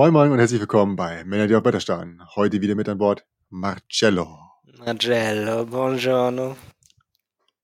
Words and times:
Moin 0.00 0.14
Moin 0.14 0.32
und 0.32 0.38
herzlich 0.38 0.60
willkommen 0.60 0.96
bei 0.96 1.24
Männer, 1.24 1.46
die 1.46 1.54
auf 1.54 1.62
Wetter 1.62 1.78
starren. 1.78 2.22
Heute 2.34 2.62
wieder 2.62 2.74
mit 2.74 2.88
an 2.88 2.96
Bord 2.96 3.26
Marcello. 3.50 4.38
Marcello, 4.78 5.66
buongiorno. 5.66 6.56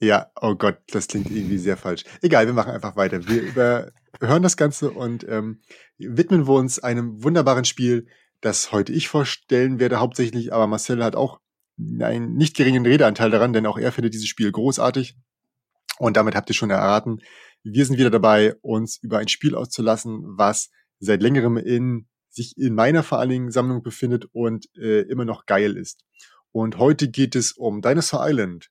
Ja, 0.01 0.31
oh 0.43 0.55
Gott, 0.55 0.77
das 0.89 1.09
klingt 1.09 1.31
irgendwie 1.31 1.57
sehr 1.57 1.79
falsch. 1.79 2.05
Egal, 2.21 2.45
wir 2.45 2.53
machen 2.53 2.73
einfach 2.73 2.95
weiter. 2.95 3.27
Wir 3.27 3.41
über, 3.49 3.91
hören 4.21 4.43
das 4.43 4.59
Ganze 4.59 4.91
und 4.91 5.27
ähm, 5.27 5.63
widmen 5.97 6.47
wir 6.47 6.53
uns 6.53 6.79
einem 6.79 7.25
wunderbaren 7.25 7.65
Spiel, 7.65 8.07
das 8.43 8.71
heute 8.71 8.93
ich 8.93 9.09
vorstellen 9.09 9.81
werde, 9.81 9.99
hauptsächlich, 9.99 10.53
aber 10.53 10.67
Marcel 10.67 11.03
hat 11.03 11.17
auch 11.17 11.41
einen 11.79 12.35
nicht 12.35 12.55
geringen 12.55 12.85
Redeanteil 12.85 13.31
daran, 13.31 13.55
denn 13.55 13.65
auch 13.65 13.79
er 13.79 13.93
findet 13.93 14.13
dieses 14.13 14.29
Spiel 14.29 14.53
großartig. 14.53 15.17
Und 15.97 16.19
damit 16.19 16.35
habt 16.35 16.51
ihr 16.51 16.55
schon 16.55 16.69
erraten, 16.69 17.23
wir 17.63 17.87
sind 17.87 17.97
wieder 17.97 18.11
dabei, 18.11 18.57
uns 18.61 18.99
über 18.99 19.21
ein 19.21 19.29
Spiel 19.29 19.55
auszulassen, 19.55 20.21
was 20.37 20.69
seit 20.99 21.23
längerem 21.23 21.57
in 21.57 22.07
sich 22.37 22.57
in 22.57 22.75
meiner 22.75 23.03
vor 23.03 23.19
allen 23.19 23.31
Dingen 23.31 23.51
Sammlung 23.51 23.83
befindet 23.83 24.27
und 24.33 24.69
äh, 24.77 25.01
immer 25.03 25.25
noch 25.25 25.47
geil 25.47 25.77
ist. 25.77 26.05
Und 26.53 26.79
heute 26.79 27.09
geht 27.09 27.35
es 27.35 27.53
um 27.53 27.81
Dinosaur 27.83 28.29
Island, 28.29 28.71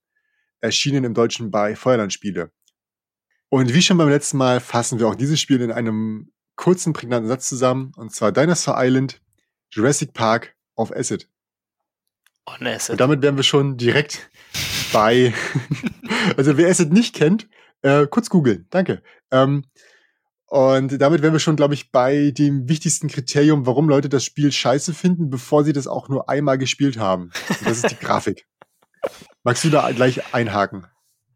erschienen 0.61 1.03
im 1.03 1.13
Deutschen 1.13 1.51
bei 1.51 1.75
Feuerland 1.75 2.13
Spiele. 2.13 2.51
Und 3.49 3.73
wie 3.73 3.81
schon 3.81 3.97
beim 3.97 4.09
letzten 4.09 4.37
Mal 4.37 4.59
fassen 4.59 4.99
wir 4.99 5.07
auch 5.07 5.15
dieses 5.15 5.39
Spiel 5.39 5.61
in 5.61 5.71
einem 5.71 6.31
kurzen, 6.55 6.93
prägnanten 6.93 7.27
Satz 7.27 7.49
zusammen, 7.49 7.91
und 7.95 8.13
zwar 8.13 8.31
Dinosaur 8.31 8.75
Island, 8.77 9.21
Jurassic 9.71 10.13
Park 10.13 10.55
auf 10.75 10.95
Acid. 10.95 11.27
On 12.45 12.67
Acid. 12.67 12.91
Und 12.91 13.01
damit 13.01 13.21
wären 13.21 13.35
wir 13.35 13.43
schon 13.43 13.77
direkt 13.77 14.29
bei, 14.93 15.33
also 16.37 16.57
wer 16.57 16.69
Acid 16.69 16.93
nicht 16.93 17.15
kennt, 17.15 17.47
äh, 17.81 18.05
kurz 18.07 18.29
googeln, 18.29 18.67
danke. 18.69 19.01
Ähm, 19.31 19.65
und 20.55 21.01
damit 21.01 21.21
wären 21.21 21.33
wir 21.33 21.41
schon, 21.41 21.57
glaube 21.57 21.73
ich, 21.73 21.91
bei 21.91 22.31
dem 22.31 22.69
wichtigsten 22.69 23.09
Kriterium, 23.09 23.65
warum 23.65 23.89
Leute 23.89 24.07
das 24.07 24.23
Spiel 24.23 24.53
scheiße 24.53 24.93
finden, 24.93 25.29
bevor 25.29 25.65
sie 25.65 25.73
das 25.73 25.85
auch 25.85 26.07
nur 26.07 26.29
einmal 26.29 26.57
gespielt 26.57 26.97
haben. 26.97 27.31
Und 27.49 27.65
das 27.65 27.79
ist 27.79 27.91
die 27.91 27.99
Grafik. 27.99 28.47
Magst 29.43 29.65
du 29.65 29.69
da 29.69 29.91
gleich 29.91 30.33
einhaken? 30.33 30.87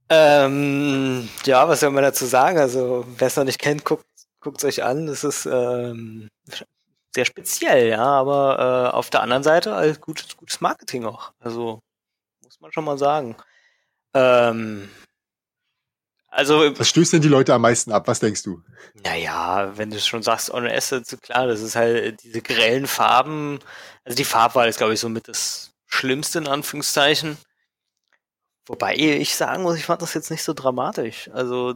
Ähm, 0.07 1.27
ja, 1.43 1.67
was 1.67 1.81
soll 1.81 1.89
man 1.89 2.03
dazu 2.03 2.25
sagen? 2.27 2.59
Also, 2.59 3.05
wer 3.17 3.27
es 3.27 3.35
noch 3.35 3.43
nicht 3.43 3.59
kennt, 3.59 3.83
guckt 3.83 4.05
guckt 4.39 4.63
euch 4.63 4.83
an. 4.85 5.07
Das 5.07 5.25
ist 5.25 5.45
ähm, 5.45 6.29
sehr 7.13 7.25
speziell, 7.25 7.89
ja, 7.89 8.05
aber 8.05 8.89
äh, 8.93 8.95
auf 8.95 9.09
der 9.09 9.21
anderen 9.21 9.43
Seite 9.43 9.75
als 9.75 9.99
gutes, 9.99 10.37
gutes 10.37 10.61
Marketing 10.61 11.03
auch. 11.03 11.33
Also, 11.41 11.81
muss 12.41 12.61
man 12.61 12.71
schon 12.71 12.85
mal 12.85 12.97
sagen. 12.97 13.35
Ähm, 14.13 14.87
also. 16.30 16.77
Was 16.77 16.89
stößt 16.89 17.13
denn 17.13 17.22
die 17.22 17.27
Leute 17.27 17.53
am 17.53 17.61
meisten 17.61 17.91
ab? 17.91 18.08
Was 18.08 18.19
denkst 18.19 18.44
du? 18.44 18.61
Naja, 19.03 19.73
wenn 19.75 19.89
du 19.89 19.99
schon 19.99 20.23
sagst, 20.23 20.53
On 20.53 20.67
Acid, 20.67 21.21
klar, 21.21 21.47
das 21.47 21.61
ist 21.61 21.75
halt 21.75 22.23
diese 22.23 22.41
grellen 22.41 22.88
Farben. 22.88 23.59
Also 24.03 24.16
die 24.16 24.25
Farbwahl 24.25 24.69
ist, 24.69 24.77
glaube 24.77 24.94
ich, 24.94 24.99
somit 24.99 25.27
das 25.27 25.71
Schlimmste 25.88 26.39
in 26.39 26.47
Anführungszeichen. 26.47 27.38
Wobei 28.67 28.95
ich 28.95 29.36
sagen 29.36 29.63
muss, 29.63 29.77
ich 29.77 29.86
fand 29.86 30.02
das 30.03 30.13
jetzt 30.13 30.30
nicht 30.30 30.44
so 30.44 30.53
dramatisch. 30.53 31.30
Also, 31.33 31.75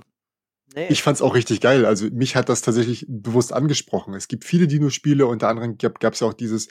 nee. 0.75 0.87
Ich 0.89 1.01
fand's 1.01 1.23
auch 1.23 1.33
richtig 1.33 1.59
geil. 1.59 1.87
Also 1.87 2.05
mich 2.11 2.35
hat 2.35 2.49
das 2.49 2.61
tatsächlich 2.61 3.05
bewusst 3.09 3.51
angesprochen. 3.51 4.13
Es 4.13 4.27
gibt 4.27 4.43
viele 4.43 4.67
Dino-Spiele, 4.67 5.25
unter 5.25 5.47
anderem 5.47 5.79
gab 5.79 6.13
es 6.13 6.19
ja 6.19 6.27
auch 6.27 6.35
dieses 6.35 6.67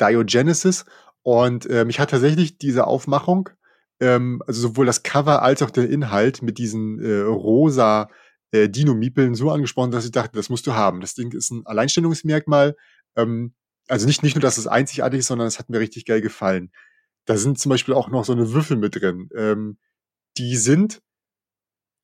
Diogenesis. 0.00 0.86
Und 1.22 1.66
äh, 1.66 1.84
mich 1.84 2.00
hat 2.00 2.10
tatsächlich 2.10 2.56
diese 2.56 2.86
Aufmachung 2.86 3.50
ähm, 4.00 4.42
also 4.46 4.60
sowohl 4.60 4.86
das 4.86 5.02
Cover 5.02 5.42
als 5.42 5.62
auch 5.62 5.70
der 5.70 5.88
Inhalt 5.88 6.42
mit 6.42 6.58
diesen 6.58 7.00
äh, 7.00 7.20
rosa 7.20 8.10
äh, 8.52 8.68
Dino-Miepeln 8.68 9.34
so 9.34 9.50
angesprochen, 9.50 9.90
dass 9.90 10.04
ich 10.04 10.12
dachte, 10.12 10.36
das 10.36 10.50
musst 10.50 10.66
du 10.66 10.74
haben. 10.74 11.00
Das 11.00 11.14
Ding 11.14 11.32
ist 11.32 11.50
ein 11.50 11.66
Alleinstellungsmerkmal. 11.66 12.76
Ähm, 13.16 13.54
also 13.88 14.06
nicht, 14.06 14.22
nicht 14.22 14.34
nur, 14.34 14.42
dass 14.42 14.58
es 14.58 14.66
einzigartig 14.66 15.20
ist, 15.20 15.28
sondern 15.28 15.46
es 15.46 15.58
hat 15.58 15.70
mir 15.70 15.80
richtig 15.80 16.04
geil 16.04 16.20
gefallen. 16.20 16.72
Da 17.24 17.36
sind 17.36 17.58
zum 17.58 17.70
Beispiel 17.70 17.94
auch 17.94 18.08
noch 18.08 18.24
so 18.24 18.32
eine 18.32 18.52
Würfel 18.52 18.76
mit 18.76 19.00
drin. 19.00 19.28
Ähm, 19.34 19.78
die 20.38 20.56
sind 20.56 21.00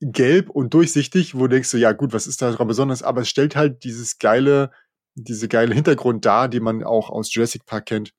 gelb 0.01 0.51
und 0.51 0.75
durchsichtig, 0.75 1.35
wo 1.35 1.43
du 1.43 1.51
denkst 1.51 1.71
du, 1.71 1.77
ja 1.77 1.93
gut, 1.93 2.13
was 2.13 2.27
ist 2.27 2.43
da 2.43 2.51
daran 2.51 2.69
besonders? 2.69 3.03
Aber 3.03 3.21
es 3.21 3.29
stellt 3.29 3.55
halt 3.55 3.85
dieses 3.85 4.19
geile, 4.19 4.73
diese 5.15 5.49
geile 5.49 5.75
Hintergrund 5.75 6.25
dar, 6.25 6.49
die 6.49 6.61
man 6.61 6.83
auch 6.83 7.11
aus 7.11 7.33
Jurassic 7.33 7.67
Park 7.67 7.87
kennt 7.87 8.13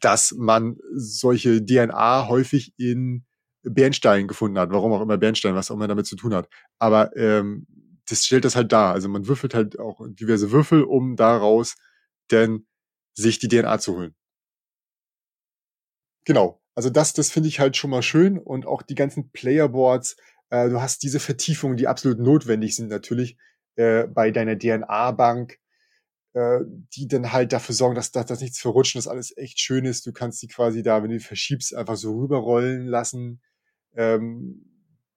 dass 0.00 0.32
man 0.36 0.78
solche 0.94 1.64
DNA 1.64 2.28
häufig 2.28 2.74
in 2.76 3.24
Bernstein 3.62 4.28
gefunden 4.28 4.58
hat. 4.58 4.70
Warum 4.70 4.92
auch 4.92 5.00
immer 5.00 5.18
Bernstein, 5.18 5.54
was 5.54 5.70
auch 5.70 5.76
immer 5.76 5.88
damit 5.88 6.06
zu 6.06 6.16
tun 6.16 6.34
hat. 6.34 6.48
Aber 6.78 7.16
ähm, 7.16 7.66
das 8.08 8.24
stellt 8.24 8.44
das 8.44 8.56
halt 8.56 8.72
dar. 8.72 8.92
Also 8.92 9.08
man 9.08 9.26
würfelt 9.28 9.54
halt 9.54 9.78
auch 9.78 10.00
diverse 10.08 10.50
Würfel, 10.50 10.82
um 10.82 11.16
daraus 11.16 11.76
denn 12.30 12.66
sich 13.14 13.38
die 13.38 13.48
DNA 13.48 13.78
zu 13.78 13.96
holen. 13.96 14.14
Genau. 16.24 16.60
Also 16.74 16.88
das, 16.88 17.12
das 17.12 17.30
finde 17.30 17.48
ich 17.48 17.60
halt 17.60 17.76
schon 17.76 17.90
mal 17.90 18.02
schön 18.02 18.38
und 18.38 18.66
auch 18.66 18.82
die 18.82 18.94
ganzen 18.94 19.30
Playerboards. 19.30 20.16
Äh, 20.50 20.70
du 20.70 20.80
hast 20.80 21.02
diese 21.02 21.20
Vertiefungen, 21.20 21.76
die 21.76 21.86
absolut 21.86 22.18
notwendig 22.18 22.74
sind 22.74 22.88
natürlich 22.88 23.36
äh, 23.76 24.06
bei 24.06 24.30
deiner 24.30 24.58
DNA-Bank 24.58 25.58
äh, 26.34 26.60
die 26.94 27.08
dann 27.08 27.32
halt 27.32 27.52
dafür 27.52 27.74
sorgen, 27.74 27.94
dass, 27.94 28.10
dass, 28.10 28.26
dass 28.26 28.40
nichts 28.40 28.58
verrutscht 28.58 28.96
dass 28.96 29.08
alles 29.08 29.36
echt 29.36 29.60
schön 29.60 29.84
ist. 29.84 30.06
Du 30.06 30.12
kannst 30.12 30.42
die 30.42 30.48
quasi 30.48 30.82
da, 30.82 31.02
wenn 31.02 31.10
du 31.10 31.18
die 31.18 31.24
verschiebst, 31.24 31.74
einfach 31.74 31.96
so 31.96 32.18
rüberrollen 32.18 32.86
lassen. 32.86 33.42
Ähm, 33.94 34.64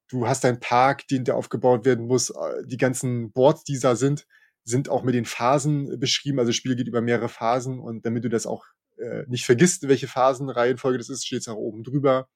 du 0.10 0.28
hast 0.28 0.44
deinen 0.44 0.60
Park, 0.60 1.08
den 1.08 1.24
der 1.24 1.38
aufgebaut 1.38 1.86
werden 1.86 2.08
muss. 2.08 2.32
Äh, 2.32 2.66
die 2.66 2.78
ganzen 2.78 3.32
Boards, 3.32 3.64
die 3.64 3.80
da 3.80 3.96
sind, 3.96 4.28
sind 4.64 4.90
auch 4.90 5.04
mit 5.04 5.16
den 5.16 5.26
Phasen 5.26 6.00
beschrieben. 6.00 6.40
Also 6.40 6.50
das 6.50 6.56
Spiel 6.56 6.76
geht 6.76 6.88
über 6.88 7.02
mehrere 7.02 7.30
Phasen 7.30 7.80
und 7.80 8.06
damit 8.06 8.24
du 8.24 8.30
das 8.30 8.46
auch 8.46 8.66
äh, 8.98 9.24
nicht 9.28 9.46
vergisst, 9.46 9.88
welche 9.88 10.08
Phasenreihenfolge 10.08 10.98
das 10.98 11.10
ist, 11.10 11.26
steht 11.26 11.42
es 11.42 11.48
auch 11.48 11.56
oben 11.56 11.84
drüber. 11.84 12.28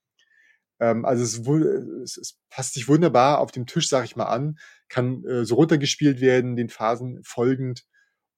Ähm, 0.80 1.06
also 1.06 1.24
es, 1.24 1.40
es, 2.04 2.18
es 2.18 2.40
passt 2.50 2.76
sich 2.76 2.88
wunderbar 2.88 3.40
auf 3.40 3.52
dem 3.52 3.66
Tisch, 3.66 3.90
sag 3.90 4.06
ich 4.06 4.16
mal, 4.16 4.26
an, 4.26 4.58
kann 4.88 5.24
äh, 5.26 5.46
so 5.46 5.56
runtergespielt 5.56 6.22
werden, 6.22 6.56
den 6.56 6.70
Phasen 6.70 7.22
folgend 7.24 7.86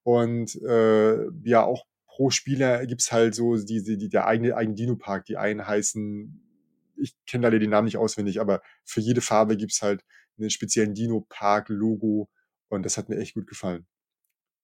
und 0.04 0.56
äh, 0.64 1.28
ja, 1.44 1.64
auch 1.64 1.86
pro 2.08 2.30
Spieler 2.30 2.86
gibt's 2.86 3.12
halt 3.12 3.36
so 3.36 3.58
diese, 3.58 3.98
die, 3.98 4.10
der 4.10 4.28
eigene, 4.28 4.56
eigene 4.56 4.76
Dino-Park. 4.76 5.26
Die 5.26 5.38
einen 5.38 5.66
heißen, 5.66 6.94
ich 6.98 7.16
kenne 7.26 7.44
leider 7.44 7.60
die 7.60 7.68
Namen 7.68 7.86
nicht 7.86 7.98
auswendig, 7.98 8.42
aber 8.42 8.62
für 8.84 9.00
jede 9.02 9.22
Farbe 9.22 9.58
gibt's 9.58 9.82
halt 9.82 10.04
einen 10.38 10.50
speziellen 10.50 10.94
Dino-Park-Logo 10.94 12.30
und 12.70 12.84
das 12.86 12.98
hat 12.98 13.10
mir 13.10 13.18
echt 13.18 13.36
gut 13.36 13.48
gefallen. 13.48 13.86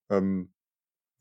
Ähm, 0.09 0.53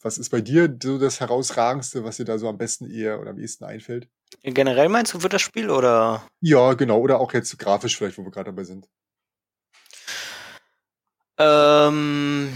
was 0.02 0.18
ist 0.18 0.30
bei 0.30 0.40
dir 0.40 0.76
so 0.82 0.98
das 0.98 1.20
Herausragendste, 1.20 2.04
was 2.04 2.18
dir 2.18 2.24
da 2.24 2.38
so 2.38 2.48
am 2.48 2.58
besten 2.58 2.90
eher 2.90 3.20
oder 3.20 3.30
am 3.30 3.38
ehesten 3.38 3.64
einfällt? 3.64 4.08
Generell 4.42 4.88
meinst 4.88 5.14
du 5.14 5.20
für 5.20 5.28
das 5.28 5.42
Spiel 5.42 5.70
oder? 5.70 6.26
Ja, 6.40 6.74
genau. 6.74 7.00
Oder 7.00 7.20
auch 7.20 7.32
jetzt 7.32 7.58
grafisch 7.58 7.96
vielleicht, 7.96 8.18
wo 8.18 8.24
wir 8.24 8.30
gerade 8.30 8.50
dabei 8.50 8.64
sind. 8.64 8.88
Ähm, 11.38 12.50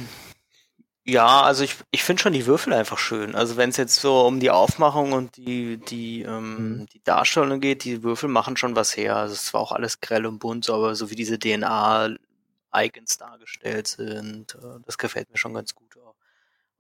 ja, 1.11 1.43
also 1.43 1.65
ich, 1.65 1.77
ich 1.91 2.03
finde 2.03 2.23
schon 2.23 2.33
die 2.33 2.47
Würfel 2.47 2.73
einfach 2.73 2.99
schön. 2.99 3.35
Also 3.35 3.57
wenn 3.57 3.71
es 3.71 3.77
jetzt 3.77 3.97
so 3.97 4.27
um 4.27 4.41
die 4.41 4.51
Aufmachung 4.51 5.13
und 5.13 5.37
die, 5.37 5.77
die, 5.79 6.23
ähm, 6.23 6.81
mhm. 6.81 6.87
die 6.87 7.03
Darstellung 7.03 7.61
geht, 7.61 7.85
die 7.85 8.03
Würfel 8.03 8.29
machen 8.29 8.57
schon 8.57 8.77
was 8.77 8.97
her. 8.97 9.17
Also 9.17 9.35
es 9.35 9.47
zwar 9.47 9.61
auch 9.61 9.73
alles 9.73 10.01
grell 10.01 10.27
und 10.27 10.39
bunt, 10.39 10.71
aber 10.71 10.95
so 10.95 11.11
wie 11.11 11.15
diese 11.15 11.39
DNA-Icons 11.39 13.19
dargestellt 13.19 13.89
sind, 13.89 14.55
äh, 14.55 14.81
das 14.85 14.99
gefällt 14.99 15.31
mir 15.31 15.39
schon 15.39 15.55
ganz 15.55 15.75
gut. 15.75 15.91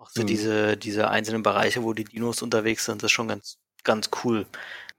Auch 0.00 0.08
so 0.08 0.22
mhm. 0.22 0.26
diese, 0.28 0.76
diese 0.78 1.10
einzelnen 1.10 1.42
Bereiche, 1.42 1.82
wo 1.82 1.92
die 1.92 2.04
Dinos 2.04 2.40
unterwegs 2.40 2.86
sind, 2.86 3.02
das 3.02 3.08
ist 3.08 3.12
schon 3.12 3.28
ganz, 3.28 3.58
ganz 3.84 4.08
cool. 4.24 4.46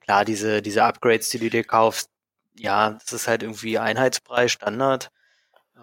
Klar, 0.02 0.26
diese, 0.26 0.62
diese 0.62 0.84
Upgrades, 0.84 1.30
die 1.30 1.40
du 1.40 1.50
dir 1.50 1.64
kaufst, 1.64 2.12
ja, 2.56 2.92
das 2.92 3.12
ist 3.12 3.28
halt 3.28 3.42
irgendwie 3.42 3.80
Einheitspreis, 3.80 4.52
Standard. 4.52 5.12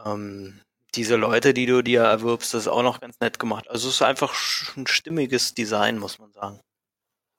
Ähm, 0.06 0.60
diese 0.98 1.14
Leute, 1.14 1.54
die 1.54 1.66
du 1.66 1.80
dir 1.80 2.00
erwirbst, 2.00 2.52
das 2.52 2.62
ist 2.62 2.68
auch 2.68 2.82
noch 2.82 3.00
ganz 3.00 3.20
nett 3.20 3.38
gemacht. 3.38 3.68
Also 3.68 3.88
es 3.88 3.94
ist 3.94 4.02
einfach 4.02 4.34
ein 4.76 4.88
stimmiges 4.88 5.54
Design, 5.54 5.98
muss 5.98 6.18
man 6.18 6.32
sagen. 6.32 6.60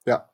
Ja, 0.06 0.30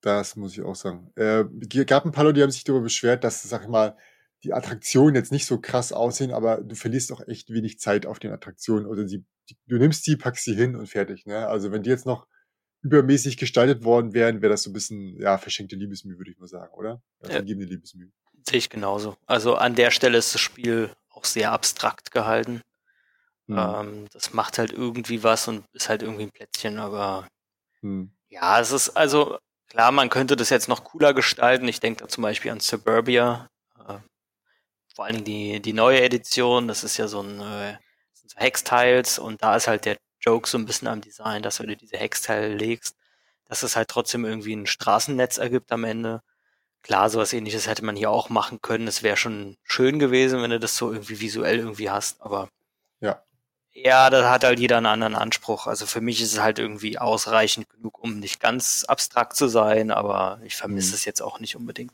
das 0.00 0.34
muss 0.34 0.52
ich 0.52 0.62
auch 0.62 0.74
sagen. 0.74 1.12
Äh, 1.14 1.44
gab 1.84 2.04
ein 2.04 2.10
paar 2.10 2.24
Leute, 2.24 2.34
die 2.34 2.42
haben 2.42 2.50
sich 2.50 2.64
darüber 2.64 2.82
beschwert, 2.82 3.22
dass, 3.22 3.44
sag 3.44 3.62
ich 3.62 3.68
mal, 3.68 3.96
die 4.42 4.52
Attraktionen 4.52 5.14
jetzt 5.14 5.30
nicht 5.30 5.46
so 5.46 5.60
krass 5.60 5.92
aussehen, 5.92 6.32
aber 6.32 6.60
du 6.60 6.74
verlierst 6.74 7.12
auch 7.12 7.20
echt 7.28 7.50
wenig 7.50 7.78
Zeit 7.78 8.06
auf 8.06 8.18
den 8.18 8.32
Attraktionen. 8.32 8.86
Oder 8.86 9.06
sie, 9.06 9.24
du 9.68 9.76
nimmst 9.76 10.04
die, 10.08 10.16
packst 10.16 10.44
sie 10.44 10.56
hin 10.56 10.74
und 10.74 10.88
fertig. 10.88 11.26
Ne? 11.26 11.46
Also 11.46 11.70
wenn 11.70 11.84
die 11.84 11.90
jetzt 11.90 12.06
noch 12.06 12.26
übermäßig 12.80 13.36
gestaltet 13.36 13.84
worden 13.84 14.14
wären, 14.14 14.42
wäre 14.42 14.50
das 14.50 14.64
so 14.64 14.70
ein 14.70 14.72
bisschen, 14.72 15.16
ja, 15.20 15.38
verschenkte 15.38 15.76
Liebesmühe, 15.76 16.18
würde 16.18 16.32
ich 16.32 16.38
mal 16.38 16.48
sagen, 16.48 16.74
oder? 16.74 17.00
Ja, 17.22 17.30
vergebene 17.30 17.66
Liebesmühe. 17.66 18.10
Sehe 18.48 18.58
ich 18.58 18.68
genauso. 18.68 19.16
Also 19.26 19.54
an 19.54 19.76
der 19.76 19.92
Stelle 19.92 20.18
ist 20.18 20.34
das 20.34 20.40
Spiel 20.40 20.90
auch 21.22 21.26
sehr 21.26 21.52
abstrakt 21.52 22.10
gehalten. 22.10 22.62
Mhm. 23.46 23.58
Ähm, 23.58 24.08
das 24.12 24.32
macht 24.32 24.58
halt 24.58 24.72
irgendwie 24.72 25.22
was 25.22 25.48
und 25.48 25.64
ist 25.72 25.88
halt 25.88 26.02
irgendwie 26.02 26.24
ein 26.24 26.32
Plätzchen, 26.32 26.78
aber 26.78 27.26
mhm. 27.80 28.12
ja, 28.28 28.60
es 28.60 28.72
ist 28.72 28.90
also 28.90 29.38
klar, 29.68 29.92
man 29.92 30.10
könnte 30.10 30.36
das 30.36 30.50
jetzt 30.50 30.68
noch 30.68 30.84
cooler 30.84 31.14
gestalten. 31.14 31.68
Ich 31.68 31.80
denke 31.80 32.02
da 32.02 32.08
zum 32.08 32.22
Beispiel 32.22 32.50
an 32.50 32.60
Suburbia, 32.60 33.48
äh, 33.88 33.98
vor 34.94 35.06
allem 35.06 35.24
die, 35.24 35.60
die 35.60 35.72
neue 35.72 36.02
Edition, 36.02 36.68
das 36.68 36.84
ist 36.84 36.96
ja 36.98 37.08
so 37.08 37.20
ein 37.22 37.40
äh, 37.40 37.78
so 38.12 38.36
Hextiles 38.36 39.18
und 39.18 39.42
da 39.42 39.56
ist 39.56 39.68
halt 39.68 39.84
der 39.84 39.98
Joke 40.20 40.48
so 40.48 40.56
ein 40.58 40.66
bisschen 40.66 40.88
am 40.88 41.00
Design, 41.00 41.42
dass 41.42 41.60
wenn 41.60 41.68
du 41.68 41.76
diese 41.76 41.96
Hexteile 41.96 42.54
legst, 42.54 42.96
dass 43.46 43.62
es 43.62 43.76
halt 43.76 43.88
trotzdem 43.88 44.24
irgendwie 44.24 44.54
ein 44.54 44.66
Straßennetz 44.66 45.38
ergibt 45.38 45.72
am 45.72 45.84
Ende. 45.84 46.22
Klar, 46.82 47.10
sowas 47.10 47.32
ähnliches 47.32 47.68
hätte 47.68 47.84
man 47.84 47.96
hier 47.96 48.10
auch 48.10 48.28
machen 48.28 48.60
können. 48.60 48.88
Es 48.88 49.02
wäre 49.02 49.16
schon 49.16 49.56
schön 49.62 49.98
gewesen, 49.98 50.42
wenn 50.42 50.50
du 50.50 50.58
das 50.58 50.76
so 50.76 50.92
irgendwie 50.92 51.20
visuell 51.20 51.58
irgendwie 51.58 51.90
hast, 51.90 52.20
aber 52.20 52.48
ja. 53.00 53.22
Ja, 53.72 54.10
da 54.10 54.30
hat 54.30 54.44
halt 54.44 54.58
jeder 54.58 54.78
einen 54.78 54.86
anderen 54.86 55.14
Anspruch. 55.14 55.66
Also 55.66 55.86
für 55.86 56.00
mich 56.00 56.20
ist 56.20 56.32
es 56.32 56.40
halt 56.40 56.58
irgendwie 56.58 56.98
ausreichend 56.98 57.70
genug, 57.70 58.02
um 58.02 58.18
nicht 58.18 58.40
ganz 58.40 58.84
abstrakt 58.84 59.36
zu 59.36 59.48
sein, 59.48 59.90
aber 59.90 60.40
ich 60.44 60.56
vermisse 60.56 60.90
mhm. 60.90 60.94
es 60.94 61.04
jetzt 61.04 61.22
auch 61.22 61.38
nicht 61.38 61.56
unbedingt. 61.56 61.92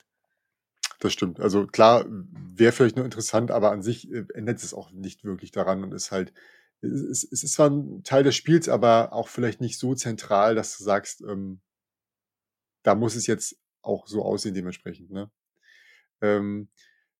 Das 1.00 1.12
stimmt. 1.12 1.38
Also 1.38 1.66
klar, 1.66 2.04
wäre 2.08 2.72
vielleicht 2.72 2.96
nur 2.96 3.04
interessant, 3.04 3.50
aber 3.50 3.70
an 3.70 3.82
sich 3.82 4.10
äh, 4.10 4.24
ändert 4.34 4.62
es 4.62 4.74
auch 4.74 4.90
nicht 4.90 5.22
wirklich 5.22 5.52
daran 5.52 5.84
und 5.84 5.92
ist 5.92 6.10
halt, 6.10 6.32
es, 6.80 7.24
es 7.24 7.42
ist 7.44 7.52
zwar 7.52 7.70
ein 7.70 8.02
Teil 8.04 8.24
des 8.24 8.34
Spiels, 8.34 8.68
aber 8.68 9.12
auch 9.12 9.28
vielleicht 9.28 9.60
nicht 9.60 9.78
so 9.78 9.94
zentral, 9.94 10.54
dass 10.54 10.76
du 10.76 10.82
sagst, 10.82 11.20
ähm, 11.20 11.60
da 12.82 12.94
muss 12.94 13.14
es 13.14 13.26
jetzt 13.26 13.56
auch 13.82 14.06
so 14.06 14.24
aussehen 14.24 14.54
dementsprechend. 14.54 15.10
Ne? 15.10 15.30
Ähm, 16.20 16.68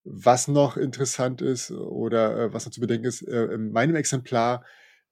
was 0.05 0.49
noch 0.49 0.77
interessant 0.77 1.43
ist 1.43 1.71
oder 1.71 2.39
äh, 2.39 2.53
was 2.53 2.65
noch 2.65 2.73
zu 2.73 2.81
bedenken 2.81 3.07
ist, 3.07 3.23
äh, 3.23 3.47
in 3.47 3.73
meinem 3.73 3.97
Exemplar 3.97 4.65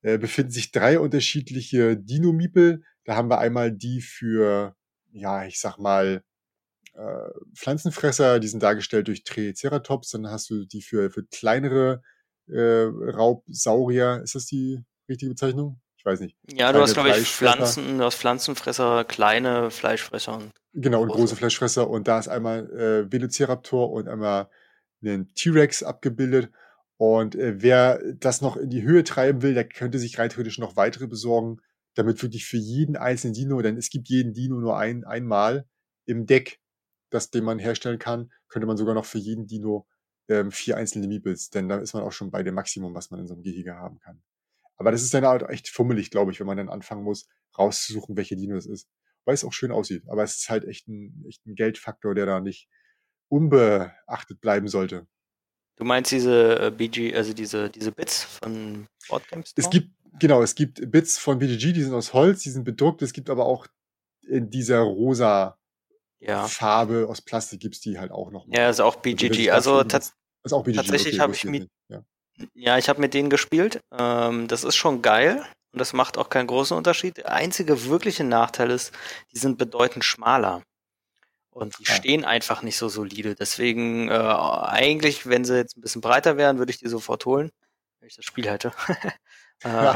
äh, 0.02 0.18
befinden 0.18 0.52
sich 0.52 0.72
drei 0.72 0.98
unterschiedliche 0.98 1.96
Dino-Miepel. 1.96 2.82
Da 3.04 3.16
haben 3.16 3.30
wir 3.30 3.38
einmal 3.38 3.72
die 3.72 4.00
für, 4.00 4.74
ja, 5.12 5.44
ich 5.46 5.60
sag 5.60 5.78
mal, 5.78 6.22
äh, 6.94 7.30
Pflanzenfresser, 7.54 8.40
die 8.40 8.48
sind 8.48 8.62
dargestellt 8.62 9.08
durch 9.08 9.24
Triceratops. 9.24 10.10
Dann 10.10 10.28
hast 10.28 10.50
du 10.50 10.64
die 10.64 10.82
für, 10.82 11.10
für 11.10 11.24
kleinere 11.26 12.02
äh, 12.48 12.84
Raubsaurier. 12.84 14.22
Ist 14.22 14.34
das 14.34 14.46
die 14.46 14.82
richtige 15.08 15.30
Bezeichnung? 15.30 15.80
Weiß 16.06 16.20
nicht. 16.20 16.36
Ja, 16.48 16.72
du 16.72 16.78
hast, 16.78 16.94
glaube 16.94 17.08
ich, 17.10 17.28
Pflanzen, 17.28 17.98
du 17.98 18.04
hast 18.04 18.14
Pflanzenfresser, 18.14 19.04
kleine 19.04 19.72
Fleischfresser. 19.72 20.36
Und 20.36 20.52
genau, 20.72 21.02
und 21.02 21.08
große. 21.08 21.20
große 21.20 21.36
Fleischfresser. 21.36 21.90
Und 21.90 22.06
da 22.06 22.20
ist 22.20 22.28
einmal 22.28 22.70
äh, 22.70 23.12
Velociraptor 23.12 23.90
und 23.90 24.06
einmal 24.06 24.48
einen 25.02 25.34
T-Rex 25.34 25.82
abgebildet. 25.82 26.52
Und 26.96 27.34
äh, 27.34 27.60
wer 27.60 28.00
das 28.14 28.40
noch 28.40 28.56
in 28.56 28.70
die 28.70 28.84
Höhe 28.84 29.02
treiben 29.02 29.42
will, 29.42 29.54
der 29.54 29.68
könnte 29.68 29.98
sich 29.98 30.16
rein 30.16 30.30
theoretisch 30.30 30.58
noch 30.60 30.76
weitere 30.76 31.08
besorgen, 31.08 31.60
damit 31.96 32.22
wirklich 32.22 32.46
für 32.46 32.56
jeden 32.56 32.96
einzelnen 32.96 33.34
Dino, 33.34 33.60
denn 33.60 33.76
es 33.76 33.90
gibt 33.90 34.08
jeden 34.08 34.32
Dino 34.32 34.60
nur 34.60 34.78
ein, 34.78 35.02
einmal 35.02 35.66
im 36.04 36.24
Deck, 36.24 36.60
das 37.10 37.30
den 37.30 37.42
man 37.42 37.58
herstellen 37.58 37.98
kann, 37.98 38.30
könnte 38.46 38.66
man 38.66 38.76
sogar 38.76 38.94
noch 38.94 39.06
für 39.06 39.18
jeden 39.18 39.48
Dino 39.48 39.88
ähm, 40.28 40.52
vier 40.52 40.76
einzelne 40.76 41.08
Meeples, 41.08 41.50
denn 41.50 41.68
da 41.68 41.78
ist 41.78 41.94
man 41.94 42.04
auch 42.04 42.12
schon 42.12 42.30
bei 42.30 42.44
dem 42.44 42.54
Maximum, 42.54 42.94
was 42.94 43.10
man 43.10 43.18
in 43.18 43.26
so 43.26 43.34
einem 43.34 43.42
Gehege 43.42 43.74
haben 43.74 43.98
kann. 43.98 44.22
Aber 44.76 44.90
das 44.90 45.02
ist 45.02 45.14
dann 45.14 45.24
halt 45.24 45.42
echt 45.48 45.68
fummelig, 45.68 46.10
glaube 46.10 46.32
ich, 46.32 46.40
wenn 46.40 46.46
man 46.46 46.56
dann 46.56 46.68
anfangen 46.68 47.02
muss, 47.02 47.28
rauszusuchen, 47.58 48.16
welche 48.16 48.36
Dino 48.36 48.56
es 48.56 48.66
ist. 48.66 48.88
Weil 49.24 49.34
es 49.34 49.44
auch 49.44 49.52
schön 49.52 49.72
aussieht. 49.72 50.04
Aber 50.08 50.22
es 50.22 50.36
ist 50.36 50.50
halt 50.50 50.64
echt 50.64 50.86
ein, 50.88 51.24
echt 51.28 51.44
ein 51.46 51.54
Geldfaktor, 51.54 52.14
der 52.14 52.26
da 52.26 52.40
nicht 52.40 52.68
unbeachtet 53.28 54.40
bleiben 54.40 54.68
sollte. 54.68 55.06
Du 55.76 55.84
meinst 55.84 56.10
diese 56.10 56.58
äh, 56.58 56.70
BG, 56.70 57.14
also 57.14 57.32
diese, 57.32 57.68
diese 57.68 57.92
Bits 57.92 58.24
von 58.24 58.86
Boardgames? 59.08 59.52
Es 59.56 59.68
gibt, 59.68 59.90
genau, 60.18 60.42
es 60.42 60.54
gibt 60.54 60.90
Bits 60.90 61.18
von 61.18 61.38
BGG, 61.38 61.72
die 61.72 61.82
sind 61.82 61.92
aus 61.92 62.12
Holz, 62.12 62.42
die 62.42 62.50
sind 62.50 62.64
bedruckt. 62.64 63.02
Es 63.02 63.12
gibt 63.12 63.28
aber 63.28 63.44
auch 63.44 63.66
in 64.22 64.48
dieser 64.48 64.80
rosa 64.80 65.58
ja. 66.18 66.46
Farbe 66.48 67.06
aus 67.08 67.20
Plastik 67.20 67.60
gibt's 67.60 67.80
die 67.80 67.98
halt 67.98 68.10
auch 68.10 68.30
noch. 68.30 68.46
Mal. 68.46 68.56
Ja, 68.58 68.70
ist 68.70 68.80
auch 68.80 68.96
BGG. 68.96 69.50
Also, 69.50 69.80
also 69.80 70.12
ist 70.42 70.52
auch 70.52 70.64
BGG. 70.64 70.76
tatsächlich 70.76 71.14
okay, 71.14 71.22
habe 71.22 71.34
ich 71.34 71.44
mit, 71.44 71.68
ja. 71.88 72.02
Ja, 72.54 72.78
ich 72.78 72.88
habe 72.88 73.00
mit 73.00 73.14
denen 73.14 73.30
gespielt. 73.30 73.80
Ähm, 73.96 74.48
das 74.48 74.64
ist 74.64 74.76
schon 74.76 75.02
geil 75.02 75.44
und 75.72 75.78
das 75.78 75.92
macht 75.92 76.18
auch 76.18 76.28
keinen 76.28 76.46
großen 76.46 76.76
Unterschied. 76.76 77.18
Der 77.18 77.32
einzige 77.32 77.84
wirkliche 77.86 78.24
Nachteil 78.24 78.70
ist, 78.70 78.92
die 79.32 79.38
sind 79.38 79.58
bedeutend 79.58 80.04
schmaler. 80.04 80.62
Und 81.50 81.78
die 81.78 81.84
ja. 81.84 81.94
stehen 81.94 82.24
einfach 82.24 82.62
nicht 82.62 82.76
so 82.76 82.88
solide. 82.90 83.34
Deswegen, 83.34 84.08
äh, 84.08 84.12
eigentlich, 84.12 85.26
wenn 85.26 85.44
sie 85.46 85.56
jetzt 85.56 85.76
ein 85.76 85.80
bisschen 85.80 86.02
breiter 86.02 86.36
wären, 86.36 86.58
würde 86.58 86.70
ich 86.70 86.78
die 86.78 86.88
sofort 86.88 87.24
holen, 87.24 87.50
wenn 87.98 88.08
ich 88.08 88.16
das 88.16 88.26
Spiel 88.26 88.46
hätte. 88.46 88.72
äh, 89.64 89.94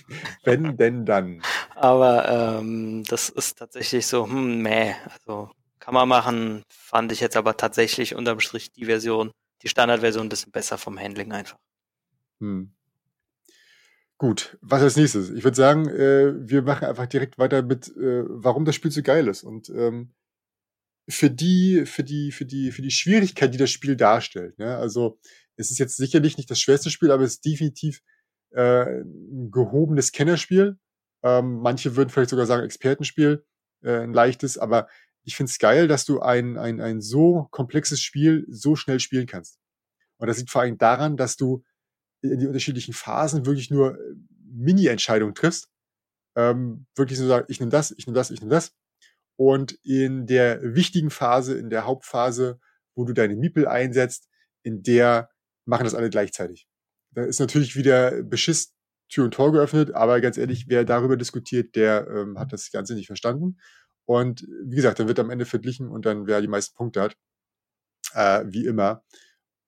wenn 0.44 0.76
denn 0.78 1.04
dann. 1.04 1.42
Aber 1.74 2.58
ähm, 2.58 3.04
das 3.04 3.28
ist 3.28 3.58
tatsächlich 3.58 4.06
so, 4.06 4.26
hm, 4.26 4.62
meh. 4.62 4.94
Also 5.12 5.50
kann 5.80 5.94
man 5.94 6.08
machen, 6.08 6.62
fand 6.70 7.12
ich 7.12 7.20
jetzt 7.20 7.36
aber 7.36 7.56
tatsächlich 7.56 8.14
unterm 8.14 8.40
Strich 8.40 8.70
die 8.72 8.86
Version, 8.86 9.32
die 9.62 9.68
Standardversion 9.68 10.26
ein 10.26 10.30
bisschen 10.30 10.52
besser 10.52 10.78
vom 10.78 10.98
Handling 10.98 11.32
einfach. 11.32 11.58
Hm. 12.42 12.72
Gut, 14.18 14.58
was 14.60 14.82
als 14.82 14.96
nächstes? 14.96 15.30
Ich 15.30 15.44
würde 15.44 15.56
sagen, 15.56 15.88
äh, 15.88 16.34
wir 16.36 16.62
machen 16.62 16.84
einfach 16.86 17.06
direkt 17.06 17.38
weiter 17.38 17.62
mit, 17.62 17.88
äh, 17.96 18.24
warum 18.26 18.64
das 18.64 18.74
Spiel 18.74 18.90
so 18.90 19.02
geil 19.02 19.28
ist. 19.28 19.42
Und 19.44 19.68
ähm, 19.70 20.12
für 21.08 21.30
die, 21.30 21.86
für 21.86 22.04
die, 22.04 22.32
für 22.32 22.44
die, 22.44 22.72
für 22.72 22.82
die 22.82 22.90
Schwierigkeit, 22.90 23.54
die 23.54 23.58
das 23.58 23.70
Spiel 23.70 23.96
darstellt. 23.96 24.58
Ne? 24.58 24.76
Also 24.76 25.18
es 25.56 25.70
ist 25.70 25.78
jetzt 25.78 25.96
sicherlich 25.96 26.36
nicht 26.36 26.50
das 26.50 26.60
schwerste 26.60 26.90
Spiel, 26.90 27.10
aber 27.10 27.24
es 27.24 27.34
ist 27.34 27.44
definitiv 27.44 28.00
äh, 28.50 29.02
ein 29.02 29.50
gehobenes 29.50 30.12
Kennerspiel. 30.12 30.78
Ähm, 31.22 31.60
manche 31.60 31.96
würden 31.96 32.10
vielleicht 32.10 32.30
sogar 32.30 32.46
sagen 32.46 32.64
Expertenspiel, 32.64 33.44
äh, 33.82 33.98
ein 33.98 34.12
leichtes, 34.12 34.58
aber 34.58 34.88
ich 35.24 35.36
finde 35.36 35.50
es 35.50 35.58
geil, 35.58 35.86
dass 35.86 36.04
du 36.04 36.20
ein, 36.20 36.58
ein, 36.58 36.80
ein 36.80 37.00
so 37.00 37.46
komplexes 37.52 38.00
Spiel 38.00 38.44
so 38.48 38.74
schnell 38.74 38.98
spielen 38.98 39.26
kannst. 39.26 39.58
Und 40.18 40.28
das 40.28 40.38
liegt 40.38 40.50
vor 40.50 40.62
allem 40.62 40.78
daran, 40.78 41.16
dass 41.16 41.36
du 41.36 41.64
in 42.22 42.38
die 42.38 42.46
unterschiedlichen 42.46 42.94
Phasen 42.94 43.46
wirklich 43.46 43.70
nur 43.70 43.98
äh, 43.98 44.14
Mini-Entscheidungen 44.52 45.34
triffst. 45.34 45.68
Ähm, 46.36 46.86
wirklich 46.96 47.18
so 47.18 47.26
sagen, 47.26 47.46
ich 47.48 47.60
nehme 47.60 47.70
das, 47.70 47.90
ich 47.90 48.06
nehme 48.06 48.14
das, 48.14 48.30
ich 48.30 48.40
nehme 48.40 48.50
das. 48.50 48.72
Und 49.36 49.72
in 49.82 50.26
der 50.26 50.74
wichtigen 50.74 51.10
Phase, 51.10 51.58
in 51.58 51.70
der 51.70 51.84
Hauptphase, 51.84 52.58
wo 52.94 53.04
du 53.04 53.12
deine 53.12 53.36
Miepel 53.36 53.66
einsetzt, 53.66 54.28
in 54.62 54.82
der 54.82 55.30
machen 55.64 55.84
das 55.84 55.94
alle 55.94 56.10
gleichzeitig. 56.10 56.66
Da 57.10 57.24
ist 57.24 57.40
natürlich 57.40 57.76
wieder 57.76 58.22
Beschiss 58.22 58.74
Tür 59.08 59.24
und 59.24 59.34
Tor 59.34 59.52
geöffnet, 59.52 59.92
aber 59.92 60.20
ganz 60.20 60.38
ehrlich, 60.38 60.66
wer 60.68 60.84
darüber 60.84 61.16
diskutiert, 61.16 61.76
der 61.76 62.08
ähm, 62.08 62.38
hat 62.38 62.52
das 62.52 62.70
Ganze 62.70 62.94
nicht 62.94 63.08
verstanden. 63.08 63.58
Und 64.06 64.46
wie 64.64 64.76
gesagt, 64.76 64.98
dann 64.98 65.08
wird 65.08 65.18
am 65.18 65.30
Ende 65.30 65.44
verglichen 65.44 65.88
und 65.88 66.06
dann 66.06 66.26
wer 66.26 66.40
die 66.40 66.48
meisten 66.48 66.74
Punkte 66.74 67.02
hat, 67.02 67.16
äh, 68.14 68.44
wie 68.48 68.64
immer. 68.66 69.04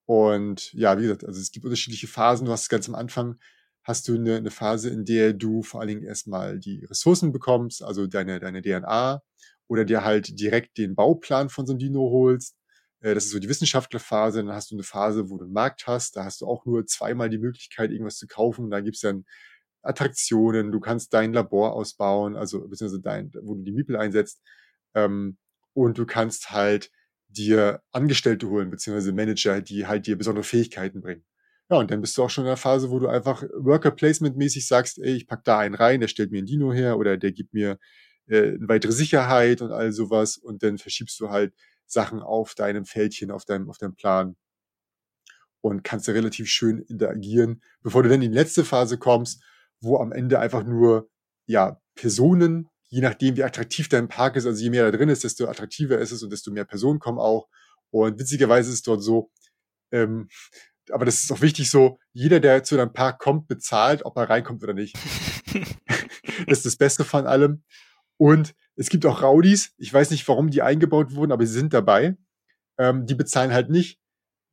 Und 0.07 0.73
ja, 0.75 0.99
wie 0.99 1.03
gesagt, 1.03 1.25
also 1.25 1.41
es 1.41 1.51
gibt 1.51 1.65
unterschiedliche 1.65 2.07
Phasen. 2.07 2.47
Du 2.47 2.53
hast 2.53 2.69
ganz 2.69 2.89
am 2.89 2.95
Anfang 2.95 3.39
hast 3.85 4.09
du 4.09 4.15
eine, 4.15 4.37
eine 4.37 4.51
Phase, 4.51 4.89
in 4.89 5.05
der 5.05 5.35
du 5.35 5.63
vor 5.63 5.81
allen 5.81 5.89
Dingen 5.89 6.03
erstmal 6.03 6.59
die 6.59 6.85
Ressourcen 6.87 7.33
bekommst, 7.33 7.83
also 7.83 8.07
deine, 8.07 8.41
deine 8.41 8.63
DNA, 8.63 9.23
oder 9.69 9.85
dir 9.85 10.05
halt 10.05 10.39
direkt 10.41 10.79
den 10.79 10.95
Bauplan 10.95 11.49
von 11.49 11.67
so 11.67 11.73
einem 11.73 11.79
Dino 11.79 12.01
holst. 12.11 12.57
Äh, 13.01 13.15
das 13.15 13.27
ist 13.27 13.31
so 13.31 13.39
die 13.39 13.49
Wissenschaftlerphase. 13.49 14.43
Dann 14.43 14.55
hast 14.55 14.71
du 14.71 14.77
eine 14.77 14.83
Phase, 14.83 15.31
wo 15.31 15.39
du 15.39 15.45
einen 15.45 15.53
Markt 15.53 15.87
hast. 15.87 16.17
Da 16.17 16.25
hast 16.25 16.41
du 16.41 16.47
auch 16.47 16.65
nur 16.67 16.87
zweimal 16.87 17.31
die 17.31 17.39
Möglichkeit, 17.39 17.91
irgendwas 17.91 18.17
zu 18.17 18.27
kaufen. 18.27 18.71
Da 18.71 18.81
gibt's 18.81 19.01
dann 19.01 19.25
Attraktionen. 19.83 20.73
Du 20.73 20.81
kannst 20.81 21.13
dein 21.15 21.33
Labor 21.33 21.75
ausbauen, 21.75 22.37
also 22.37 22.67
beziehungsweise 22.67 23.03
dein, 23.03 23.31
wo 23.43 23.55
du 23.55 23.63
die 23.63 23.73
Miepel 23.73 23.97
einsetzt. 23.97 24.43
Ähm, 24.95 25.39
und 25.75 25.99
du 25.99 26.07
kannst 26.07 26.51
halt 26.51 26.91
dir 27.37 27.83
Angestellte 27.93 28.49
holen, 28.49 28.71
beziehungsweise 28.71 29.13
Manager, 29.13 29.61
die 29.61 29.87
halt 29.87 30.07
dir 30.07 30.17
besondere 30.17 30.45
Fähigkeiten 30.45 31.01
bringen. 31.01 31.25
Ja, 31.71 31.79
und 31.79 31.91
dann 31.91 32.01
bist 32.01 32.17
du 32.17 32.23
auch 32.23 32.31
schon 32.31 32.45
in 32.45 32.49
der 32.49 32.57
Phase, 32.57 32.91
wo 32.91 32.99
du 32.99 33.09
einfach 33.09 33.43
Worker 33.55 33.91
Placement 33.91 34.37
mäßig 34.37 34.67
sagst, 34.67 34.99
ey, 34.99 35.15
ich 35.15 35.27
pack 35.27 35.45
da 35.45 35.59
einen 35.59 35.75
rein, 35.75 36.01
der 36.01 36.09
stellt 36.09 36.31
mir 36.31 36.43
ein 36.43 36.47
Dino 36.47 36.73
her 36.73 36.99
oder 36.99 37.17
der 37.17 37.33
gibt 37.33 37.55
mir 37.55 37.79
äh, 38.27 38.55
eine 38.55 38.69
weitere 38.69 38.93
Sicherheit 38.93 39.63
und 39.63 39.73
all 39.73 39.93
sowas 39.93 40.37
und 40.37 40.63
dann 40.63 40.79
verschiebst 40.79 41.19
du 41.21 41.31
halt 41.31 41.55
Sachen 41.87 42.21
auf 42.21 42.55
deinem 42.55 42.85
Fältchen, 42.85 43.31
auf 43.31 43.45
deinem, 43.45 43.71
auf 43.71 43.79
deinem 43.79 43.95
Plan 43.95 44.37
und 45.63 45.83
kannst 45.85 46.09
da 46.09 46.13
relativ 46.13 46.49
schön 46.49 46.81
interagieren, 46.81 47.63
bevor 47.83 48.03
du 48.03 48.11
dann 48.11 48.21
in 48.21 48.33
die 48.33 48.37
letzte 48.37 48.65
Phase 48.65 48.99
kommst, 48.99 49.43
wo 49.81 49.99
am 49.99 50.13
Ende 50.13 50.39
einfach 50.39 50.65
nur, 50.65 51.09
ja, 51.47 51.81
Personen, 51.95 52.69
je 52.89 53.01
nachdem, 53.01 53.37
wie 53.37 53.45
attraktiv 53.45 53.89
dein 53.89 54.09
Park 54.09 54.37
ist, 54.37 54.47
also 54.47 54.63
je 54.63 54.71
mehr 54.71 54.91
da 54.91 54.97
drin 54.97 55.09
ist, 55.09 55.25
desto 55.25 55.47
attraktiver 55.47 55.99
ist 55.99 56.13
es 56.13 56.23
und 56.23 56.31
desto 56.31 56.51
mehr 56.51 56.65
Personen 56.65 56.99
kommen 56.99 57.19
auch. 57.19 57.49
Und 57.91 58.19
witzigerweise 58.19 58.71
ist 58.71 58.77
es 58.77 58.83
dort 58.83 59.03
so, 59.03 59.31
ähm, 59.93 60.29
aber 60.91 61.05
das 61.05 61.23
ist 61.23 61.33
auch 61.33 61.41
wichtig 61.41 61.71
so, 61.71 61.99
jeder, 62.13 62.41
der 62.41 62.63
zu 62.63 62.77
deinem 62.77 62.93
Park 62.93 63.19
kommt, 63.19 63.49
bezahlt, 63.49 64.05
ob 64.05 64.17
er 64.17 64.29
reinkommt 64.29 64.63
oder 64.63 64.75
nicht. 64.75 64.97
das 66.47 66.59
ist 66.59 66.67
das 66.67 66.77
Beste 66.77 67.05
von 67.05 67.27
allem. 67.27 67.63
Und 68.17 68.55
es 68.77 68.89
gibt 68.89 69.07
auch 69.07 69.23
Raudis, 69.23 69.73
ich 69.79 69.93
weiß 69.93 70.11
nicht, 70.11 70.27
warum 70.29 70.51
die 70.51 70.63
eingebaut 70.63 71.15
wurden, 71.15 71.33
aber 71.33 71.47
sie 71.47 71.53
sind 71.53 71.73
dabei. 71.73 72.17
Ähm, 72.79 73.07
die 73.07 73.15
bezahlen 73.15 73.53
halt 73.53 73.71
nicht, 73.71 74.01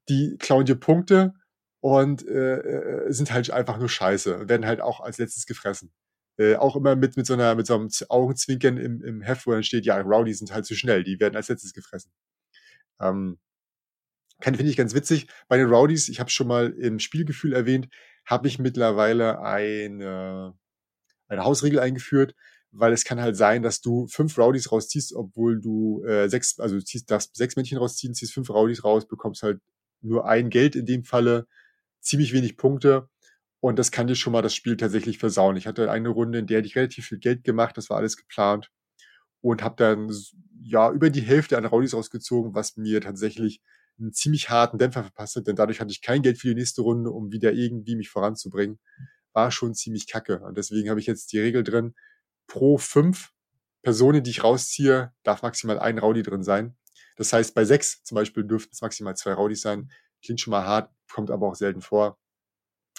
die 0.09 0.37
klauen 0.37 0.65
dir 0.65 0.75
Punkte 0.75 1.33
und 1.81 2.25
äh, 2.27 2.57
äh, 2.57 3.11
sind 3.11 3.31
halt 3.31 3.49
einfach 3.51 3.77
nur 3.77 3.89
scheiße 3.89 4.37
und 4.37 4.49
werden 4.49 4.65
halt 4.65 4.81
auch 4.81 4.99
als 5.01 5.17
letztes 5.17 5.45
gefressen. 5.45 5.91
Äh, 6.37 6.55
auch 6.55 6.75
immer 6.75 6.95
mit, 6.95 7.17
mit 7.17 7.25
so 7.25 7.33
einer, 7.33 7.55
mit 7.55 7.67
so 7.67 7.75
einem 7.75 7.89
Augenzwinkern 8.09 8.77
im, 8.77 9.01
im 9.03 9.21
Heft, 9.21 9.45
wo 9.47 9.51
dann 9.51 9.63
steht, 9.63 9.85
ja, 9.85 9.99
Rowdy 9.99 10.33
sind 10.33 10.53
halt 10.53 10.65
zu 10.65 10.75
schnell, 10.75 11.03
die 11.03 11.19
werden 11.19 11.35
als 11.35 11.49
letztes 11.49 11.73
gefressen. 11.73 12.11
Ähm, 13.01 13.39
finde 14.41 14.63
ich 14.63 14.77
ganz 14.77 14.93
witzig. 14.95 15.27
Bei 15.47 15.57
den 15.57 15.67
Rowdies, 15.69 16.09
ich 16.09 16.19
habe 16.19 16.29
schon 16.29 16.47
mal 16.47 16.71
im 16.71 16.99
Spielgefühl 16.99 17.53
erwähnt, 17.53 17.89
habe 18.25 18.47
ich 18.47 18.59
mittlerweile 18.59 19.41
eine 19.41 20.55
eine 21.31 21.43
Hausregel 21.43 21.79
eingeführt, 21.79 22.35
weil 22.71 22.93
es 22.93 23.03
kann 23.03 23.21
halt 23.21 23.35
sein, 23.35 23.63
dass 23.63 23.81
du 23.81 24.07
fünf 24.07 24.37
Rowdies 24.37 24.71
rausziehst, 24.71 25.13
obwohl 25.13 25.59
du 25.59 26.03
äh, 26.03 26.29
sechs, 26.29 26.59
also 26.59 26.75
du 26.75 26.83
ziehst, 26.83 27.09
darfst 27.09 27.35
sechs 27.35 27.55
Männchen 27.55 27.77
rausziehen, 27.77 28.13
ziehst 28.13 28.33
fünf 28.33 28.49
Rowdies 28.49 28.83
raus, 28.83 29.07
bekommst 29.07 29.43
halt 29.43 29.59
nur 30.01 30.27
ein 30.27 30.49
Geld 30.49 30.75
in 30.75 30.85
dem 30.85 31.03
Falle, 31.03 31.47
ziemlich 32.01 32.33
wenig 32.33 32.57
Punkte 32.57 33.09
und 33.61 33.79
das 33.79 33.91
kann 33.91 34.07
dir 34.07 34.15
schon 34.15 34.33
mal 34.33 34.41
das 34.41 34.55
Spiel 34.55 34.75
tatsächlich 34.75 35.19
versauen. 35.19 35.55
Ich 35.55 35.67
hatte 35.67 35.89
eine 35.89 36.09
Runde, 36.09 36.39
in 36.39 36.47
der 36.47 36.65
ich 36.65 36.75
relativ 36.75 37.07
viel 37.07 37.19
Geld 37.19 37.43
gemacht, 37.43 37.77
das 37.77 37.89
war 37.89 37.97
alles 37.97 38.17
geplant 38.17 38.69
und 39.41 39.63
habe 39.63 39.75
dann 39.77 40.11
ja 40.63 40.91
über 40.91 41.09
die 41.09 41.21
Hälfte 41.21 41.57
an 41.57 41.65
Rowdies 41.65 41.93
rausgezogen, 41.93 42.55
was 42.55 42.77
mir 42.77 43.01
tatsächlich 43.01 43.61
einen 43.99 44.13
ziemlich 44.13 44.49
harten 44.49 44.79
Dämpfer 44.79 45.03
verpasst 45.03 45.35
hat, 45.35 45.47
denn 45.47 45.55
dadurch 45.55 45.79
hatte 45.79 45.91
ich 45.91 46.01
kein 46.01 46.23
Geld 46.23 46.39
für 46.39 46.47
die 46.47 46.55
nächste 46.55 46.81
Runde, 46.81 47.11
um 47.11 47.31
wieder 47.31 47.53
irgendwie 47.53 47.95
mich 47.95 48.09
voranzubringen. 48.09 48.79
War 49.33 49.51
schon 49.51 49.75
ziemlich 49.75 50.07
kacke. 50.07 50.39
Und 50.41 50.57
deswegen 50.57 50.89
habe 50.89 50.99
ich 50.99 51.05
jetzt 51.05 51.31
die 51.31 51.39
Regel 51.39 51.63
drin, 51.63 51.93
pro 52.47 52.77
fünf 52.77 53.31
Personen, 53.83 54.23
die 54.23 54.31
ich 54.31 54.43
rausziehe, 54.43 55.13
darf 55.23 55.41
maximal 55.43 55.79
ein 55.79 55.99
Rowdy 55.99 56.23
drin 56.23 56.43
sein. 56.43 56.75
Das 57.15 57.33
heißt, 57.33 57.55
bei 57.55 57.65
sechs 57.65 58.03
zum 58.03 58.15
Beispiel 58.15 58.43
dürften 58.43 58.71
es 58.73 58.81
maximal 58.81 59.15
zwei 59.15 59.33
Rowdies 59.33 59.61
sein. 59.61 59.91
Klingt 60.23 60.41
schon 60.41 60.51
mal 60.51 60.65
hart, 60.65 60.91
kommt 61.11 61.31
aber 61.31 61.47
auch 61.47 61.55
selten 61.55 61.81
vor. 61.81 62.17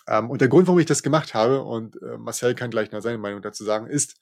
Ähm, 0.08 0.30
und 0.30 0.40
der 0.40 0.48
Grund, 0.48 0.66
warum 0.66 0.80
ich 0.80 0.86
das 0.86 1.02
gemacht 1.02 1.34
habe, 1.34 1.62
und 1.62 2.00
äh, 2.02 2.18
Marcel 2.18 2.54
kann 2.54 2.70
gleich 2.70 2.90
noch 2.92 3.00
seine 3.00 3.18
Meinung 3.18 3.42
dazu 3.42 3.64
sagen, 3.64 3.86
ist, 3.86 4.16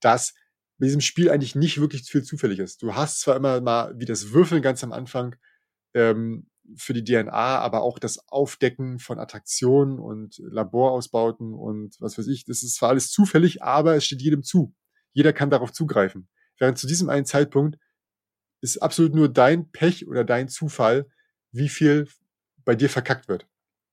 dass 0.00 0.34
bei 0.78 0.86
diesem 0.86 1.00
Spiel 1.00 1.30
eigentlich 1.30 1.54
nicht 1.54 1.80
wirklich 1.80 2.02
viel 2.02 2.22
zufällig 2.22 2.58
ist. 2.58 2.82
Du 2.82 2.94
hast 2.94 3.20
zwar 3.20 3.36
immer 3.36 3.60
mal 3.60 3.94
wie 3.98 4.04
das 4.04 4.32
Würfeln 4.32 4.62
ganz 4.62 4.84
am 4.84 4.92
Anfang 4.92 5.36
ähm, 5.94 6.48
für 6.76 6.92
die 6.92 7.04
DNA, 7.04 7.30
aber 7.32 7.82
auch 7.82 7.98
das 7.98 8.28
Aufdecken 8.28 8.98
von 8.98 9.18
Attraktionen 9.18 9.98
und 9.98 10.38
Laborausbauten 10.38 11.54
und 11.54 11.96
was 12.00 12.18
weiß 12.18 12.26
ich, 12.26 12.44
das 12.44 12.62
ist 12.62 12.74
zwar 12.76 12.90
alles 12.90 13.10
zufällig, 13.10 13.62
aber 13.62 13.94
es 13.96 14.04
steht 14.04 14.22
jedem 14.22 14.42
zu. 14.42 14.74
Jeder 15.12 15.32
kann 15.32 15.50
darauf 15.50 15.72
zugreifen. 15.72 16.28
Während 16.58 16.78
zu 16.78 16.86
diesem 16.86 17.08
einen 17.08 17.26
Zeitpunkt 17.26 17.78
ist 18.60 18.78
absolut 18.78 19.14
nur 19.14 19.28
dein 19.28 19.70
Pech 19.70 20.08
oder 20.08 20.24
dein 20.24 20.48
Zufall, 20.48 21.06
wie 21.52 21.68
viel 21.68 22.08
bei 22.64 22.74
dir 22.74 22.90
verkackt 22.90 23.28
wird. 23.28 23.46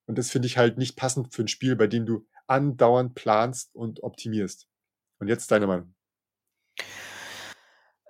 Und 0.06 0.18
das 0.18 0.30
finde 0.30 0.48
ich 0.48 0.58
halt 0.58 0.78
nicht 0.78 0.96
passend 0.96 1.34
für 1.34 1.44
ein 1.44 1.48
Spiel, 1.48 1.76
bei 1.76 1.88
dem 1.88 2.06
du 2.06 2.26
andauernd 2.48 3.16
planst 3.16 3.74
und 3.74 4.04
optimierst. 4.04 4.68
Und 5.20 5.28
jetzt 5.28 5.52
deine 5.52 5.68
Meinung. 5.68 5.94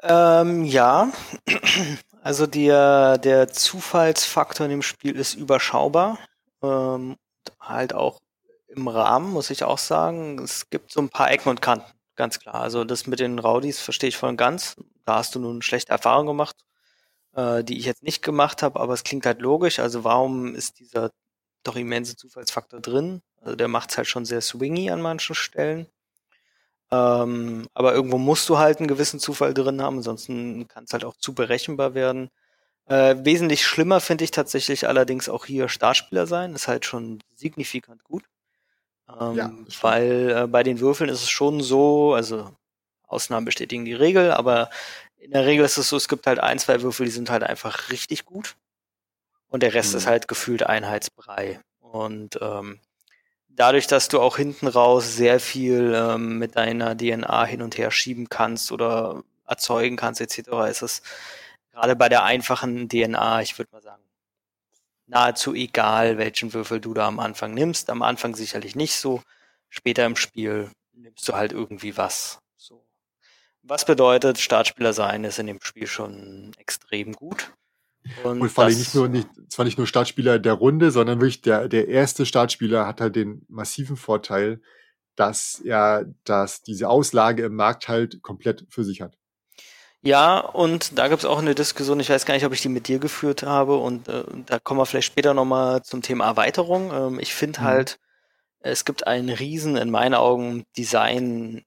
Ähm, 0.02 0.66
ja, 0.66 1.12
also 2.22 2.46
der, 2.48 3.18
der 3.18 3.50
Zufallsfaktor 3.50 4.66
in 4.66 4.72
dem 4.72 4.82
Spiel 4.82 5.16
ist 5.16 5.36
überschaubar. 5.36 6.20
Ähm, 6.62 7.18
halt 7.60 7.94
auch 7.94 8.20
im 8.68 8.88
Rahmen, 8.88 9.32
muss 9.32 9.50
ich 9.50 9.64
auch 9.64 9.78
sagen. 9.78 10.40
Es 10.40 10.70
gibt 10.70 10.92
so 10.92 11.02
ein 11.02 11.10
paar 11.10 11.32
Ecken 11.32 11.50
und 11.50 11.62
Kanten, 11.62 11.90
ganz 12.16 12.40
klar. 12.40 12.56
Also 12.56 12.84
das 12.84 13.08
mit 13.08 13.20
den 13.20 13.40
Rowdies 13.40 13.80
verstehe 13.80 14.10
ich 14.10 14.18
voll 14.18 14.30
und 14.30 14.38
ganz. 14.38 14.76
Da 15.06 15.16
hast 15.16 15.36
du 15.36 15.40
nun 15.40 15.62
schlechte 15.62 15.92
Erfahrungen 15.92 16.28
gemacht, 16.28 16.66
äh, 17.36 17.64
die 17.64 17.78
ich 17.78 17.86
jetzt 17.86 18.04
nicht 18.04 18.24
gemacht 18.24 18.64
habe, 18.64 18.80
aber 18.80 18.94
es 18.94 19.04
klingt 19.04 19.26
halt 19.26 19.42
logisch. 19.42 19.80
Also 19.80 20.04
warum 20.04 20.56
ist 20.56 20.80
dieser 20.80 21.12
doch 21.64 21.76
immense 21.76 22.16
Zufallsfaktor 22.16 22.80
drin? 22.80 23.22
Also 23.42 23.56
der 23.56 23.68
macht 23.68 23.92
es 23.92 23.98
halt 23.98 24.08
schon 24.08 24.26
sehr 24.26 24.42
swingy 24.42 24.90
an 24.90 25.02
manchen 25.02 25.36
Stellen. 25.36 25.88
Ähm, 26.92 27.68
aber 27.74 27.94
irgendwo 27.94 28.18
musst 28.18 28.48
du 28.50 28.58
halt 28.58 28.80
einen 28.80 28.88
gewissen 28.88 29.20
Zufall 29.20 29.54
drin 29.54 29.82
haben, 29.82 29.98
ansonsten 29.98 30.68
kann 30.68 30.84
es 30.84 30.94
halt 30.94 31.04
auch 31.06 31.16
zu 31.16 31.34
berechenbar 31.34 31.96
werden. 31.96 32.30
Äh, 32.86 33.16
wesentlich 33.20 33.66
schlimmer 33.66 34.00
finde 34.00 34.26
ich 34.26 34.32
tatsächlich 34.32 34.88
allerdings 34.88 35.30
auch 35.30 35.46
hier 35.46 35.70
Startspieler 35.70 36.28
sein, 36.28 36.54
ist 36.54 36.68
halt 36.68 36.86
schon 36.86 37.20
signifikant 37.34 38.04
gut. 38.04 38.26
Ähm, 39.20 39.36
ja, 39.36 39.52
weil 39.82 40.44
äh, 40.44 40.48
bei 40.48 40.64
den 40.64 40.80
Würfeln 40.80 41.10
ist 41.10 41.24
es 41.24 41.30
schon 41.30 41.62
so, 41.62 42.14
also 42.14 42.52
Ausnahmen 43.08 43.46
bestätigen 43.46 43.86
die 43.86 43.94
Regel, 43.94 44.32
aber 44.32 44.70
in 45.18 45.32
der 45.32 45.46
Regel 45.46 45.66
ist 45.66 45.78
es 45.78 45.90
so, 45.90 45.98
es 45.98 46.08
gibt 46.08 46.28
halt 46.28 46.40
ein, 46.40 46.60
zwei 46.60 46.82
Würfel, 46.82 47.06
die 47.06 47.12
sind 47.12 47.30
halt 47.30 47.44
einfach 47.44 47.90
richtig 47.90 48.26
gut. 48.26 48.56
Und 49.54 49.62
der 49.62 49.76
Rest 49.76 49.92
mhm. 49.92 50.00
ist 50.00 50.08
halt 50.08 50.28
gefühlt 50.28 50.64
Einheitsbrei. 50.64 51.60
Und 51.80 52.40
ähm, 52.42 52.80
dadurch, 53.50 53.86
dass 53.86 54.08
du 54.08 54.20
auch 54.20 54.38
hinten 54.38 54.66
raus 54.66 55.16
sehr 55.16 55.40
viel 55.40 55.94
ähm, 55.96 56.40
mit 56.40 56.56
deiner 56.56 56.98
DNA 56.98 57.46
hin 57.46 57.62
und 57.62 57.78
her 57.78 57.92
schieben 57.92 58.30
kannst 58.30 58.72
oder 58.72 59.24
erzeugen 59.46 59.96
kannst 59.96 60.22
etc., 60.22 60.40
ist 60.72 60.82
es 60.82 61.02
gerade 61.72 61.96
bei 61.96 62.10
der 62.10 62.24
einfachen 62.24 62.90
DNA, 62.90 63.44
ich 63.44 63.56
würde 63.60 63.70
mal 63.72 63.84
sagen, 63.84 64.02
nahezu 65.06 65.54
egal, 65.54 66.18
welchen 66.18 66.52
Würfel 66.56 66.82
du 66.82 66.96
da 66.96 67.06
am 67.06 67.20
Anfang 67.20 67.54
nimmst. 67.54 67.92
Am 67.92 68.02
Anfang 68.02 68.36
sicherlich 68.36 68.76
nicht 68.76 68.96
so. 68.96 69.22
Später 69.70 70.04
im 70.08 70.16
Spiel 70.16 70.72
nimmst 70.94 71.30
du 71.30 71.34
halt 71.34 71.52
irgendwie 71.52 71.96
was. 71.96 72.40
So. 72.58 72.84
Was 73.62 73.86
bedeutet, 73.86 74.40
Startspieler 74.40 74.94
sein 74.94 75.24
ist 75.26 75.38
in 75.38 75.46
dem 75.46 75.62
Spiel 75.62 75.86
schon 75.86 76.54
extrem 76.58 77.14
gut. 77.14 77.54
Und, 78.24 78.42
und 78.42 78.50
vor 78.50 78.66
allem 78.66 78.78
nicht 78.78 78.96
nur, 78.96 79.08
nicht, 79.08 79.28
zwar 79.48 79.66
nicht 79.66 79.78
nur 79.78 79.88
Startspieler 79.88 80.40
der 80.40 80.54
Runde, 80.54 80.92
sondern 80.92 81.20
wirklich 81.20 81.42
der, 81.42 81.68
der 81.68 81.88
erste 81.88 82.26
Startspieler 82.26 82.86
hat 82.86 83.02
halt 83.02 83.16
den 83.16 83.46
massiven 83.48 83.96
Vorteil, 83.96 84.62
dass 85.16 85.62
er, 85.64 86.06
dass 86.24 86.64
diese 86.64 86.90
Auslage 86.90 87.44
im 87.44 87.56
Markt 87.56 87.88
halt 87.88 88.22
komplett 88.22 88.66
für 88.70 88.84
sich 88.84 89.02
hat. 89.02 89.18
Ja, 90.02 90.40
und 90.40 90.98
da 91.00 91.08
gibt's 91.08 91.24
auch 91.24 91.40
eine 91.40 91.56
Diskussion, 91.56 92.02
ich 92.02 92.10
weiß 92.10 92.26
gar 92.26 92.34
nicht, 92.34 92.46
ob 92.46 92.52
ich 92.52 92.62
die 92.62 92.68
mit 92.68 92.90
dir 92.90 93.00
geführt 93.00 93.44
habe, 93.44 93.78
und 93.78 94.10
äh, 94.10 94.26
da 94.46 94.60
kommen 94.60 94.80
wir 94.80 94.86
vielleicht 94.86 95.08
später 95.08 95.34
nochmal 95.34 95.82
zum 95.84 96.02
Thema 96.02 96.26
Erweiterung. 96.26 96.92
Ähm, 96.92 97.20
ich 97.20 97.34
finde 97.34 97.62
mhm. 97.62 97.64
halt, 97.64 98.00
es 98.60 98.84
gibt 98.84 99.08
einen 99.08 99.30
riesen, 99.30 99.78
in 99.78 99.90
meinen 99.90 100.14
Augen, 100.14 100.66
Design, 100.76 101.64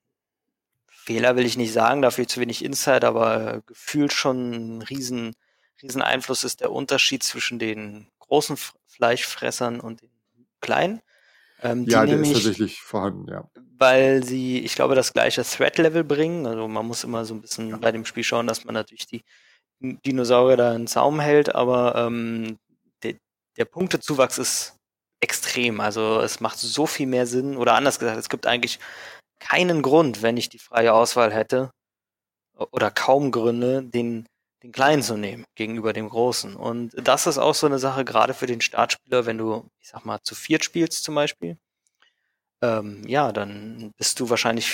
Fehler 0.86 1.36
will 1.36 1.46
ich 1.46 1.56
nicht 1.56 1.72
sagen, 1.72 2.02
dafür 2.02 2.28
zu 2.28 2.40
wenig 2.40 2.62
Insight, 2.62 3.04
aber 3.04 3.62
gefühlt 3.66 4.12
schon 4.12 4.52
einen 4.52 4.82
riesen 4.82 5.34
Rieseneinfluss 5.82 6.44
ist 6.44 6.60
der 6.60 6.72
Unterschied 6.72 7.22
zwischen 7.22 7.58
den 7.58 8.08
großen 8.20 8.56
Fleischfressern 8.86 9.80
und 9.80 10.02
den 10.02 10.10
kleinen. 10.60 11.00
Ähm, 11.62 11.84
ja, 11.88 12.04
der 12.04 12.20
ist 12.20 12.32
tatsächlich 12.32 12.82
vorhanden, 12.82 13.28
ja. 13.28 13.48
Weil 13.78 14.24
sie, 14.24 14.60
ich 14.60 14.74
glaube, 14.74 14.94
das 14.94 15.12
gleiche 15.12 15.42
Threat-Level 15.42 16.04
bringen. 16.04 16.46
Also 16.46 16.68
man 16.68 16.86
muss 16.86 17.04
immer 17.04 17.24
so 17.24 17.34
ein 17.34 17.40
bisschen 17.40 17.70
ja. 17.70 17.76
bei 17.76 17.92
dem 17.92 18.04
Spiel 18.04 18.24
schauen, 18.24 18.46
dass 18.46 18.64
man 18.64 18.74
natürlich 18.74 19.06
die 19.06 19.24
Dinosaurier 19.80 20.56
da 20.56 20.74
in 20.74 20.86
Zaum 20.86 21.20
hält, 21.20 21.54
aber 21.54 21.94
ähm, 21.96 22.58
der, 23.02 23.16
der 23.56 23.64
Punktezuwachs 23.66 24.38
ist 24.38 24.76
extrem. 25.20 25.80
Also 25.80 26.20
es 26.20 26.40
macht 26.40 26.58
so 26.58 26.86
viel 26.86 27.06
mehr 27.06 27.26
Sinn, 27.26 27.56
oder 27.56 27.74
anders 27.74 27.98
gesagt, 27.98 28.18
es 28.18 28.28
gibt 28.28 28.46
eigentlich 28.46 28.78
keinen 29.38 29.82
Grund, 29.82 30.22
wenn 30.22 30.36
ich 30.36 30.48
die 30.48 30.58
freie 30.58 30.94
Auswahl 30.94 31.32
hätte, 31.32 31.70
oder 32.54 32.90
kaum 32.90 33.30
Gründe, 33.32 33.82
den 33.82 34.26
den 34.66 34.72
Kleinen 34.72 35.02
zu 35.02 35.16
nehmen 35.16 35.44
gegenüber 35.54 35.92
dem 35.92 36.08
Großen. 36.08 36.56
Und 36.56 36.92
das 36.96 37.26
ist 37.26 37.38
auch 37.38 37.54
so 37.54 37.66
eine 37.66 37.78
Sache, 37.78 38.04
gerade 38.04 38.34
für 38.34 38.46
den 38.46 38.60
Startspieler, 38.60 39.24
wenn 39.24 39.38
du, 39.38 39.68
ich 39.80 39.88
sag 39.88 40.04
mal, 40.04 40.18
zu 40.22 40.34
viert 40.34 40.64
spielst 40.64 41.04
zum 41.04 41.14
Beispiel. 41.14 41.56
Ähm, 42.62 43.04
ja, 43.06 43.32
dann 43.32 43.92
bist 43.96 44.18
du 44.18 44.28
wahrscheinlich, 44.28 44.72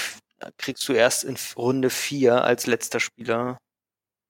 kriegst 0.56 0.88
du 0.88 0.94
erst 0.94 1.24
in 1.24 1.36
Runde 1.56 1.90
vier 1.90 2.42
als 2.42 2.66
letzter 2.66 3.00
Spieler 3.00 3.58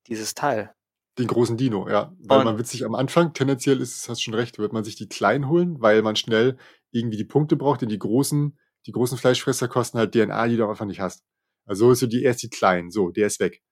dieses 0.09 0.35
Teil. 0.35 0.73
Den 1.19 1.29
großen 1.29 1.57
Dino, 1.57 1.89
ja. 1.89 2.13
Weil 2.19 2.39
Und 2.39 2.45
man 2.45 2.57
wird 2.57 2.67
sich 2.67 2.85
am 2.85 2.95
Anfang, 2.95 3.33
tendenziell 3.35 3.81
ist 3.81 3.97
es, 3.97 4.09
hast 4.09 4.23
schon 4.23 4.35
recht, 4.35 4.59
wird 4.59 4.73
man 4.73 4.83
sich 4.83 4.97
die 4.97 5.09
kleinen 5.09 5.49
holen, 5.49 5.81
weil 5.81 6.03
man 6.03 6.17
schnell 6.17 6.57
irgendwie 6.91 7.19
die 7.19 7.25
Punkte 7.25 7.57
braucht, 7.57 7.83
denn 7.83 7.89
die 7.89 7.99
großen, 7.99 8.59
die 8.87 8.93
großen 8.93 9.19
Fleischfresser 9.19 9.69
kosten 9.69 9.99
halt 9.99 10.13
DNA, 10.13 10.49
die 10.49 10.57
du 10.57 10.69
einfach 10.69 10.87
nicht 10.87 11.01
hast. 11.01 11.23
Also 11.67 11.87
so 11.87 11.93
ist 11.93 12.01
so 12.01 12.07
die 12.07 12.25
erst 12.25 12.43
die 12.43 12.49
kleinen, 12.49 12.91
so, 12.91 13.11
der 13.11 13.29
ist 13.29 13.39
weg. 13.39 13.63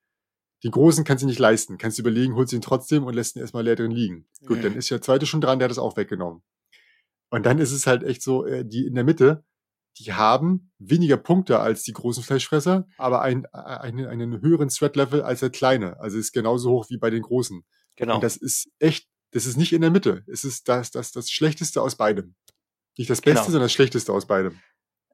Die 0.62 0.70
großen 0.70 1.04
kannst 1.04 1.22
du 1.22 1.26
nicht 1.26 1.38
leisten. 1.38 1.78
Kannst 1.78 1.98
du 1.98 2.02
überlegen, 2.02 2.34
holst 2.34 2.52
ihn 2.52 2.60
trotzdem 2.60 3.04
und 3.04 3.14
lässt 3.14 3.36
ihn 3.36 3.40
erstmal 3.40 3.64
leer 3.64 3.76
drin 3.76 3.90
liegen. 3.90 4.26
Gut, 4.46 4.58
mhm. 4.58 4.62
dann 4.62 4.74
ist 4.74 4.90
der 4.90 5.00
zweite 5.00 5.26
schon 5.26 5.40
dran, 5.40 5.58
der 5.58 5.66
hat 5.66 5.70
das 5.70 5.78
auch 5.78 5.96
weggenommen. 5.96 6.42
Und 7.30 7.46
dann 7.46 7.58
ist 7.58 7.72
es 7.72 7.86
halt 7.86 8.02
echt 8.02 8.22
so, 8.22 8.44
äh, 8.44 8.64
die 8.64 8.86
in 8.86 8.94
der 8.94 9.04
Mitte, 9.04 9.44
die 9.98 10.12
haben 10.12 10.72
weniger 10.78 11.16
Punkte 11.16 11.60
als 11.60 11.82
die 11.82 11.92
großen 11.92 12.22
Fleischfresser, 12.22 12.86
aber 12.98 13.22
ein, 13.22 13.44
äh, 13.52 13.58
einen, 13.58 14.06
einen 14.06 14.42
höheren 14.42 14.68
Threat-Level 14.68 15.22
als 15.22 15.40
der 15.40 15.50
kleine. 15.50 15.98
Also 16.00 16.18
ist 16.18 16.32
genauso 16.32 16.70
hoch 16.70 16.90
wie 16.90 16.98
bei 16.98 17.10
den 17.10 17.22
großen. 17.22 17.64
Genau. 17.96 18.16
Und 18.16 18.24
das 18.24 18.36
ist 18.36 18.68
echt, 18.78 19.08
das 19.32 19.46
ist 19.46 19.56
nicht 19.56 19.72
in 19.72 19.80
der 19.80 19.90
Mitte. 19.90 20.24
Es 20.26 20.44
ist 20.44 20.68
das, 20.68 20.90
das, 20.90 21.12
das 21.12 21.30
Schlechteste 21.30 21.82
aus 21.82 21.96
beidem. 21.96 22.34
Nicht 22.98 23.10
das 23.10 23.20
Beste, 23.20 23.34
genau. 23.34 23.44
sondern 23.44 23.62
das 23.62 23.72
Schlechteste 23.72 24.12
aus 24.12 24.26
beidem. 24.26 24.58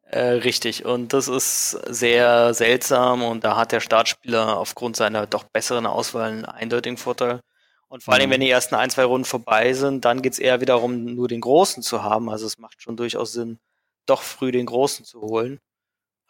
Äh, 0.08 0.20
richtig, 0.20 0.84
und 0.84 1.12
das 1.12 1.26
ist 1.26 1.70
sehr 1.70 2.54
seltsam 2.54 3.22
und 3.22 3.42
da 3.42 3.56
hat 3.56 3.72
der 3.72 3.80
Startspieler 3.80 4.56
aufgrund 4.56 4.96
seiner 4.96 5.26
doch 5.26 5.44
besseren 5.44 5.84
Auswahl 5.84 6.30
einen 6.30 6.44
eindeutigen 6.44 6.96
Vorteil. 6.96 7.40
Und 7.88 8.04
vor 8.04 8.14
allem, 8.14 8.28
mhm. 8.28 8.34
wenn 8.34 8.40
die 8.40 8.50
ersten 8.50 8.76
ein, 8.76 8.90
zwei 8.90 9.04
Runden 9.04 9.24
vorbei 9.24 9.72
sind, 9.72 10.04
dann 10.04 10.22
geht's 10.22 10.38
eher 10.38 10.60
wieder 10.60 10.74
darum, 10.74 11.04
nur 11.04 11.28
den 11.28 11.40
Großen 11.40 11.82
zu 11.82 12.02
haben. 12.02 12.30
Also 12.30 12.46
es 12.46 12.58
macht 12.58 12.82
schon 12.82 12.96
durchaus 12.96 13.32
Sinn, 13.32 13.58
doch 14.06 14.22
früh 14.22 14.52
den 14.52 14.66
Großen 14.66 15.04
zu 15.04 15.20
holen. 15.20 15.60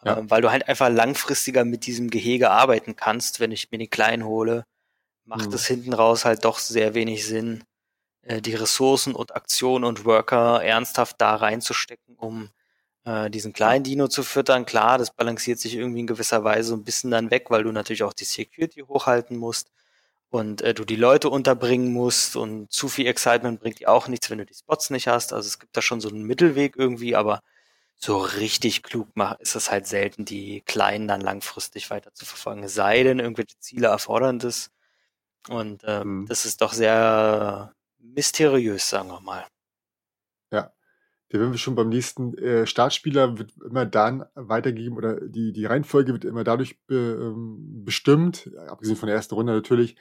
Ja. 0.04 0.18
Ähm, 0.18 0.30
weil 0.30 0.42
du 0.42 0.50
halt 0.50 0.68
einfach 0.68 0.90
langfristiger 0.90 1.64
mit 1.64 1.86
diesem 1.86 2.10
Gehege 2.10 2.50
arbeiten 2.50 2.96
kannst. 2.96 3.40
Wenn 3.40 3.52
ich 3.52 3.70
mir 3.70 3.78
den 3.78 3.90
Kleinen 3.90 4.24
hole, 4.24 4.64
macht 5.24 5.48
mhm. 5.48 5.54
es 5.54 5.66
hinten 5.66 5.92
raus 5.92 6.24
halt 6.24 6.44
doch 6.44 6.58
sehr 6.58 6.94
wenig 6.94 7.26
Sinn, 7.26 7.64
äh, 8.22 8.40
die 8.40 8.54
Ressourcen 8.54 9.14
und 9.14 9.34
Aktionen 9.34 9.84
und 9.84 10.04
Worker 10.04 10.62
ernsthaft 10.62 11.16
da 11.18 11.36
reinzustecken, 11.36 12.16
um 12.16 12.50
Äh, 13.06 13.30
diesen 13.30 13.52
kleinen 13.52 13.84
Dino 13.84 14.08
zu 14.08 14.24
füttern, 14.24 14.66
klar, 14.66 14.98
das 14.98 15.12
balanciert 15.12 15.60
sich 15.60 15.76
irgendwie 15.76 16.00
in 16.00 16.08
gewisser 16.08 16.42
Weise 16.42 16.74
ein 16.74 16.82
bisschen 16.84 17.12
dann 17.12 17.30
weg, 17.30 17.50
weil 17.50 17.62
du 17.62 17.70
natürlich 17.70 18.02
auch 18.02 18.12
die 18.12 18.24
Security 18.24 18.80
hochhalten 18.80 19.36
musst 19.36 19.70
und 20.30 20.60
äh, 20.62 20.74
du 20.74 20.84
die 20.84 20.96
Leute 20.96 21.30
unterbringen 21.30 21.92
musst 21.92 22.36
und 22.36 22.72
zu 22.72 22.88
viel 22.88 23.06
Excitement 23.06 23.60
bringt 23.60 23.78
dir 23.80 23.90
auch 23.90 24.08
nichts, 24.08 24.28
wenn 24.30 24.38
du 24.38 24.46
die 24.46 24.54
Spots 24.54 24.90
nicht 24.90 25.06
hast. 25.08 25.32
Also 25.32 25.46
es 25.46 25.60
gibt 25.60 25.76
da 25.76 25.82
schon 25.82 26.00
so 26.00 26.08
einen 26.08 26.24
Mittelweg 26.24 26.76
irgendwie, 26.76 27.14
aber 27.16 27.42
so 27.96 28.18
richtig 28.18 28.82
klug 28.82 29.08
macht, 29.14 29.40
ist 29.40 29.54
es 29.56 29.70
halt 29.70 29.86
selten, 29.86 30.24
die 30.24 30.62
Kleinen 30.62 31.08
dann 31.08 31.20
langfristig 31.20 31.90
weiter 31.90 32.12
zu 32.14 32.26
verfolgen. 32.26 32.64
Es 32.64 32.74
sei 32.74 33.04
denn, 33.04 33.20
irgendwelche 33.20 33.58
Ziele 33.60 33.88
erfordern 33.88 34.40
das. 34.40 34.70
Und 35.48 35.82
ähm, 35.86 36.22
mhm. 36.22 36.26
das 36.26 36.44
ist 36.46 36.60
doch 36.62 36.72
sehr 36.72 37.72
mysteriös, 37.98 38.88
sagen 38.90 39.10
wir 39.10 39.20
mal. 39.20 39.46
Werden 41.38 41.52
wir 41.52 41.58
schon 41.58 41.74
beim 41.74 41.88
nächsten 41.88 42.36
äh, 42.38 42.66
Startspieler 42.66 43.38
wird 43.38 43.52
immer 43.64 43.86
dann 43.86 44.24
weitergegeben 44.34 44.96
oder 44.96 45.20
die, 45.20 45.52
die 45.52 45.64
Reihenfolge 45.64 46.12
wird 46.12 46.24
immer 46.24 46.44
dadurch 46.44 46.80
be, 46.86 46.94
ähm, 46.96 47.84
bestimmt, 47.84 48.50
abgesehen 48.68 48.96
von 48.96 49.06
der 49.06 49.16
ersten 49.16 49.34
Runde 49.34 49.52
natürlich, 49.52 49.96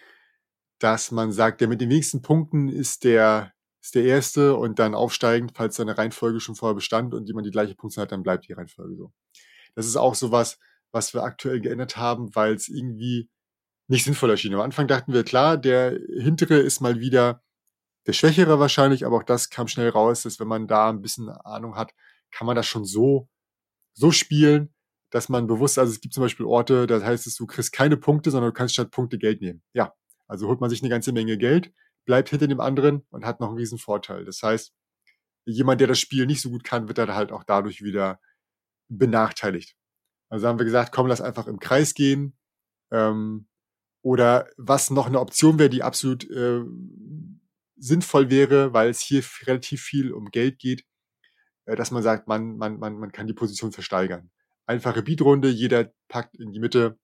dass 0.80 1.12
man 1.12 1.32
sagt, 1.32 1.62
der 1.62 1.68
mit 1.68 1.82
den 1.82 1.90
wenigsten 1.90 2.22
Punkten 2.22 2.70
ist 2.70 3.04
der 3.04 3.54
ist 3.82 3.94
der 3.94 4.06
erste 4.06 4.56
und 4.56 4.80
dann 4.80 4.96
aufsteigend, 4.96 5.52
falls 5.56 5.76
seine 5.76 5.96
Reihenfolge 5.96 6.40
schon 6.40 6.56
vorher 6.56 6.74
bestand 6.74 7.14
und 7.14 7.28
jemand 7.28 7.46
die 7.46 7.52
gleiche 7.52 7.76
Punktzahl 7.76 8.04
hat, 8.04 8.12
dann 8.12 8.24
bleibt 8.24 8.48
die 8.48 8.54
Reihenfolge 8.54 8.96
so. 8.96 9.14
Das 9.76 9.86
ist 9.86 9.96
auch 9.96 10.16
sowas, 10.16 10.58
was 10.92 11.14
wir 11.14 11.22
aktuell 11.22 11.62
geändert 11.62 11.96
haben, 11.96 12.36
weil 12.36 12.56
es 12.56 12.68
irgendwie 12.68 13.30
nicht 13.88 14.06
sinnvoll 14.06 14.32
erschien. 14.32 14.56
Am 14.56 14.62
Anfang 14.62 14.88
dachten 14.88 15.14
wir, 15.14 15.24
klar, 15.24 15.58
der 15.58 16.00
hintere 16.18 16.58
ist 16.58 16.82
mal 16.82 17.00
wieder 17.00 17.44
der 18.08 18.14
Schwächere 18.14 18.60
wahrscheinlich, 18.60 19.06
aber 19.06 19.18
auch 19.18 19.24
das 19.24 19.50
kam 19.50 19.68
schnell 19.68 19.90
raus, 19.90 20.24
dass 20.24 20.40
wenn 20.40 20.48
man 20.48 20.68
da 20.68 20.90
ein 20.90 21.02
bisschen 21.02 21.30
Ahnung 21.30 21.76
hat, 21.76 21.94
kann 22.32 22.48
man 22.48 22.56
das 22.56 22.68
schon 22.68 22.86
so, 22.86 23.30
so 23.94 24.12
spielen, 24.12 24.74
dass 25.10 25.30
man 25.30 25.48
bewusst, 25.48 25.80
also 25.80 25.92
es 25.92 26.02
gibt 26.02 26.14
zum 26.14 26.24
Beispiel 26.24 26.46
Orte, 26.46 26.88
da 26.88 27.02
heißt 27.02 27.28
es, 27.28 27.36
du 27.36 27.46
kriegst 27.46 27.72
keine 27.72 27.98
Punkte, 27.98 28.32
sondern 28.32 28.52
du 28.52 28.54
kannst 28.54 28.74
statt 28.74 28.92
Punkte 28.92 29.18
Geld 29.18 29.42
nehmen. 29.42 29.64
Ja, 29.74 29.94
also 30.28 30.48
holt 30.48 30.62
man 30.62 30.70
sich 30.70 30.82
eine 30.82 30.90
ganze 30.90 31.12
Menge 31.12 31.38
Geld, 31.38 31.72
bleibt 32.06 32.30
hinter 32.30 32.48
dem 32.48 32.60
anderen 32.60 33.06
und 33.10 33.26
hat 33.26 33.40
noch 33.40 33.50
einen 33.50 33.58
riesen 33.58 33.78
Vorteil. 33.78 34.26
Das 34.26 34.42
heißt, 34.44 34.74
jemand, 35.46 35.82
der 35.82 35.88
das 35.88 36.00
Spiel 36.00 36.26
nicht 36.26 36.42
so 36.42 36.50
gut 36.50 36.64
kann, 36.64 36.88
wird 36.88 36.98
dann 36.98 37.14
halt 37.14 37.32
auch 37.32 37.44
dadurch 37.44 37.82
wieder 37.82 38.20
benachteiligt. 38.90 39.76
Also 40.30 40.48
haben 40.48 40.60
wir 40.60 40.66
gesagt, 40.66 40.92
komm, 40.92 41.08
lass 41.08 41.22
einfach 41.22 41.48
im 41.48 41.60
Kreis 41.60 41.94
gehen. 41.94 42.38
Ähm, 42.92 43.48
oder 44.02 44.48
was 44.58 44.92
noch 44.92 45.08
eine 45.08 45.20
Option 45.20 45.58
wäre, 45.58 45.70
die 45.70 45.82
absolut 45.82 46.30
äh, 46.30 46.62
sinnvoll 47.78 48.30
wäre, 48.30 48.74
weil 48.74 48.90
es 48.90 49.02
hier 49.02 49.24
relativ 49.44 49.82
viel 49.82 50.12
um 50.12 50.32
Geld 50.32 50.60
geht, 50.60 50.86
äh, 51.66 51.76
dass 51.76 51.92
man 51.92 52.04
sagt, 52.04 52.28
man, 52.28 52.58
man, 52.58 52.80
man, 52.80 52.98
man 52.98 53.12
kann 53.12 53.28
die 53.28 53.34
Position 53.34 53.72
versteigern. 53.72 54.32
Einfache 54.66 55.04
Beatrunde, 55.04 55.50
jeder 55.50 55.92
packt 56.08 56.36
in 56.38 56.52
die 56.52 56.60
Mitte, 56.60 56.98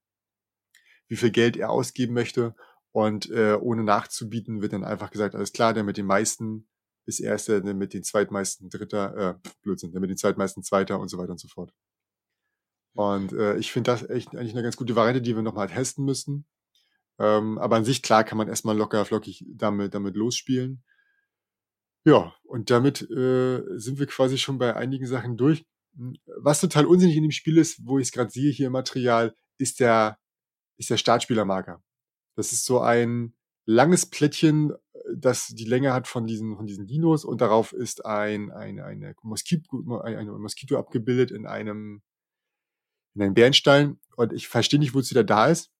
wie 1.07 1.17
viel 1.17 1.31
Geld 1.31 1.57
er 1.57 1.69
ausgeben 1.69 2.13
möchte 2.13 2.55
und 2.91 3.29
äh, 3.29 3.57
ohne 3.59 3.83
nachzubieten 3.83 4.61
wird 4.61 4.73
dann 4.73 4.83
einfach 4.83 5.11
gesagt, 5.11 5.35
alles 5.35 5.53
klar, 5.53 5.73
der 5.73 5.83
mit 5.83 5.97
den 5.97 6.05
meisten 6.05 6.67
ist 7.05 7.19
Erster, 7.19 7.61
der 7.61 7.73
mit 7.73 7.93
den 7.93 8.03
zweitmeisten 8.03 8.69
Dritter, 8.69 9.17
äh, 9.17 9.49
Blödsinn, 9.61 9.91
der 9.91 10.01
mit 10.01 10.09
den 10.09 10.17
zweitmeisten 10.17 10.63
Zweiter 10.63 10.99
und 10.99 11.09
so 11.09 11.17
weiter 11.17 11.31
und 11.31 11.39
so 11.39 11.47
fort. 11.47 11.73
Und 12.93 13.33
äh, 13.33 13.57
ich 13.57 13.71
finde 13.71 13.91
das 13.91 14.07
echt 14.09 14.35
eigentlich 14.35 14.53
eine 14.53 14.63
ganz 14.63 14.77
gute 14.77 14.95
Variante, 14.95 15.21
die 15.21 15.35
wir 15.35 15.41
nochmal 15.41 15.69
testen 15.69 16.05
müssen. 16.05 16.45
Ähm, 17.21 17.59
aber 17.59 17.75
an 17.75 17.85
sich, 17.85 18.01
klar, 18.01 18.23
kann 18.23 18.39
man 18.39 18.47
erstmal 18.47 18.75
locker 18.75 19.05
flockig 19.05 19.45
damit, 19.47 19.93
damit 19.93 20.15
losspielen. 20.15 20.83
Ja, 22.03 22.33
und 22.43 22.71
damit 22.71 23.03
äh, 23.11 23.61
sind 23.77 23.99
wir 23.99 24.07
quasi 24.07 24.39
schon 24.39 24.57
bei 24.57 24.75
einigen 24.75 25.05
Sachen 25.05 25.37
durch. 25.37 25.63
Was 26.37 26.61
total 26.61 26.85
unsinnig 26.85 27.15
in 27.15 27.21
dem 27.21 27.31
Spiel 27.31 27.59
ist, 27.59 27.85
wo 27.85 27.99
ich 27.99 28.07
es 28.07 28.11
gerade 28.11 28.31
sehe 28.31 28.51
hier 28.51 28.67
im 28.67 28.73
Material, 28.73 29.35
ist 29.59 29.79
der, 29.79 30.17
ist 30.77 30.89
der 30.89 30.97
Startspielermarker. 30.97 31.83
Das 32.35 32.53
ist 32.53 32.65
so 32.65 32.79
ein 32.79 33.35
langes 33.65 34.07
Plättchen, 34.07 34.73
das 35.13 35.47
die 35.47 35.65
Länge 35.65 35.93
hat 35.93 36.07
von 36.07 36.25
diesen, 36.25 36.55
von 36.55 36.65
diesen 36.65 36.87
Dinos 36.87 37.23
und 37.23 37.41
darauf 37.41 37.71
ist 37.71 38.03
ein, 38.03 38.51
ein, 38.51 38.79
eine 38.79 39.13
Moskito, 39.21 40.01
ein, 40.01 40.27
Moskito 40.27 40.79
abgebildet 40.79 41.29
in 41.29 41.45
einem, 41.45 42.01
in 43.13 43.21
einem 43.21 43.35
Bärenstein. 43.35 43.99
Und 44.15 44.33
ich 44.33 44.47
verstehe 44.47 44.79
nicht, 44.79 44.95
wozu 44.95 45.13
der 45.13 45.23
da 45.23 45.47
ist, 45.47 45.71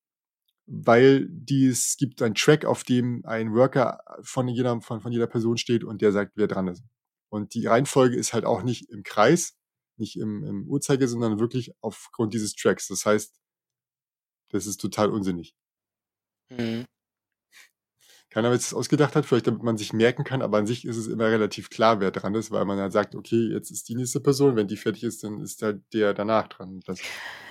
weil 0.66 1.28
dies 1.30 1.98
gibt 1.98 2.22
einen 2.22 2.36
Track, 2.36 2.66
auf 2.66 2.84
dem 2.84 3.26
ein 3.26 3.54
Worker 3.54 4.00
von 4.22 4.48
jeder, 4.48 4.80
von, 4.82 5.02
von 5.02 5.12
jeder 5.12 5.28
Person 5.28 5.58
steht 5.58 5.84
und 5.84 6.02
der 6.02 6.12
sagt, 6.12 6.34
wer 6.36 6.48
dran 6.48 6.68
ist. 6.68 6.84
Und 7.30 7.54
die 7.54 7.66
Reihenfolge 7.66 8.16
ist 8.16 8.34
halt 8.34 8.46
auch 8.46 8.64
nicht 8.64 8.90
im 8.90 9.04
Kreis, 9.04 9.58
nicht 9.98 10.18
im, 10.18 10.44
im 10.44 10.68
Uhrzeiger, 10.68 11.08
sondern 11.08 11.40
wirklich 11.40 11.74
aufgrund 11.82 12.34
dieses 12.34 12.54
Tracks. 12.54 12.88
Das 12.88 13.06
heißt, 13.06 13.40
das 14.50 14.66
ist 14.68 14.78
total 14.82 15.10
unsinnig. 15.10 15.56
Mhm. 16.50 16.86
Keiner, 18.32 18.50
es 18.52 18.74
ausgedacht 18.74 19.18
hat, 19.18 19.26
vielleicht 19.26 19.48
damit 19.48 19.62
man 19.62 19.76
sich 19.78 19.92
merken 19.92 20.24
kann, 20.24 20.42
aber 20.42 20.58
an 20.58 20.66
sich 20.66 20.86
ist 20.86 20.96
es 20.96 21.08
immer 21.08 21.26
relativ 21.26 21.70
klar, 21.70 22.00
wer 22.00 22.12
dran 22.12 22.34
ist, 22.34 22.50
weil 22.50 22.64
man 22.64 22.80
halt 22.80 22.94
sagt, 22.94 23.14
okay, 23.14 23.50
jetzt 23.52 23.72
ist 23.72 23.90
die 23.90 23.96
nächste 23.96 24.22
Person, 24.22 24.56
wenn 24.56 24.68
die 24.68 24.78
fertig 24.78 25.04
ist, 25.04 25.26
dann 25.26 25.42
ist 25.42 25.62
halt 25.62 25.82
der 25.94 26.14
danach 26.14 26.48
dran. 26.48 26.80
Das, 26.86 27.00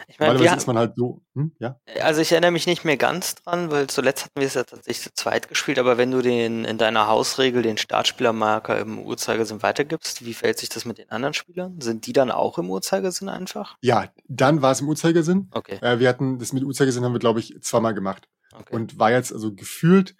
ich 0.08 0.18
meine, 0.18 0.32
normalerweise 0.32 0.56
ist 0.56 0.66
man 0.66 0.78
halt 0.78 0.94
so, 0.96 1.20
hm, 1.34 1.52
ja? 1.58 1.78
Also 2.02 2.22
ich 2.22 2.32
erinnere 2.32 2.50
mich 2.50 2.66
nicht 2.66 2.86
mehr 2.86 2.96
ganz 2.96 3.34
dran, 3.34 3.70
weil 3.70 3.88
zuletzt 3.88 4.24
hatten 4.24 4.40
wir 4.40 4.46
es 4.46 4.54
ja 4.54 4.64
tatsächlich 4.64 5.02
zu 5.02 5.10
zweit 5.14 5.48
gespielt, 5.48 5.78
aber 5.78 5.98
wenn 5.98 6.10
du 6.10 6.22
den 6.22 6.64
in 6.64 6.78
deiner 6.78 7.08
Hausregel 7.08 7.60
den 7.60 7.76
Startspielermarker 7.76 8.78
im 8.78 9.00
Uhrzeigersinn 9.00 9.62
weitergibst, 9.62 10.24
wie 10.24 10.32
verhält 10.32 10.60
sich 10.60 10.70
das 10.70 10.86
mit 10.86 10.96
den 10.96 11.10
anderen 11.10 11.34
Spielern? 11.34 11.78
Sind 11.82 12.06
die 12.06 12.14
dann 12.14 12.30
auch 12.30 12.56
im 12.56 12.70
Uhrzeigersinn 12.70 13.28
einfach? 13.28 13.76
Ja, 13.82 14.08
dann 14.28 14.62
war 14.62 14.72
es 14.72 14.80
im 14.80 14.88
Uhrzeigersinn. 14.88 15.48
Okay. 15.50 15.78
Äh, 15.82 15.98
wir 15.98 16.08
hatten, 16.08 16.38
das 16.38 16.54
mit 16.54 16.64
Uhrzeigersinn 16.64 17.04
haben 17.04 17.12
wir, 17.12 17.20
glaube 17.20 17.40
ich, 17.40 17.54
zweimal 17.60 17.92
gemacht. 17.92 18.28
Okay. 18.54 18.74
Und 18.74 18.98
war 18.98 19.12
jetzt 19.12 19.30
also 19.30 19.54
gefühlt, 19.54 20.16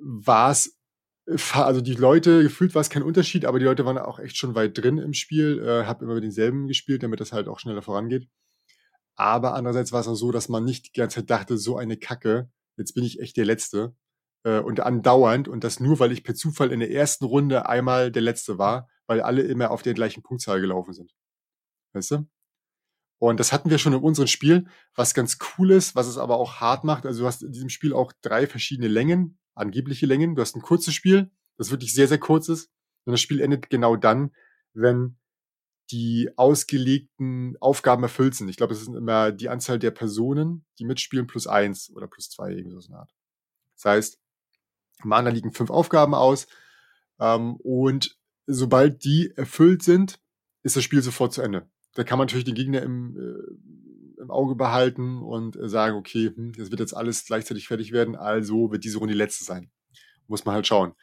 war 0.00 0.50
es, 0.50 0.78
also 1.52 1.80
die 1.80 1.94
Leute, 1.94 2.42
gefühlt 2.42 2.74
war 2.74 2.80
es 2.80 2.90
kein 2.90 3.02
Unterschied, 3.02 3.44
aber 3.44 3.58
die 3.58 3.64
Leute 3.64 3.84
waren 3.84 3.98
auch 3.98 4.18
echt 4.18 4.36
schon 4.36 4.54
weit 4.54 4.76
drin 4.76 4.98
im 4.98 5.14
Spiel, 5.14 5.62
äh, 5.64 5.84
hab 5.86 6.02
immer 6.02 6.14
mit 6.14 6.24
denselben 6.24 6.66
gespielt, 6.66 7.02
damit 7.02 7.20
das 7.20 7.32
halt 7.32 7.48
auch 7.48 7.58
schneller 7.58 7.82
vorangeht. 7.82 8.28
Aber 9.16 9.54
andererseits 9.54 9.92
war 9.92 10.00
es 10.00 10.08
auch 10.08 10.16
so, 10.16 10.32
dass 10.32 10.48
man 10.48 10.64
nicht 10.64 10.94
die 10.94 11.00
ganze 11.00 11.20
Zeit 11.20 11.30
dachte, 11.30 11.56
so 11.56 11.76
eine 11.76 11.96
Kacke, 11.96 12.50
jetzt 12.76 12.94
bin 12.94 13.04
ich 13.04 13.20
echt 13.20 13.36
der 13.36 13.44
Letzte. 13.44 13.94
Äh, 14.44 14.60
und 14.60 14.80
andauernd, 14.80 15.48
und 15.48 15.64
das 15.64 15.80
nur, 15.80 15.98
weil 16.00 16.12
ich 16.12 16.24
per 16.24 16.34
Zufall 16.34 16.72
in 16.72 16.80
der 16.80 16.90
ersten 16.90 17.24
Runde 17.24 17.66
einmal 17.68 18.10
der 18.10 18.22
Letzte 18.22 18.58
war, 18.58 18.88
weil 19.06 19.20
alle 19.20 19.42
immer 19.42 19.70
auf 19.70 19.82
der 19.82 19.94
gleichen 19.94 20.22
Punktzahl 20.22 20.60
gelaufen 20.60 20.92
sind. 20.92 21.14
Weißt 21.94 22.10
du? 22.12 22.28
Und 23.18 23.40
das 23.40 23.52
hatten 23.52 23.70
wir 23.70 23.78
schon 23.78 23.94
in 23.94 24.00
unserem 24.00 24.26
Spiel, 24.26 24.66
was 24.94 25.14
ganz 25.14 25.38
cool 25.56 25.70
ist, 25.70 25.94
was 25.94 26.08
es 26.08 26.18
aber 26.18 26.36
auch 26.36 26.56
hart 26.56 26.84
macht. 26.84 27.06
Also 27.06 27.22
du 27.22 27.26
hast 27.26 27.42
in 27.42 27.52
diesem 27.52 27.70
Spiel 27.70 27.92
auch 27.94 28.12
drei 28.20 28.46
verschiedene 28.46 28.88
Längen, 28.88 29.38
angebliche 29.54 30.06
Längen. 30.06 30.34
Du 30.34 30.42
hast 30.42 30.56
ein 30.56 30.62
kurzes 30.62 30.94
Spiel, 30.94 31.30
das 31.56 31.70
wirklich 31.70 31.94
sehr, 31.94 32.08
sehr 32.08 32.18
kurz 32.18 32.48
ist. 32.48 32.70
Und 33.04 33.12
das 33.12 33.20
Spiel 33.20 33.40
endet 33.40 33.70
genau 33.70 33.96
dann, 33.96 34.32
wenn 34.72 35.16
die 35.90 36.30
ausgelegten 36.36 37.56
Aufgaben 37.60 38.02
erfüllt 38.02 38.34
sind. 38.34 38.48
Ich 38.48 38.56
glaube, 38.56 38.72
es 38.72 38.80
ist 38.80 38.88
immer 38.88 39.32
die 39.32 39.50
Anzahl 39.50 39.78
der 39.78 39.90
Personen, 39.90 40.64
die 40.78 40.84
mitspielen, 40.84 41.26
plus 41.26 41.46
eins 41.46 41.90
oder 41.94 42.06
plus 42.06 42.30
zwei, 42.30 42.52
irgendwie 42.52 42.80
so 42.80 42.88
eine 42.88 43.00
Art. 43.00 43.14
Das 43.76 43.84
heißt, 43.84 44.20
Mana 45.02 45.30
liegen 45.30 45.52
fünf 45.52 45.70
Aufgaben 45.70 46.14
aus. 46.14 46.46
Ähm, 47.20 47.56
und 47.56 48.18
sobald 48.46 49.04
die 49.04 49.32
erfüllt 49.36 49.82
sind, 49.82 50.20
ist 50.62 50.76
das 50.76 50.84
Spiel 50.84 51.02
sofort 51.02 51.34
zu 51.34 51.42
Ende 51.42 51.68
da 51.94 52.02
kann 52.04 52.18
man 52.18 52.26
natürlich 52.26 52.44
den 52.44 52.54
Gegner 52.54 52.82
im, 52.82 53.16
äh, 53.16 53.83
im 54.24 54.30
Auge 54.30 54.54
behalten 54.54 55.22
und 55.22 55.56
äh, 55.56 55.68
sagen, 55.68 55.96
okay, 55.96 56.32
hm, 56.34 56.52
das 56.52 56.70
wird 56.70 56.80
jetzt 56.80 56.96
alles 56.96 57.24
gleichzeitig 57.24 57.68
fertig 57.68 57.92
werden, 57.92 58.16
also 58.16 58.72
wird 58.72 58.84
diese 58.84 58.98
Runde 58.98 59.14
die 59.14 59.18
letzte 59.18 59.44
sein. 59.44 59.70
Muss 60.26 60.44
man 60.44 60.54
halt 60.54 60.66
schauen. 60.66 60.94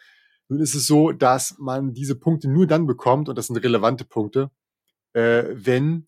Nun 0.49 0.60
ist 0.60 0.75
es 0.75 0.88
so, 0.88 1.12
dass 1.12 1.57
man 1.60 1.93
diese 1.93 2.15
Punkte 2.15 2.49
nur 2.49 2.67
dann 2.67 2.86
bekommt, 2.88 3.29
und 3.29 3.38
das 3.38 3.47
sind 3.47 3.57
relevante 3.57 4.03
Punkte, 4.03 4.51
äh, 5.13 5.45
wenn 5.53 6.07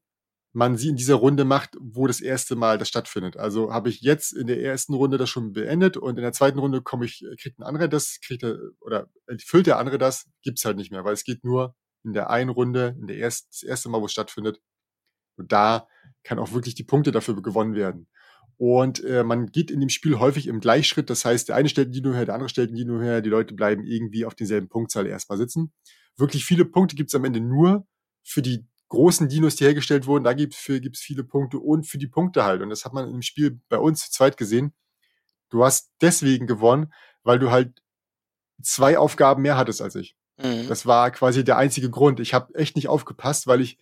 man 0.54 0.78
sie 0.78 0.90
in 0.90 0.96
dieser 0.96 1.16
Runde 1.16 1.46
macht, 1.46 1.76
wo 1.80 2.06
das 2.06 2.22
erste 2.22 2.56
Mal 2.56 2.78
das 2.78 2.88
stattfindet. 2.88 3.38
Also 3.38 3.74
habe 3.74 3.90
ich 3.90 4.02
jetzt 4.02 4.34
in 4.34 4.46
der 4.46 4.62
ersten 4.62 4.94
Runde 4.94 5.18
das 5.18 5.30
schon 5.30 5.52
beendet 5.52 5.98
und 5.98 6.18
in 6.18 6.22
der 6.22 6.32
zweiten 6.32 6.60
Runde 6.60 6.82
komme 6.82 7.06
ich, 7.06 7.26
kriegt 7.42 7.60
ein 7.60 7.64
anderer 7.64 7.88
das, 7.88 8.20
kriegt 8.24 8.44
er, 8.44 8.58
oder 8.80 9.08
erfüllt 9.26 9.66
der 9.66 9.80
andere 9.80 9.98
das, 9.98 10.28
gibt's 10.44 10.64
halt 10.64 10.78
nicht 10.78 10.92
mehr, 10.92 11.04
weil 11.04 11.14
es 11.14 11.24
geht 11.24 11.44
nur 11.44 11.76
in 12.04 12.14
der 12.14 12.30
einen 12.30 12.50
Runde, 12.50 12.96
in 13.00 13.08
der 13.08 13.18
ersten, 13.18 13.48
das 13.52 13.64
erste 13.64 13.90
Mal, 13.90 14.02
wo 14.02 14.06
es 14.06 14.12
stattfindet, 14.12 14.62
und 15.38 15.52
da 15.52 15.88
kann 16.24 16.40
auch 16.40 16.54
wirklich 16.54 16.76
die 16.76 16.84
Punkte 16.84 17.12
dafür 17.12 17.42
gewonnen 17.42 17.76
werden. 17.76 18.08
Und 18.58 19.04
äh, 19.04 19.24
man 19.24 19.48
geht 19.48 19.72
in 19.72 19.80
dem 19.80 19.90
Spiel 19.90 20.20
häufig 20.20 20.48
im 20.48 20.60
Gleichschritt. 20.60 21.10
Das 21.10 21.26
heißt, 21.26 21.50
der 21.50 21.56
eine 21.56 21.70
stellt 21.70 21.88
einen 21.88 21.94
Dino 21.94 22.14
her, 22.14 22.26
der 22.26 22.36
andere 22.36 22.50
stellt 22.50 22.70
einen 22.70 22.78
Dino 22.78 23.02
her. 23.02 23.22
Die 23.22 23.30
Leute 23.30 23.54
bleiben 23.54 23.84
irgendwie 23.84 24.26
auf 24.26 24.36
denselben 24.36 24.70
Punktzahl 24.70 25.08
erstmal 25.08 25.38
sitzen. 25.38 25.74
Wirklich 26.18 26.46
viele 26.46 26.66
Punkte 26.66 26.96
gibt 26.96 27.10
es 27.10 27.16
am 27.16 27.26
Ende 27.26 27.40
nur 27.42 27.86
für 28.24 28.42
die 28.42 28.66
großen 28.90 29.28
Dinos, 29.28 29.56
die 29.56 29.66
hergestellt 29.66 30.06
wurden. 30.06 30.24
Da 30.24 30.34
gibt 30.34 30.54
es 30.54 31.00
viele 31.00 31.24
Punkte 31.24 31.58
und 31.58 31.88
für 31.88 31.98
die 31.98 32.08
Punkte 32.08 32.46
halt. 32.46 32.62
Und 32.62 32.70
das 32.70 32.86
hat 32.86 32.94
man 32.94 33.10
im 33.10 33.24
Spiel 33.24 33.60
bei 33.70 33.78
uns 33.78 34.06
zu 34.06 34.12
zweit 34.12 34.38
gesehen. 34.38 34.74
Du 35.50 35.64
hast 35.64 35.92
deswegen 36.02 36.48
gewonnen, 36.48 36.94
weil 37.24 37.40
du 37.40 37.50
halt 37.52 37.82
zwei 38.62 38.98
Aufgaben 38.98 39.42
mehr 39.42 39.58
hattest 39.58 39.82
als 39.82 39.96
ich. 39.96 40.16
Mhm. 40.38 40.68
Das 40.68 40.86
war 40.86 41.12
quasi 41.12 41.44
der 41.44 41.58
einzige 41.58 41.90
Grund. 41.90 42.20
Ich 42.20 42.34
habe 42.34 42.54
echt 42.56 42.76
nicht 42.76 42.88
aufgepasst, 42.88 43.48
weil 43.48 43.62
ich 43.62 43.80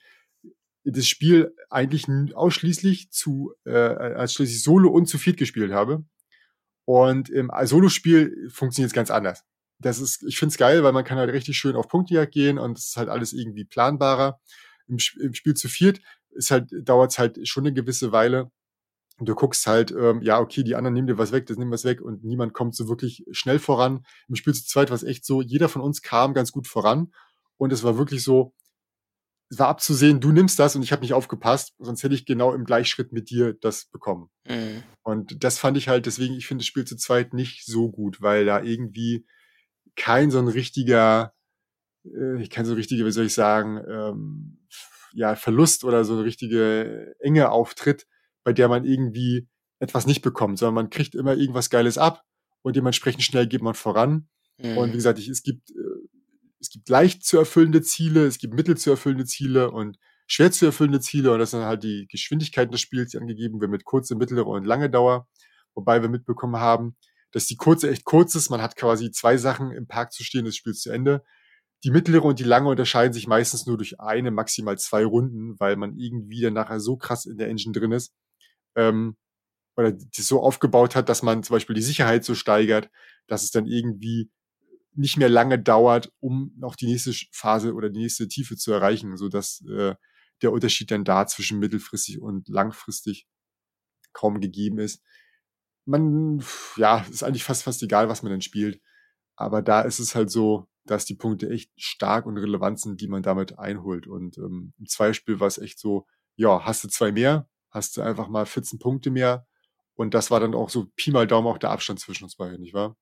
das 0.83 1.07
Spiel 1.07 1.55
eigentlich 1.69 2.07
ausschließlich 2.33 3.11
zu 3.11 3.53
äh, 3.65 3.71
als 3.71 4.33
schließlich 4.33 4.63
Solo 4.63 4.89
und 4.89 5.07
zu 5.07 5.17
viert 5.17 5.37
gespielt 5.37 5.71
habe. 5.71 6.03
Und 6.85 7.29
im 7.29 7.51
Solo-Spiel 7.63 8.49
funktioniert 8.51 8.89
es 8.89 8.95
ganz 8.95 9.11
anders. 9.11 9.43
Das 9.79 9.99
ist, 9.99 10.23
ich 10.23 10.37
finde 10.37 10.51
es 10.51 10.57
geil, 10.57 10.83
weil 10.83 10.91
man 10.91 11.03
kann 11.03 11.17
halt 11.17 11.31
richtig 11.31 11.57
schön 11.57 11.75
auf 11.75 11.87
Punktejagd 11.87 12.33
gehen 12.33 12.57
und 12.57 12.77
es 12.77 12.89
ist 12.89 12.97
halt 12.97 13.09
alles 13.09 13.33
irgendwie 13.33 13.65
planbarer. 13.65 14.39
Im, 14.87 14.97
im 15.19 15.33
Spiel 15.33 15.53
zu 15.53 15.69
viert 15.69 16.01
ist 16.31 16.51
halt, 16.51 16.71
dauert 16.83 17.11
es 17.11 17.19
halt 17.19 17.47
schon 17.47 17.65
eine 17.65 17.73
gewisse 17.73 18.11
Weile. 18.11 18.51
Und 19.17 19.29
du 19.29 19.35
guckst 19.35 19.67
halt, 19.67 19.91
ähm, 19.91 20.21
ja, 20.23 20.39
okay, 20.39 20.63
die 20.63 20.75
anderen 20.75 20.95
nehmen 20.95 21.07
dir 21.07 21.17
was 21.17 21.31
weg, 21.31 21.45
das 21.45 21.57
nehmen 21.57 21.71
was 21.71 21.83
weg 21.83 22.01
und 22.01 22.23
niemand 22.23 22.53
kommt 22.53 22.75
so 22.75 22.89
wirklich 22.89 23.23
schnell 23.31 23.59
voran. 23.59 24.03
Im 24.27 24.35
Spiel 24.35 24.53
zu 24.53 24.65
zweit 24.65 24.89
war 24.89 24.95
es 24.95 25.03
echt 25.03 25.25
so, 25.25 25.41
jeder 25.41 25.69
von 25.69 25.81
uns 25.81 26.01
kam 26.01 26.33
ganz 26.33 26.51
gut 26.51 26.65
voran 26.65 27.13
und 27.57 27.71
es 27.71 27.83
war 27.83 27.97
wirklich 27.97 28.23
so, 28.23 28.53
war 29.59 29.67
abzusehen, 29.67 30.21
du 30.21 30.31
nimmst 30.31 30.57
das 30.59 30.75
und 30.75 30.83
ich 30.83 30.91
habe 30.91 31.01
nicht 31.01 31.13
aufgepasst, 31.13 31.73
sonst 31.79 32.03
hätte 32.03 32.15
ich 32.15 32.25
genau 32.25 32.53
im 32.53 32.63
Gleichschritt 32.63 33.11
mit 33.11 33.29
dir 33.29 33.53
das 33.53 33.85
bekommen. 33.85 34.29
Mhm. 34.47 34.83
Und 35.03 35.43
das 35.43 35.57
fand 35.57 35.77
ich 35.77 35.89
halt, 35.89 36.05
deswegen, 36.05 36.35
ich 36.35 36.47
finde 36.47 36.61
das 36.61 36.67
Spiel 36.67 36.85
zu 36.85 36.95
zweit 36.95 37.33
nicht 37.33 37.65
so 37.65 37.91
gut, 37.91 38.21
weil 38.21 38.45
da 38.45 38.61
irgendwie 38.61 39.25
kein 39.95 40.31
so 40.31 40.39
ein 40.39 40.47
richtiger, 40.47 41.33
äh, 42.05 42.47
kein 42.47 42.65
so 42.65 42.73
richtiger, 42.73 43.05
wie 43.05 43.11
soll 43.11 43.25
ich 43.25 43.33
sagen, 43.33 43.81
ähm, 43.87 44.67
ja, 45.13 45.35
Verlust 45.35 45.83
oder 45.83 46.05
so 46.05 46.13
eine 46.13 46.23
richtige 46.23 47.13
Enge 47.19 47.51
auftritt, 47.51 48.07
bei 48.43 48.53
der 48.53 48.69
man 48.69 48.85
irgendwie 48.85 49.49
etwas 49.79 50.07
nicht 50.07 50.21
bekommt, 50.21 50.59
sondern 50.59 50.75
man 50.75 50.89
kriegt 50.89 51.15
immer 51.15 51.35
irgendwas 51.35 51.69
Geiles 51.69 51.97
ab 51.97 52.23
und 52.61 52.75
dementsprechend 52.75 53.23
schnell 53.23 53.47
geht 53.47 53.61
man 53.61 53.73
voran. 53.73 54.29
Mhm. 54.57 54.77
Und 54.77 54.91
wie 54.91 54.97
gesagt, 54.97 55.19
ich, 55.19 55.27
es 55.27 55.43
gibt, 55.43 55.71
äh, 55.71 55.73
es 56.61 56.69
gibt 56.69 56.87
leicht 56.89 57.25
zu 57.25 57.37
erfüllende 57.37 57.81
Ziele, 57.81 58.25
es 58.25 58.37
gibt 58.37 58.53
mittel 58.53 58.77
zu 58.77 58.91
erfüllende 58.91 59.25
Ziele 59.25 59.71
und 59.71 59.97
schwer 60.27 60.51
zu 60.51 60.65
erfüllende 60.65 61.01
Ziele 61.01 61.33
und 61.33 61.39
das 61.39 61.51
sind 61.51 61.63
halt 61.63 61.83
die 61.83 62.07
Geschwindigkeiten 62.09 62.71
des 62.71 62.81
Spiels, 62.81 63.11
die 63.11 63.17
angegeben 63.17 63.59
werden 63.59 63.71
mit 63.71 63.83
kurze, 63.83 64.15
mittlere 64.15 64.47
und 64.47 64.65
lange 64.65 64.89
Dauer. 64.89 65.27
Wobei 65.73 66.01
wir 66.01 66.09
mitbekommen 66.09 66.57
haben, 66.57 66.95
dass 67.31 67.47
die 67.47 67.55
kurze 67.55 67.89
echt 67.89 68.05
kurz 68.05 68.35
ist. 68.35 68.49
Man 68.49 68.61
hat 68.61 68.75
quasi 68.75 69.11
zwei 69.11 69.37
Sachen 69.37 69.71
im 69.71 69.87
Park 69.87 70.13
zu 70.13 70.23
stehen, 70.23 70.45
das 70.45 70.55
Spiel 70.55 70.73
zu 70.73 70.91
Ende. 70.91 71.23
Die 71.83 71.91
mittlere 71.91 72.25
und 72.25 72.39
die 72.39 72.43
lange 72.43 72.69
unterscheiden 72.69 73.13
sich 73.13 73.27
meistens 73.27 73.65
nur 73.65 73.77
durch 73.77 73.99
eine, 73.99 74.29
maximal 74.31 74.77
zwei 74.77 75.03
Runden, 75.03 75.59
weil 75.59 75.77
man 75.77 75.97
irgendwie 75.97 76.41
dann 76.41 76.53
nachher 76.53 76.79
so 76.79 76.95
krass 76.95 77.25
in 77.25 77.37
der 77.37 77.47
Engine 77.47 77.73
drin 77.73 77.91
ist. 77.91 78.13
Ähm, 78.75 79.17
oder 79.77 79.91
die 79.91 80.21
so 80.21 80.41
aufgebaut 80.41 80.95
hat, 80.95 81.09
dass 81.09 81.23
man 81.23 81.43
zum 81.43 81.55
Beispiel 81.55 81.75
die 81.75 81.81
Sicherheit 81.81 82.23
so 82.25 82.35
steigert, 82.35 82.89
dass 83.27 83.43
es 83.43 83.51
dann 83.51 83.65
irgendwie 83.65 84.29
nicht 84.93 85.17
mehr 85.17 85.29
lange 85.29 85.59
dauert, 85.59 86.11
um 86.19 86.53
noch 86.57 86.75
die 86.75 86.85
nächste 86.87 87.13
Phase 87.31 87.73
oder 87.73 87.89
die 87.89 87.99
nächste 87.99 88.27
Tiefe 88.27 88.57
zu 88.57 88.71
erreichen, 88.71 89.17
so 89.17 89.29
dass 89.29 89.63
äh, 89.69 89.95
der 90.41 90.51
Unterschied 90.51 90.91
dann 90.91 91.03
da 91.03 91.27
zwischen 91.27 91.59
mittelfristig 91.59 92.21
und 92.21 92.47
langfristig 92.49 93.27
kaum 94.13 94.41
gegeben 94.41 94.79
ist 94.79 95.01
man, 95.85 96.43
ja, 96.77 97.05
ist 97.09 97.23
eigentlich 97.23 97.43
fast, 97.43 97.63
fast 97.63 97.83
egal, 97.83 98.09
was 98.09 98.23
man 98.23 98.31
dann 98.31 98.41
spielt. 98.41 98.81
Aber 99.35 99.61
da 99.61 99.81
ist 99.81 99.99
es 99.99 100.15
halt 100.15 100.29
so, 100.29 100.67
dass 100.85 101.05
die 101.05 101.15
Punkte 101.15 101.49
echt 101.49 101.71
stark 101.77 102.25
und 102.25 102.37
relevant 102.37 102.79
sind, 102.79 103.01
die 103.01 103.07
man 103.07 103.23
damit 103.23 103.59
einholt. 103.59 104.07
Und 104.07 104.37
ähm, 104.37 104.73
im 104.79 104.85
Zweispiel 104.87 105.39
war 105.39 105.47
es 105.47 105.57
echt 105.57 105.79
so, 105.79 106.05
ja, 106.35 106.63
hast 106.65 106.83
du 106.83 106.87
zwei 106.87 107.11
mehr, 107.11 107.47
hast 107.69 107.97
du 107.97 108.01
einfach 108.01 108.27
mal 108.27 108.45
14 108.45 108.79
Punkte 108.79 109.11
mehr. 109.11 109.45
Und 109.93 110.13
das 110.13 110.31
war 110.31 110.39
dann 110.39 110.55
auch 110.55 110.69
so 110.69 110.87
Pi 110.95 111.11
mal 111.11 111.27
Daumen 111.27 111.47
auch 111.47 111.57
der 111.57 111.71
Abstand 111.71 111.99
zwischen 111.99 112.23
uns 112.23 112.35
beiden, 112.35 112.61
nicht 112.61 112.73
wahr? 112.73 112.95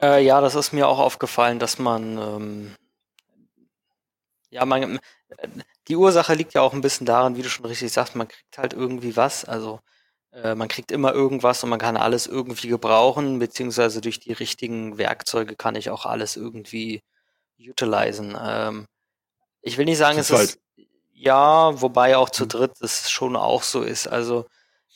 Äh, 0.00 0.24
ja, 0.24 0.40
das 0.40 0.54
ist 0.54 0.72
mir 0.72 0.88
auch 0.88 0.98
aufgefallen, 0.98 1.58
dass 1.58 1.78
man, 1.78 2.18
ähm, 2.18 2.76
ja, 4.50 4.64
man, 4.64 4.98
äh, 5.28 5.48
die 5.88 5.96
Ursache 5.96 6.34
liegt 6.34 6.54
ja 6.54 6.62
auch 6.62 6.72
ein 6.72 6.80
bisschen 6.80 7.06
daran, 7.06 7.36
wie 7.36 7.42
du 7.42 7.48
schon 7.48 7.66
richtig 7.66 7.92
sagst, 7.92 8.16
man 8.16 8.28
kriegt 8.28 8.58
halt 8.58 8.72
irgendwie 8.72 9.16
was. 9.16 9.44
Also 9.44 9.80
äh, 10.32 10.54
man 10.54 10.68
kriegt 10.68 10.90
immer 10.90 11.12
irgendwas 11.12 11.62
und 11.62 11.70
man 11.70 11.78
kann 11.78 11.96
alles 11.96 12.26
irgendwie 12.26 12.68
gebrauchen, 12.68 13.38
beziehungsweise 13.38 14.00
durch 14.00 14.20
die 14.20 14.32
richtigen 14.32 14.98
Werkzeuge 14.98 15.56
kann 15.56 15.76
ich 15.76 15.90
auch 15.90 16.06
alles 16.06 16.36
irgendwie 16.36 17.02
utilisen. 17.58 18.36
Ähm, 18.40 18.86
ich 19.62 19.78
will 19.78 19.84
nicht 19.84 19.98
sagen, 19.98 20.18
es 20.18 20.30
ist 20.30 20.58
ja, 21.12 21.80
wobei 21.80 22.16
auch 22.16 22.30
zu 22.30 22.44
mhm. 22.44 22.48
dritt 22.48 22.72
es 22.80 23.10
schon 23.10 23.36
auch 23.36 23.62
so 23.62 23.82
ist. 23.82 24.06
Also 24.08 24.46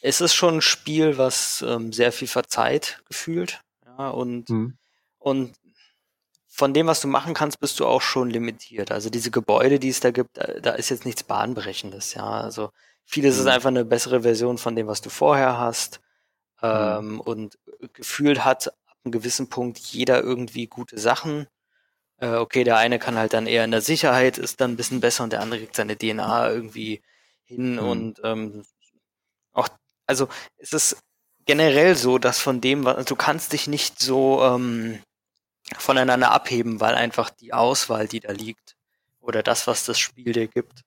es 0.01 0.21
ist 0.21 0.35
schon 0.35 0.57
ein 0.57 0.63
Spiel, 0.63 1.19
was 1.19 1.63
ähm, 1.63 1.93
sehr 1.93 2.13
viel 2.13 2.29
verzeiht 2.29 3.01
gefühlt. 3.07 3.61
Ja, 3.85 4.11
und, 4.11 4.51
mhm. 4.51 4.78
Und 5.19 5.55
von 6.47 6.75
dem, 6.75 6.87
was 6.87 7.01
du 7.01 7.09
machen 7.09 7.35
kannst, 7.35 7.61
bist 7.61 7.79
du 7.79 7.87
auch 7.87 8.03
schon 8.03 8.31
limitiert. 8.31 8.91
Also 8.91 9.11
diese 9.11 9.31
Gebäude, 9.31 9.79
die 9.79 9.91
es 9.91 10.01
da 10.01 10.11
gibt, 10.11 10.39
da, 10.39 10.73
ist 10.73 10.89
jetzt 10.89 11.05
nichts 11.05 11.23
Bahnbrechendes, 11.23 12.15
ja. 12.15 12.29
Also 12.29 12.71
Vieles 13.11 13.37
mhm. 13.37 13.41
ist 13.41 13.47
einfach 13.47 13.69
eine 13.69 13.87
bessere 13.87 14.21
Version 14.21 14.59
von 14.59 14.77
dem, 14.77 14.87
was 14.87 15.01
du 15.01 15.09
vorher 15.09 15.59
hast. 15.59 16.01
Mhm. 16.61 16.69
Ähm, 16.69 17.21
und 17.21 17.59
gefühlt 17.95 18.45
hat 18.45 18.69
ab 18.69 18.97
einem 19.03 19.13
gewissen 19.13 19.49
Punkt 19.49 19.79
jeder 19.79 20.23
irgendwie 20.23 20.67
gute 20.67 20.99
Sachen. 20.99 21.47
Äh, 22.19 22.35
okay, 22.35 22.65
der 22.65 22.77
eine 22.77 22.99
kann 22.99 23.17
halt 23.17 23.33
dann 23.33 23.47
eher 23.47 23.65
in 23.65 23.71
der 23.71 23.81
Sicherheit, 23.81 24.37
ist 24.37 24.61
dann 24.61 24.73
ein 24.73 24.77
bisschen 24.77 25.01
besser 25.01 25.25
und 25.25 25.33
der 25.33 25.41
andere 25.41 25.61
kriegt 25.61 25.77
seine 25.77 25.97
DNA 25.97 26.51
irgendwie 26.51 27.01
hin 27.45 27.77
mhm. 27.77 27.79
und 27.79 28.21
ähm, 28.25 28.67
auch, 29.55 29.71
also 30.07 30.29
es 30.59 30.75
ist 30.75 30.99
generell 31.47 31.97
so, 31.97 32.19
dass 32.19 32.39
von 32.39 32.61
dem, 32.61 32.85
was 32.85 33.07
du 33.07 33.17
kannst 33.17 33.55
dich 33.55 33.69
nicht 33.69 34.01
so 34.01 34.45
ähm, 34.45 34.99
voneinander 35.77 36.31
abheben, 36.31 36.81
weil 36.81 36.95
einfach 36.95 37.31
die 37.31 37.53
Auswahl, 37.53 38.09
die 38.09 38.21
da 38.21 38.33
liegt, 38.33 38.77
oder 39.21 39.43
das, 39.43 39.67
was 39.67 39.85
das 39.85 39.99
Spiel 39.99 40.33
dir 40.33 40.47
gibt, 40.47 40.85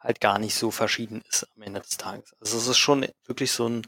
halt 0.00 0.20
gar 0.20 0.38
nicht 0.38 0.54
so 0.54 0.70
verschieden 0.70 1.22
ist 1.28 1.46
am 1.56 1.62
Ende 1.62 1.80
des 1.80 1.96
Tages. 1.96 2.34
Also 2.40 2.58
es 2.58 2.66
ist 2.66 2.78
schon 2.78 3.06
wirklich 3.26 3.52
so 3.52 3.68
ein, 3.68 3.82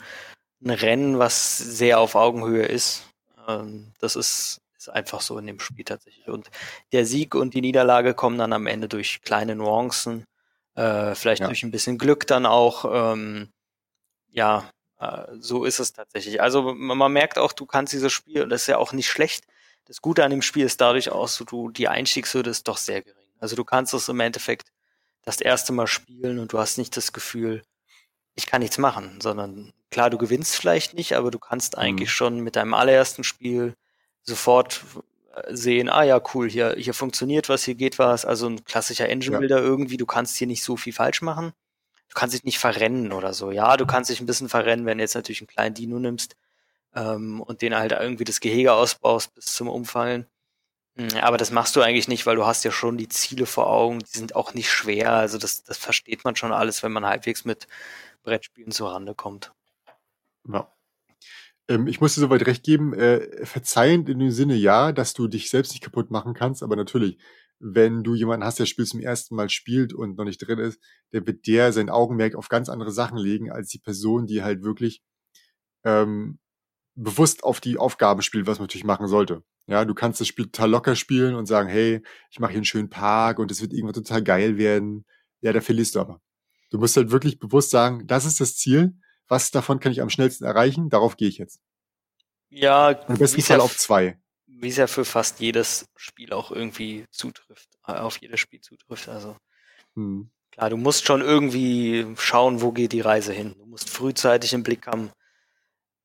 ein 0.65 0.71
Rennen, 0.71 1.19
was 1.19 1.59
sehr 1.59 2.01
auf 2.01 2.15
Augenhöhe 2.15 2.65
ist. 2.65 3.03
Ähm, 3.47 3.93
das 3.99 4.17
ist, 4.17 4.61
ist 4.79 4.89
einfach 4.89 5.21
so 5.21 5.39
in 5.39 5.47
dem 5.47 5.61
Spiel 5.61 5.85
tatsächlich. 5.85 6.29
Und 6.29 6.51
der 6.93 7.05
Sieg 7.05 7.35
und 7.35 7.55
die 7.55 7.61
Niederlage 7.61 8.15
kommen 8.15 8.39
dann 8.39 8.53
am 8.53 8.67
Ende 8.67 8.89
durch 8.89 9.21
kleine 9.23 9.57
Nuancen, 9.57 10.25
äh, 10.75 11.15
vielleicht 11.15 11.41
ja. 11.41 11.49
durch 11.49 11.63
ein 11.63 11.71
bisschen 11.71 11.99
Glück 11.99 12.27
dann 12.27 12.47
auch. 12.47 13.13
Ähm, 13.13 13.51
ja, 14.31 14.71
äh, 14.99 15.27
so 15.39 15.65
ist 15.65 15.81
es 15.81 15.93
tatsächlich. 15.93 16.41
Also 16.41 16.75
man, 16.75 16.97
man 16.97 17.13
merkt 17.13 17.39
auch, 17.39 17.53
du 17.53 17.67
kannst 17.67 17.93
dieses 17.93 18.13
Spiel, 18.13 18.43
und 18.43 18.51
das 18.51 18.63
ist 18.63 18.69
ja 18.69 18.79
auch 18.79 18.93
nicht 18.93 19.09
schlecht. 19.09 19.45
Das 19.87 20.03
Gute 20.03 20.25
an 20.25 20.31
dem 20.31 20.43
Spiel 20.43 20.67
ist 20.67 20.81
dadurch 20.81 21.11
auch, 21.11 21.29
so 21.29 21.45
du, 21.45 21.71
die 21.71 21.89
Einstiegshürde 21.89 22.51
ist 22.51 22.67
doch 22.67 22.77
sehr 22.77 23.03
gering. 23.03 23.17
Also 23.39 23.55
du 23.55 23.65
kannst 23.65 23.95
es 23.95 24.09
im 24.09 24.19
Endeffekt 24.21 24.69
das 25.23 25.41
erste 25.41 25.73
Mal 25.73 25.87
spielen 25.87 26.39
und 26.39 26.53
du 26.53 26.59
hast 26.59 26.77
nicht 26.77 26.97
das 26.97 27.13
Gefühl, 27.13 27.63
ich 28.35 28.47
kann 28.47 28.61
nichts 28.61 28.79
machen, 28.79 29.21
sondern 29.21 29.73
klar, 29.91 30.11
du 30.11 30.19
gewinnst 30.19 30.57
vielleicht 30.57 30.95
nicht, 30.95 31.15
aber 31.15 31.31
du 31.31 31.39
kannst 31.39 31.77
mhm. 31.77 31.83
eigentlich 31.83 32.11
schon 32.11 32.41
mit 32.41 32.57
deinem 32.57 32.75
allerersten 32.75 33.23
Spiel 33.23 33.75
sofort 34.23 34.83
äh, 35.35 35.55
sehen, 35.55 35.89
ah 35.89 36.03
ja, 36.03 36.21
cool, 36.35 36.51
hier, 36.51 36.75
hier 36.77 36.95
funktioniert 36.95 37.49
was, 37.49 37.65
hier 37.65 37.77
geht 37.77 37.99
was, 37.99 38.25
also 38.25 38.49
ein 38.49 38.65
klassischer 38.65 39.09
Engine-Builder 39.09 39.59
ja. 39.59 39.65
irgendwie, 39.65 39.97
du 39.97 40.07
kannst 40.07 40.37
hier 40.37 40.49
nicht 40.49 40.65
so 40.65 40.77
viel 40.77 40.93
falsch 40.93 41.23
machen. 41.23 41.53
Du 42.09 42.15
kannst 42.15 42.35
dich 42.35 42.45
nicht 42.45 42.59
verrennen 42.59 43.13
oder 43.13 43.35
so. 43.35 43.51
Ja, 43.51 43.77
du 43.77 43.85
kannst 43.85 44.11
dich 44.11 44.21
ein 44.21 44.27
bisschen 44.27 44.49
verrennen, 44.49 44.87
wenn 44.87 44.99
du 44.99 45.05
jetzt 45.05 45.15
natürlich 45.15 45.41
einen 45.41 45.49
kleinen 45.49 45.75
Dino 45.75 45.99
nimmst 45.99 46.37
ähm, 46.97 47.41
und 47.41 47.63
den 47.63 47.77
halt 47.77 47.93
irgendwie 47.93 48.25
das 48.25 48.41
Gehege 48.41 48.73
ausbaust 48.73 49.35
bis 49.35 49.47
zum 49.47 49.69
Umfallen. 49.69 50.27
Hm, 50.97 51.09
aber 51.21 51.37
das 51.37 51.53
machst 51.53 51.77
du 51.77 51.83
eigentlich 51.83 52.09
nicht, 52.09 52.27
weil 52.27 52.37
du 52.37 52.47
hast 52.47 52.65
ja 52.65 52.73
schon 52.73 52.97
die 52.97 53.09
Ziele 53.09 53.47
vor 53.47 53.69
Augen, 53.69 54.01
die 54.01 54.19
sind 54.19 54.35
auch 54.35 54.55
nicht 54.55 54.71
schwer. 54.71 55.13
Also 55.13 55.39
das, 55.39 55.63
das 55.63 55.79
versteht 55.79 56.25
man 56.25 56.37
schon 56.37 56.53
alles, 56.53 56.83
wenn 56.83 56.93
man 56.93 57.07
halbwegs 57.07 57.45
mit 57.45 57.69
Brettspielen 58.23 58.73
zur 58.73 58.93
Rande 58.93 59.15
kommt. 59.15 59.53
Ja. 60.51 60.73
Ähm, 61.69 61.87
ich 61.87 62.01
muss 62.01 62.15
dir 62.15 62.23
soweit 62.23 62.47
recht 62.47 62.65
geben, 62.65 62.95
äh, 62.95 63.45
verzeihend 63.45 64.09
in 64.09 64.19
dem 64.19 64.31
Sinne 64.31 64.55
ja, 64.55 64.93
dass 64.93 65.13
du 65.13 65.29
dich 65.29 65.51
selbst 65.51 65.73
nicht 65.73 65.83
kaputt 65.83 66.11
machen 66.11 66.33
kannst, 66.33 66.63
aber 66.63 66.77
natürlich, 66.77 67.19
wenn 67.59 68.03
du 68.03 68.15
jemanden 68.15 68.45
hast, 68.45 68.59
der 68.59 68.65
das 68.65 68.71
Spiel 68.71 68.87
zum 68.87 69.01
ersten 69.01 69.35
Mal 69.35 69.51
spielt 69.51 69.93
und 69.93 70.17
noch 70.17 70.25
nicht 70.25 70.39
drin 70.39 70.59
ist, 70.59 70.81
der 71.13 71.27
wird 71.27 71.47
der 71.47 71.73
sein 71.73 71.91
Augenmerk 71.91 72.35
auf 72.35 72.49
ganz 72.49 72.69
andere 72.69 72.93
Sachen 72.93 73.19
legen, 73.19 73.51
als 73.51 73.69
die 73.69 73.79
Person, 73.79 74.27
die 74.27 74.43
halt 74.43 74.63
wirklich 74.63 75.03
ähm, 75.85 76.39
bewusst 76.97 77.45
auf 77.45 77.61
die 77.61 77.77
Aufgaben 77.77 78.23
spielt, 78.23 78.47
was 78.47 78.59
man 78.59 78.65
natürlich 78.65 78.85
machen 78.85 79.07
sollte. 79.07 79.43
Ja, 79.67 79.85
du 79.85 79.95
kannst 79.95 80.21
das 80.21 80.29
Spiel 80.29 80.47
total 80.47 80.71
locker 80.71 80.97
spielen 80.97 81.35
und 81.35 81.47
sagen, 81.47 81.69
hey, 81.69 82.03
ich 82.31 82.41
mache 82.41 82.53
hier 82.53 82.59
einen 82.59 82.65
schönen 82.65 82.91
Park 82.91 83.39
und 83.39 83.51
es 83.51 83.61
wird 83.61 83.73
irgendwann 83.73 83.95
total 83.95 84.23
geil 84.23 84.57
werden. 84.57 85.05
Ja, 85.41 85.53
da 85.53 85.61
verlierst 85.61 85.95
du 85.95 86.01
aber. 86.01 86.21
Du 86.71 86.79
musst 86.79 86.97
halt 86.97 87.11
wirklich 87.11 87.39
bewusst 87.39 87.71
sagen, 87.71 88.07
das 88.07 88.25
ist 88.25 88.41
das 88.41 88.57
Ziel. 88.57 88.95
Was 89.29 89.51
davon 89.51 89.79
kann 89.79 89.93
ich 89.93 90.01
am 90.01 90.11
schnellsten 90.11 90.45
erreichen? 90.45 90.89
Darauf 90.89 91.17
gehe 91.17 91.29
ich 91.29 91.39
jetzt. 91.39 91.61
Ja, 92.49 92.91
im 92.91 93.19
besten 93.19 93.43
Fall 93.43 93.59
ja, 93.59 93.65
auf 93.65 93.77
zwei. 93.77 94.19
Wie 94.47 94.69
es 94.69 94.77
ja 94.77 94.87
für 94.87 95.05
fast 95.05 95.41
jedes 95.41 95.87
Spiel 95.97 96.33
auch 96.33 96.51
irgendwie 96.51 97.05
zutrifft, 97.11 97.69
äh, 97.87 97.93
auf 97.93 98.19
jedes 98.19 98.41
Spiel 98.41 98.61
zutrifft. 98.61 99.09
Also 99.09 99.37
hm. 99.95 100.31
klar, 100.53 100.71
du 100.71 100.77
musst 100.77 101.05
schon 101.07 101.21
irgendwie 101.21 102.07
schauen, 102.17 102.63
wo 102.63 102.73
geht 102.73 102.93
die 102.93 103.01
Reise 103.01 103.33
hin. 103.33 103.55
Du 103.59 103.67
musst 103.67 103.91
frühzeitig 103.91 104.55
im 104.55 104.63
Blick 104.63 104.87
haben, 104.87 105.11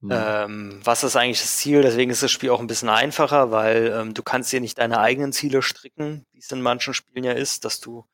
Mhm. 0.01 0.11
Ähm, 0.11 0.79
was 0.83 1.03
ist 1.03 1.15
eigentlich 1.15 1.41
das 1.41 1.57
Ziel? 1.57 1.81
Deswegen 1.81 2.11
ist 2.11 2.23
das 2.23 2.31
Spiel 2.31 2.49
auch 2.49 2.59
ein 2.59 2.67
bisschen 2.67 2.89
einfacher, 2.89 3.51
weil 3.51 3.93
ähm, 3.95 4.13
du 4.13 4.23
kannst 4.23 4.51
dir 4.51 4.59
nicht 4.59 4.77
deine 4.77 4.99
eigenen 4.99 5.31
Ziele 5.31 5.61
stricken, 5.61 6.25
wie 6.33 6.39
es 6.39 6.51
in 6.51 6.61
manchen 6.61 6.93
Spielen 6.93 7.23
ja 7.23 7.33
ist, 7.33 7.65
dass 7.65 7.79
du 7.79 8.05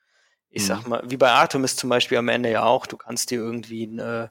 ich 0.49 0.65
sag 0.65 0.83
mhm. 0.83 0.89
mal, 0.89 1.01
wie 1.05 1.17
bei 1.17 1.31
Artemis 1.31 1.75
zum 1.75 1.89
Beispiel 1.89 2.17
am 2.17 2.29
Ende 2.29 2.49
ja 2.49 2.63
auch, 2.63 2.87
du 2.87 2.97
kannst 2.97 3.31
dir 3.31 3.39
irgendwie 3.39 3.83
äh, 3.83 4.27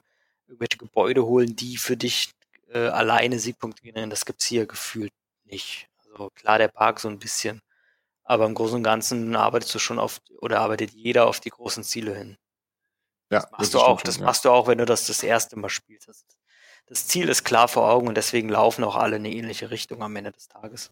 irgendwelche 0.47 0.77
Gebäude 0.77 1.25
holen, 1.25 1.55
die 1.55 1.77
für 1.77 1.97
dich 1.97 2.31
äh, 2.69 2.87
alleine 2.87 3.39
Siegpunkte 3.39 3.83
generieren. 3.83 4.09
Das 4.09 4.25
gibt's 4.25 4.45
hier 4.45 4.65
gefühlt 4.65 5.13
nicht. 5.45 5.87
Also 6.11 6.29
klar, 6.31 6.57
der 6.57 6.69
Park 6.69 6.99
so 6.99 7.07
ein 7.07 7.19
bisschen. 7.19 7.61
Aber 8.23 8.45
im 8.45 8.55
Großen 8.55 8.75
und 8.75 8.83
Ganzen 8.83 9.35
arbeitest 9.35 9.73
du 9.75 9.79
schon 9.79 9.99
auf, 9.99 10.19
oder 10.41 10.59
arbeitet 10.59 10.91
jeder 10.91 11.27
auf 11.27 11.39
die 11.39 11.49
großen 11.49 11.83
Ziele 11.83 12.13
hin. 12.13 12.37
Ja, 13.29 13.41
das 13.41 13.51
machst 13.51 13.61
das 13.61 13.69
du 13.71 13.79
auch, 13.79 14.01
das 14.01 14.17
ja. 14.17 14.25
machst 14.25 14.45
du 14.45 14.51
auch, 14.51 14.67
wenn 14.67 14.77
du 14.77 14.85
das 14.85 15.07
das 15.07 15.23
erste 15.23 15.57
Mal 15.57 15.69
spielst. 15.69 16.07
Das, 16.07 16.25
das, 16.87 17.07
Ziel 17.07 17.29
ist 17.29 17.43
klar 17.43 17.67
vor 17.67 17.89
Augen 17.89 18.07
und 18.07 18.15
deswegen 18.15 18.49
laufen 18.49 18.83
auch 18.83 18.95
alle 18.95 19.17
in 19.17 19.25
eine 19.25 19.33
ähnliche 19.33 19.71
Richtung 19.71 20.01
am 20.01 20.15
Ende 20.15 20.31
des 20.31 20.47
Tages. 20.47 20.91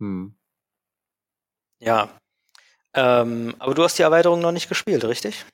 Hm. 0.00 0.34
Ja. 1.78 2.18
Ähm, 2.94 3.54
aber 3.58 3.74
du 3.74 3.82
hast 3.84 3.98
die 3.98 4.02
Erweiterung 4.02 4.40
noch 4.40 4.52
nicht 4.52 4.68
gespielt, 4.68 5.04
richtig? 5.04 5.44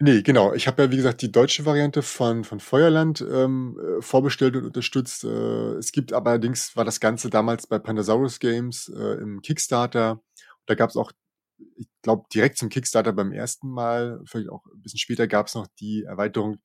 Nee, 0.00 0.22
genau. 0.22 0.54
Ich 0.54 0.68
habe 0.68 0.82
ja, 0.82 0.90
wie 0.92 0.96
gesagt, 0.96 1.22
die 1.22 1.32
deutsche 1.32 1.66
Variante 1.66 2.02
von, 2.02 2.44
von 2.44 2.60
Feuerland 2.60 3.20
ähm, 3.20 3.76
äh, 3.80 4.00
vorbestellt 4.00 4.54
und 4.54 4.64
unterstützt. 4.64 5.24
Äh, 5.24 5.74
es 5.74 5.90
gibt 5.90 6.12
aber 6.12 6.30
allerdings, 6.30 6.76
war 6.76 6.84
das 6.84 7.00
Ganze 7.00 7.30
damals 7.30 7.66
bei 7.66 7.80
Pandasaurus 7.80 8.38
Games 8.38 8.88
äh, 8.88 9.20
im 9.20 9.42
Kickstarter. 9.42 10.22
Da 10.66 10.74
gab 10.76 10.90
es 10.90 10.96
auch, 10.96 11.10
ich 11.76 11.88
glaube, 12.02 12.26
direkt 12.32 12.58
zum 12.58 12.68
Kickstarter 12.68 13.12
beim 13.12 13.32
ersten 13.32 13.68
Mal, 13.68 14.20
vielleicht 14.24 14.50
auch 14.50 14.64
ein 14.66 14.82
bisschen 14.82 15.00
später, 15.00 15.26
gab 15.26 15.48
es 15.48 15.56
noch 15.56 15.66
die 15.80 16.04
Erweiterung, 16.04 16.58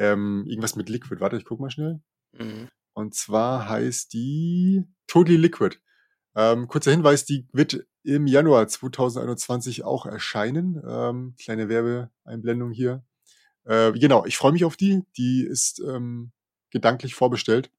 ähm, 0.00 0.44
irgendwas 0.46 0.76
mit 0.76 0.88
Liquid. 0.88 1.20
Warte, 1.20 1.36
ich 1.36 1.44
guck 1.44 1.60
mal 1.60 1.70
schnell. 1.70 2.00
Mhm. 2.32 2.68
Und 2.94 3.14
zwar 3.14 3.68
heißt 3.68 4.12
die 4.14 4.84
Totally 5.06 5.36
Liquid. 5.36 5.76
Ähm, 6.34 6.68
kurzer 6.68 6.90
Hinweis, 6.90 7.26
die 7.26 7.46
wird 7.52 7.86
im 8.02 8.26
Januar 8.26 8.66
2021 8.66 9.84
auch 9.84 10.06
erscheinen. 10.06 10.82
Ähm, 10.88 11.34
kleine 11.38 11.68
Werbeeinblendung 11.68 12.72
hier. 12.72 13.04
Äh, 13.64 13.92
genau, 13.92 14.24
ich 14.24 14.38
freue 14.38 14.52
mich 14.52 14.64
auf 14.64 14.76
die. 14.76 15.02
Die 15.18 15.44
ist 15.44 15.80
ähm, 15.80 16.32
gedanklich 16.70 17.14
vorbestellt. 17.14 17.70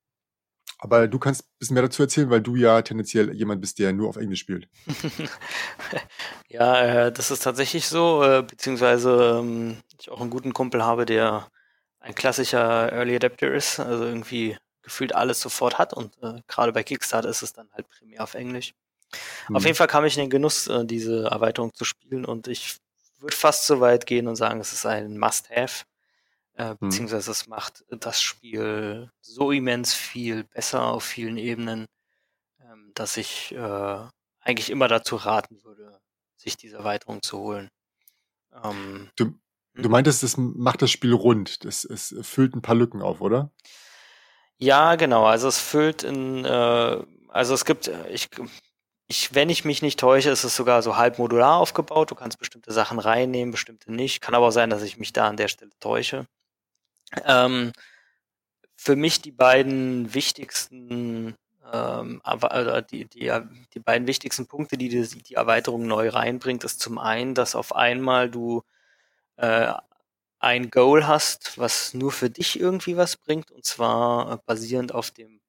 Aber 0.78 1.08
du 1.08 1.18
kannst 1.18 1.44
ein 1.44 1.58
bisschen 1.60 1.74
mehr 1.74 1.84
dazu 1.84 2.04
erzählen, 2.04 2.30
weil 2.30 2.42
du 2.42 2.56
ja 2.56 2.82
tendenziell 2.84 3.34
jemand 3.34 3.62
bist, 3.62 3.80
der 3.80 3.94
nur 3.94 4.10
auf 4.10 4.18
Englisch 4.18 4.40
spielt. 4.42 4.68
ja, 6.50 7.08
äh, 7.08 7.12
das 7.12 7.32
ist 7.32 7.44
tatsächlich 7.44 7.88
so, 7.88 8.24
äh, 8.24 8.44
beziehungsweise 8.44 9.40
ähm, 9.40 9.78
ich 10.00 10.10
auch 10.10 10.22
einen 10.22 10.30
guten 10.30 10.54
Kumpel 10.54 10.84
habe, 10.84 11.06
der 11.06 11.48
ein 12.02 12.16
klassischer 12.16 12.92
Early 12.92 13.16
Adapter 13.16 13.54
ist, 13.54 13.80
also 13.80 14.04
irgendwie 14.04 14.58
gefühlt 14.82 15.16
alles 15.16 15.40
sofort 15.40 15.78
hat 15.78 15.94
und 15.94 16.18
äh, 16.22 16.42
gerade 16.48 16.74
bei 16.74 16.84
Kickstarter 16.84 17.30
ist 17.30 17.44
es 17.44 17.54
dann 17.54 17.70
halt 17.72 17.88
primär 17.88 18.24
auf 18.24 18.34
Englisch. 18.34 18.74
Mhm. 19.48 19.56
Auf 19.56 19.64
jeden 19.66 19.76
Fall 19.76 19.88
kam 19.88 20.06
ich 20.06 20.18
in 20.18 20.24
den 20.24 20.30
Genuss, 20.30 20.68
äh, 20.68 20.86
diese 20.86 21.26
Erweiterung 21.26 21.74
zu 21.74 21.86
spielen 21.86 22.26
und 22.26 22.48
ich 22.48 22.78
würde 23.20 23.36
fast 23.36 23.68
so 23.68 23.80
weit 23.80 24.08
gehen 24.08 24.28
und 24.28 24.36
sagen, 24.36 24.60
es 24.60 24.74
ist 24.74 24.86
ein 24.86 25.18
Must-Have, 25.20 25.86
äh, 26.56 26.72
mhm. 26.72 26.78
beziehungsweise 26.80 27.30
es 27.30 27.48
macht 27.48 27.86
das 27.90 28.20
Spiel 28.20 29.12
so 29.22 29.52
immens 29.52 29.94
viel 29.94 30.44
besser 30.44 30.84
auf 30.84 31.04
vielen 31.04 31.38
Ebenen, 31.38 31.86
ähm, 32.60 32.92
dass 32.96 33.18
ich 33.18 33.52
äh, 33.52 34.08
eigentlich 34.40 34.72
immer 34.72 34.88
dazu 34.88 35.16
raten 35.18 35.64
würde, 35.64 36.00
sich 36.36 36.58
diese 36.58 36.78
Erweiterung 36.78 37.22
zu 37.22 37.38
holen. 37.38 37.70
Ähm, 38.64 39.12
du, 39.16 39.36
du 39.76 39.84
hm? 39.84 39.92
meintest, 39.92 40.24
es 40.24 40.38
macht 40.38 40.82
das 40.82 40.92
Spiel 40.92 41.14
rund, 41.14 41.66
das, 41.66 41.84
es 41.84 42.16
füllt 42.22 42.56
ein 42.56 42.62
paar 42.62 42.76
Lücken 42.76 43.02
auf, 43.02 43.22
oder? 43.22 43.52
Ja, 44.58 44.96
genau. 44.96 45.26
Also 45.26 45.48
es 45.48 45.60
füllt 45.60 46.04
in, 46.04 46.46
äh, 46.46 47.04
also 47.30 47.54
es 47.54 47.66
gibt, 47.66 47.88
äh, 47.88 48.10
ich, 48.10 48.30
ich, 49.08 49.34
wenn 49.34 49.50
ich 49.50 49.66
mich 49.66 49.82
nicht 49.82 50.00
täusche, 50.00 50.30
ist 50.30 50.44
es 50.44 50.56
sogar 50.56 50.84
so 50.84 50.98
halb 50.98 51.18
modular 51.18 51.58
aufgebaut. 51.58 52.12
Du 52.12 52.16
kannst 52.16 52.38
bestimmte 52.38 52.72
Sachen 52.72 53.00
reinnehmen, 53.00 53.52
bestimmte 53.52 53.92
nicht. 53.92 54.22
Kann 54.22 54.36
aber 54.36 54.48
auch 54.48 54.52
sein, 54.52 54.70
dass 54.70 54.84
ich 54.84 54.98
mich 54.98 55.14
da 55.14 55.28
an 55.28 55.38
der 55.38 55.48
Stelle 55.48 55.72
täusche. 55.80 56.28
Ähm, 57.26 57.74
für 58.76 58.96
mich 58.96 59.22
die 59.22 59.32
beiden 59.32 60.14
wichtigsten, 60.14 61.36
ähm, 61.72 62.22
aber 62.24 62.82
die, 62.84 63.06
die, 63.06 63.32
die 63.74 63.80
beiden 63.80 64.08
wichtigsten 64.08 64.48
Punkte, 64.48 64.78
die 64.78 64.90
die, 64.90 65.08
die 65.08 65.36
Erweiterung 65.36 65.88
neu 65.88 66.10
reinbringt, 66.10 66.64
ist 66.64 66.80
zum 66.80 67.00
einen, 67.00 67.34
dass 67.34 67.56
auf 67.56 67.76
einmal 67.76 68.30
du 68.30 68.64
äh, 69.42 69.74
ein 70.40 70.72
Goal 70.72 71.08
hast, 71.08 71.58
was 71.58 71.94
nur 71.94 72.12
für 72.12 72.30
dich 72.30 72.60
irgendwie 72.60 72.98
was 72.98 73.18
bringt, 73.18 73.52
und 73.52 73.66
zwar 73.66 74.34
äh, 74.34 74.38
basierend 74.46 74.94
auf 74.94 75.12
dem 75.12 75.42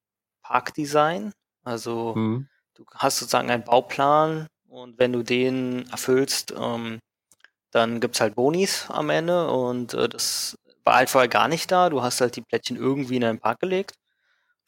Parkdesign. 0.42 1.33
Also 1.62 2.14
mhm. 2.16 2.48
du 2.74 2.85
hast 2.94 3.18
sozusagen 3.18 3.50
einen 3.50 3.64
Bauplan 3.64 4.48
und 4.68 4.98
wenn 4.98 5.12
du 5.12 5.22
den 5.22 5.88
erfüllst, 5.90 6.52
ähm, 6.57 6.98
dann 7.70 8.00
gibt's 8.00 8.20
halt 8.20 8.35
Bonis 8.35 8.87
am 8.88 9.11
Ende 9.11 9.50
und 9.50 9.94
äh, 9.94 10.09
das 10.09 10.59
war 10.85 10.96
halt 10.96 11.11
vorher 11.11 11.28
gar 11.28 11.48
nicht 11.48 11.70
da. 11.70 11.88
Du 11.88 12.02
hast 12.02 12.20
halt 12.20 12.37
die 12.37 12.42
Plättchen 12.42 12.76
irgendwie 12.76 13.16
in 13.16 13.24
einen 13.24 13.38
Park 13.38 13.61
gelegt. 13.61 13.94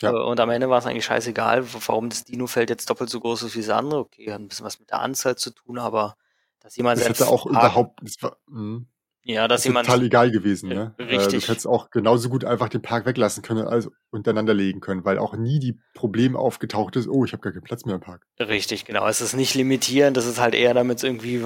Ja. 0.01 0.13
Äh, 0.13 0.23
und 0.23 0.41
am 0.41 0.51
Ende 0.51 0.71
war 0.71 0.79
es 0.79 0.87
eigentlich 0.87 1.05
scheißegal, 1.05 1.67
warum 1.87 2.09
das 2.09 2.25
Dino-Feld 2.25 2.71
jetzt 2.71 2.89
doppelt 2.89 3.11
so 3.11 3.21
groß 3.21 3.43
ist 3.43 3.57
wie 3.57 3.61
das 3.61 3.71
andere. 3.71 4.01
Okay, 4.01 4.33
hat 4.33 4.41
ein 4.41 4.49
bisschen 4.49 4.65
was 4.65 4.79
mit 4.81 4.91
der 4.91 5.01
Anzahl 5.01 5.37
zu 5.37 5.51
tun, 5.51 5.79
aber 5.79 6.17
dass 6.61 6.77
jemand 6.77 7.01
das 7.01 7.09
hätte 7.09 7.29
auch 7.29 7.45
Park 7.45 7.73
überhaupt, 7.73 8.01
das 8.03 8.23
war, 8.23 8.39
mh. 8.47 8.87
Ja, 9.27 9.49
dass 9.49 9.63
das 9.63 9.65
jemand. 9.65 9.87
total 9.87 10.05
egal 10.05 10.31
gewesen, 10.31 10.69
ne? 10.69 10.95
Richtig. 10.99 11.47
Du 11.47 11.51
hättest 11.51 11.67
auch 11.67 11.91
genauso 11.91 12.29
gut 12.29 12.45
einfach 12.45 12.69
den 12.69 12.83
Park 12.83 13.07
weglassen 13.07 13.43
können, 13.43 13.67
also 13.67 13.91
untereinander 14.11 14.53
legen 14.53 14.81
können, 14.81 15.05
weil 15.07 15.19
auch 15.19 15.35
nie 15.35 15.59
die 15.59 15.79
Problem 15.95 16.37
aufgetaucht 16.37 16.97
ist, 16.97 17.09
oh, 17.09 17.25
ich 17.25 17.33
habe 17.33 17.41
gar 17.41 17.53
keinen 17.53 17.63
Platz 17.63 17.87
mehr 17.87 17.95
im 17.95 18.03
Park. 18.03 18.27
Richtig, 18.39 18.85
genau. 18.85 19.09
Es 19.09 19.23
ist 19.23 19.35
nicht 19.35 19.55
limitierend, 19.55 20.17
das 20.19 20.27
ist 20.27 20.39
halt 20.39 20.55
eher, 20.55 20.75
damit 20.75 20.99
es 20.99 21.05
irgendwie 21.05 21.43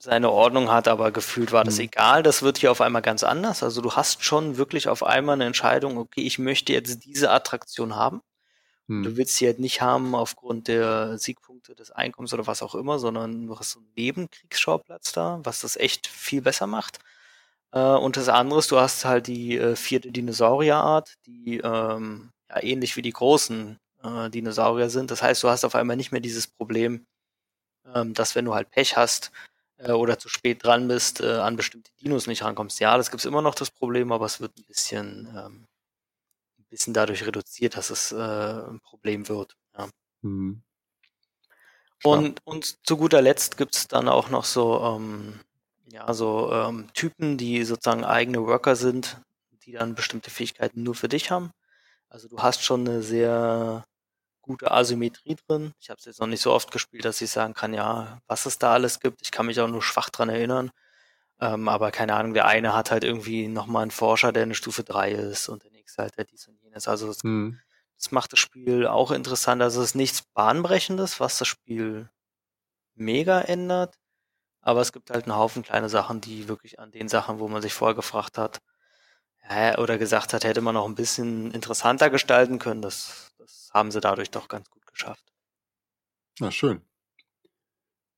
seine 0.00 0.30
Ordnung 0.30 0.70
hat, 0.70 0.88
aber 0.88 1.12
gefühlt 1.12 1.52
war 1.52 1.62
das 1.62 1.76
mhm. 1.76 1.84
egal. 1.84 2.22
Das 2.24 2.42
wird 2.42 2.58
hier 2.58 2.72
auf 2.72 2.80
einmal 2.80 3.02
ganz 3.02 3.22
anders. 3.22 3.62
Also 3.62 3.80
du 3.80 3.92
hast 3.92 4.24
schon 4.24 4.56
wirklich 4.56 4.88
auf 4.88 5.04
einmal 5.04 5.34
eine 5.34 5.46
Entscheidung, 5.46 5.98
okay, 5.98 6.22
ich 6.22 6.40
möchte 6.40 6.72
jetzt 6.72 7.04
diese 7.04 7.30
Attraktion 7.30 7.94
haben. 7.94 8.22
Mhm. 8.88 9.02
Du 9.04 9.16
willst 9.16 9.36
sie 9.36 9.46
halt 9.46 9.58
nicht 9.58 9.80
haben 9.80 10.14
aufgrund 10.14 10.68
der 10.68 11.18
Siegpunkte 11.18 11.74
des 11.74 11.90
Einkommens 11.90 12.34
oder 12.34 12.46
was 12.46 12.62
auch 12.62 12.74
immer, 12.74 12.98
sondern 12.98 13.46
du 13.46 13.58
hast 13.58 13.72
so 13.72 13.80
einen 13.80 13.92
Nebenkriegsschauplatz 13.96 15.12
da, 15.12 15.40
was 15.42 15.60
das 15.60 15.76
echt 15.76 16.06
viel 16.06 16.42
besser 16.42 16.66
macht. 16.66 16.98
Äh, 17.72 17.80
und 17.80 18.16
das 18.16 18.28
andere 18.28 18.60
ist, 18.60 18.70
du 18.70 18.78
hast 18.80 19.04
halt 19.04 19.26
die 19.28 19.56
äh, 19.58 19.76
vierte 19.76 20.12
Dinosaurierart, 20.12 21.14
die 21.26 21.58
ähm, 21.58 22.30
ja, 22.50 22.62
ähnlich 22.62 22.96
wie 22.96 23.02
die 23.02 23.12
großen 23.12 23.78
äh, 24.02 24.30
Dinosaurier 24.30 24.90
sind. 24.90 25.10
Das 25.10 25.22
heißt, 25.22 25.42
du 25.42 25.48
hast 25.48 25.64
auf 25.64 25.74
einmal 25.74 25.96
nicht 25.96 26.12
mehr 26.12 26.20
dieses 26.20 26.46
Problem, 26.46 27.06
ähm, 27.94 28.14
dass 28.14 28.34
wenn 28.34 28.44
du 28.46 28.54
halt 28.54 28.70
Pech 28.70 28.96
hast 28.96 29.32
äh, 29.78 29.92
oder 29.92 30.18
zu 30.18 30.28
spät 30.28 30.64
dran 30.64 30.88
bist, 30.88 31.20
äh, 31.20 31.26
an 31.38 31.56
bestimmte 31.56 31.92
Dinos 32.02 32.26
nicht 32.26 32.42
rankommst. 32.44 32.80
Ja, 32.80 32.96
das 32.96 33.10
gibt's 33.10 33.24
immer 33.26 33.42
noch 33.42 33.54
das 33.54 33.70
Problem, 33.70 34.12
aber 34.12 34.26
es 34.26 34.40
wird 34.40 34.56
ein 34.58 34.64
bisschen 34.64 35.28
ähm, 35.36 35.66
bisschen 36.74 36.92
dadurch 36.92 37.24
reduziert, 37.24 37.76
dass 37.76 37.90
es 37.90 38.10
äh, 38.10 38.16
ein 38.16 38.80
Problem 38.80 39.28
wird. 39.28 39.56
Ja. 39.78 39.88
Mhm. 40.22 40.62
Und, 42.02 42.40
und 42.44 42.86
zu 42.86 42.96
guter 42.96 43.22
Letzt 43.22 43.56
gibt's 43.56 43.86
dann 43.88 44.08
auch 44.08 44.28
noch 44.28 44.44
so, 44.44 44.80
ähm, 44.80 45.40
ja, 45.90 46.12
so 46.12 46.52
ähm, 46.52 46.88
Typen, 46.92 47.38
die 47.38 47.64
sozusagen 47.64 48.04
eigene 48.04 48.44
Worker 48.44 48.76
sind, 48.76 49.20
die 49.64 49.72
dann 49.72 49.94
bestimmte 49.94 50.30
Fähigkeiten 50.30 50.82
nur 50.82 50.94
für 50.96 51.08
dich 51.08 51.30
haben. 51.30 51.50
Also 52.08 52.28
du 52.28 52.38
hast 52.38 52.62
schon 52.62 52.80
eine 52.80 53.02
sehr 53.02 53.84
gute 54.42 54.70
Asymmetrie 54.70 55.36
drin. 55.46 55.72
Ich 55.80 55.88
habe 55.88 55.98
es 55.98 56.04
jetzt 56.04 56.20
noch 56.20 56.26
nicht 56.26 56.42
so 56.42 56.52
oft 56.52 56.72
gespielt, 56.72 57.04
dass 57.04 57.20
ich 57.20 57.30
sagen 57.30 57.54
kann, 57.54 57.72
ja, 57.72 58.18
was 58.26 58.46
es 58.46 58.58
da 58.58 58.72
alles 58.74 59.00
gibt. 59.00 59.22
Ich 59.22 59.30
kann 59.30 59.46
mich 59.46 59.60
auch 59.60 59.68
nur 59.68 59.80
schwach 59.82 60.10
dran 60.10 60.28
erinnern. 60.28 60.70
Ähm, 61.40 61.68
aber 61.68 61.90
keine 61.92 62.14
Ahnung, 62.14 62.34
der 62.34 62.46
eine 62.46 62.74
hat 62.74 62.90
halt 62.90 63.04
irgendwie 63.04 63.48
nochmal 63.48 63.82
einen 63.82 63.90
Forscher, 63.92 64.32
der 64.32 64.42
eine 64.42 64.54
Stufe 64.54 64.84
3 64.84 65.12
ist 65.12 65.48
und 65.48 65.64
der 65.64 65.70
halt 65.98 66.16
der 66.16 66.24
dies 66.24 66.48
und 66.48 66.60
jenes. 66.62 66.88
Also 66.88 67.06
das, 67.06 67.24
mhm. 67.24 67.60
das 67.96 68.10
macht 68.10 68.32
das 68.32 68.40
Spiel 68.40 68.86
auch 68.86 69.10
interessant. 69.10 69.62
Also 69.62 69.80
es 69.80 69.88
ist 69.90 69.94
nichts 69.94 70.22
Bahnbrechendes, 70.22 71.20
was 71.20 71.38
das 71.38 71.48
Spiel 71.48 72.08
mega 72.94 73.40
ändert. 73.40 73.98
Aber 74.60 74.80
es 74.80 74.92
gibt 74.92 75.10
halt 75.10 75.24
einen 75.24 75.36
Haufen 75.36 75.62
kleine 75.62 75.90
Sachen, 75.90 76.20
die 76.20 76.48
wirklich 76.48 76.78
an 76.78 76.90
den 76.90 77.08
Sachen, 77.08 77.38
wo 77.38 77.48
man 77.48 77.60
sich 77.60 77.74
vorher 77.74 77.94
gefragt 77.94 78.38
hat, 78.38 78.62
ja, 79.48 79.78
oder 79.78 79.98
gesagt 79.98 80.32
hat, 80.32 80.44
hätte 80.44 80.62
man 80.62 80.74
noch 80.74 80.86
ein 80.86 80.94
bisschen 80.94 81.50
interessanter 81.50 82.08
gestalten 82.08 82.58
können. 82.58 82.80
Das, 82.80 83.32
das 83.38 83.70
haben 83.74 83.90
sie 83.90 84.00
dadurch 84.00 84.30
doch 84.30 84.48
ganz 84.48 84.70
gut 84.70 84.86
geschafft. 84.86 85.24
Na, 86.40 86.50
schön. 86.50 86.80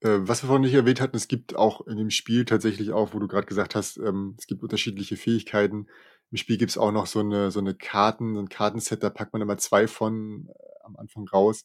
Äh, 0.00 0.18
was 0.20 0.42
wir 0.42 0.46
vorhin 0.46 0.62
nicht 0.62 0.74
erwähnt 0.74 1.00
hatten, 1.00 1.16
es 1.16 1.28
gibt 1.28 1.56
auch 1.56 1.86
in 1.86 1.96
dem 1.96 2.10
Spiel 2.10 2.44
tatsächlich 2.44 2.92
auch, 2.92 3.12
wo 3.12 3.18
du 3.18 3.26
gerade 3.26 3.46
gesagt 3.46 3.74
hast, 3.74 3.96
ähm, 3.96 4.36
es 4.38 4.46
gibt 4.46 4.62
unterschiedliche 4.62 5.16
Fähigkeiten. 5.16 5.88
Im 6.30 6.38
Spiel 6.38 6.58
gibt 6.58 6.70
es 6.70 6.78
auch 6.78 6.92
noch 6.92 7.06
so 7.06 7.20
eine, 7.20 7.50
so 7.50 7.60
eine 7.60 7.74
Karten, 7.74 8.34
so 8.34 8.40
ein 8.40 8.48
Kartenset, 8.48 9.02
da 9.02 9.10
packt 9.10 9.32
man 9.32 9.42
immer 9.42 9.58
zwei 9.58 9.86
von 9.86 10.48
äh, 10.48 10.84
am 10.84 10.96
Anfang 10.96 11.26
raus, 11.28 11.64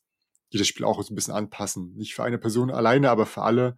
die 0.54 0.58
das 0.58 0.68
Spiel 0.68 0.86
auch 0.86 1.02
so 1.02 1.14
ein 1.14 1.16
bisschen 1.16 1.34
anpassen. 1.34 1.96
Nicht 1.96 2.14
für 2.14 2.24
eine 2.24 2.38
Person 2.38 2.72
alleine, 2.72 3.10
aber 3.10 3.26
für 3.26 3.42
alle. 3.42 3.78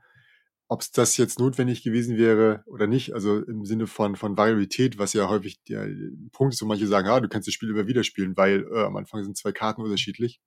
Ob 0.67 0.81
es 0.81 0.91
das 0.91 1.17
jetzt 1.17 1.39
notwendig 1.39 1.83
gewesen 1.83 2.17
wäre 2.17 2.63
oder 2.65 2.87
nicht, 2.87 3.13
also 3.13 3.43
im 3.43 3.65
Sinne 3.65 3.85
von, 3.85 4.15
von 4.15 4.37
Variabilität, 4.37 4.97
was 4.97 5.13
ja 5.13 5.29
häufig 5.29 5.61
der 5.65 5.87
Punkt 6.31 6.53
ist, 6.53 6.61
wo 6.61 6.65
manche 6.65 6.87
sagen, 6.87 7.09
ah, 7.09 7.19
du 7.19 7.27
kannst 7.27 7.47
das 7.47 7.53
Spiel 7.53 7.69
immer 7.69 7.87
wieder 7.87 8.03
spielen, 8.03 8.35
weil 8.37 8.65
äh, 8.71 8.83
am 8.83 8.95
Anfang 8.95 9.23
sind 9.23 9.37
zwei 9.37 9.51
Karten 9.51 9.81
unterschiedlich 9.81 10.41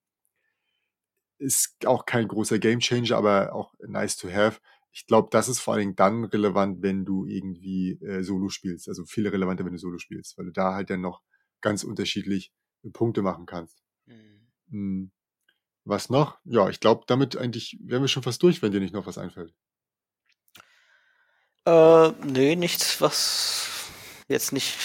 ist 1.38 1.74
auch 1.86 2.06
kein 2.06 2.28
großer 2.28 2.58
Gamechanger, 2.58 3.16
aber 3.16 3.54
auch 3.54 3.74
nice 3.86 4.16
to 4.16 4.30
have. 4.30 4.60
Ich 4.96 5.06
glaube, 5.06 5.28
das 5.30 5.50
ist 5.50 5.60
vor 5.60 5.74
allen 5.74 5.80
Dingen 5.80 5.96
dann 5.96 6.24
relevant, 6.24 6.80
wenn 6.80 7.04
du 7.04 7.26
irgendwie 7.26 8.02
äh, 8.02 8.22
Solo 8.22 8.48
spielst. 8.48 8.88
Also 8.88 9.04
viel 9.04 9.28
relevanter, 9.28 9.62
wenn 9.66 9.74
du 9.74 9.78
Solo 9.78 9.98
spielst, 9.98 10.38
weil 10.38 10.46
du 10.46 10.52
da 10.52 10.72
halt 10.72 10.88
dann 10.88 11.02
noch 11.02 11.20
ganz 11.60 11.84
unterschiedlich 11.84 12.50
Punkte 12.94 13.20
machen 13.20 13.44
kannst. 13.44 13.82
Mhm. 14.06 14.48
Hm. 14.70 15.10
Was 15.84 16.08
noch? 16.08 16.38
Ja, 16.44 16.70
ich 16.70 16.80
glaube, 16.80 17.04
damit 17.08 17.36
eigentlich 17.36 17.76
wären 17.82 18.02
wir 18.02 18.08
schon 18.08 18.22
fast 18.22 18.42
durch, 18.42 18.62
wenn 18.62 18.72
dir 18.72 18.80
nicht 18.80 18.94
noch 18.94 19.06
was 19.06 19.18
einfällt. 19.18 19.52
Äh, 21.66 22.12
nee, 22.24 22.56
nichts, 22.56 22.98
was 23.02 23.90
jetzt 24.28 24.52
nicht, 24.52 24.78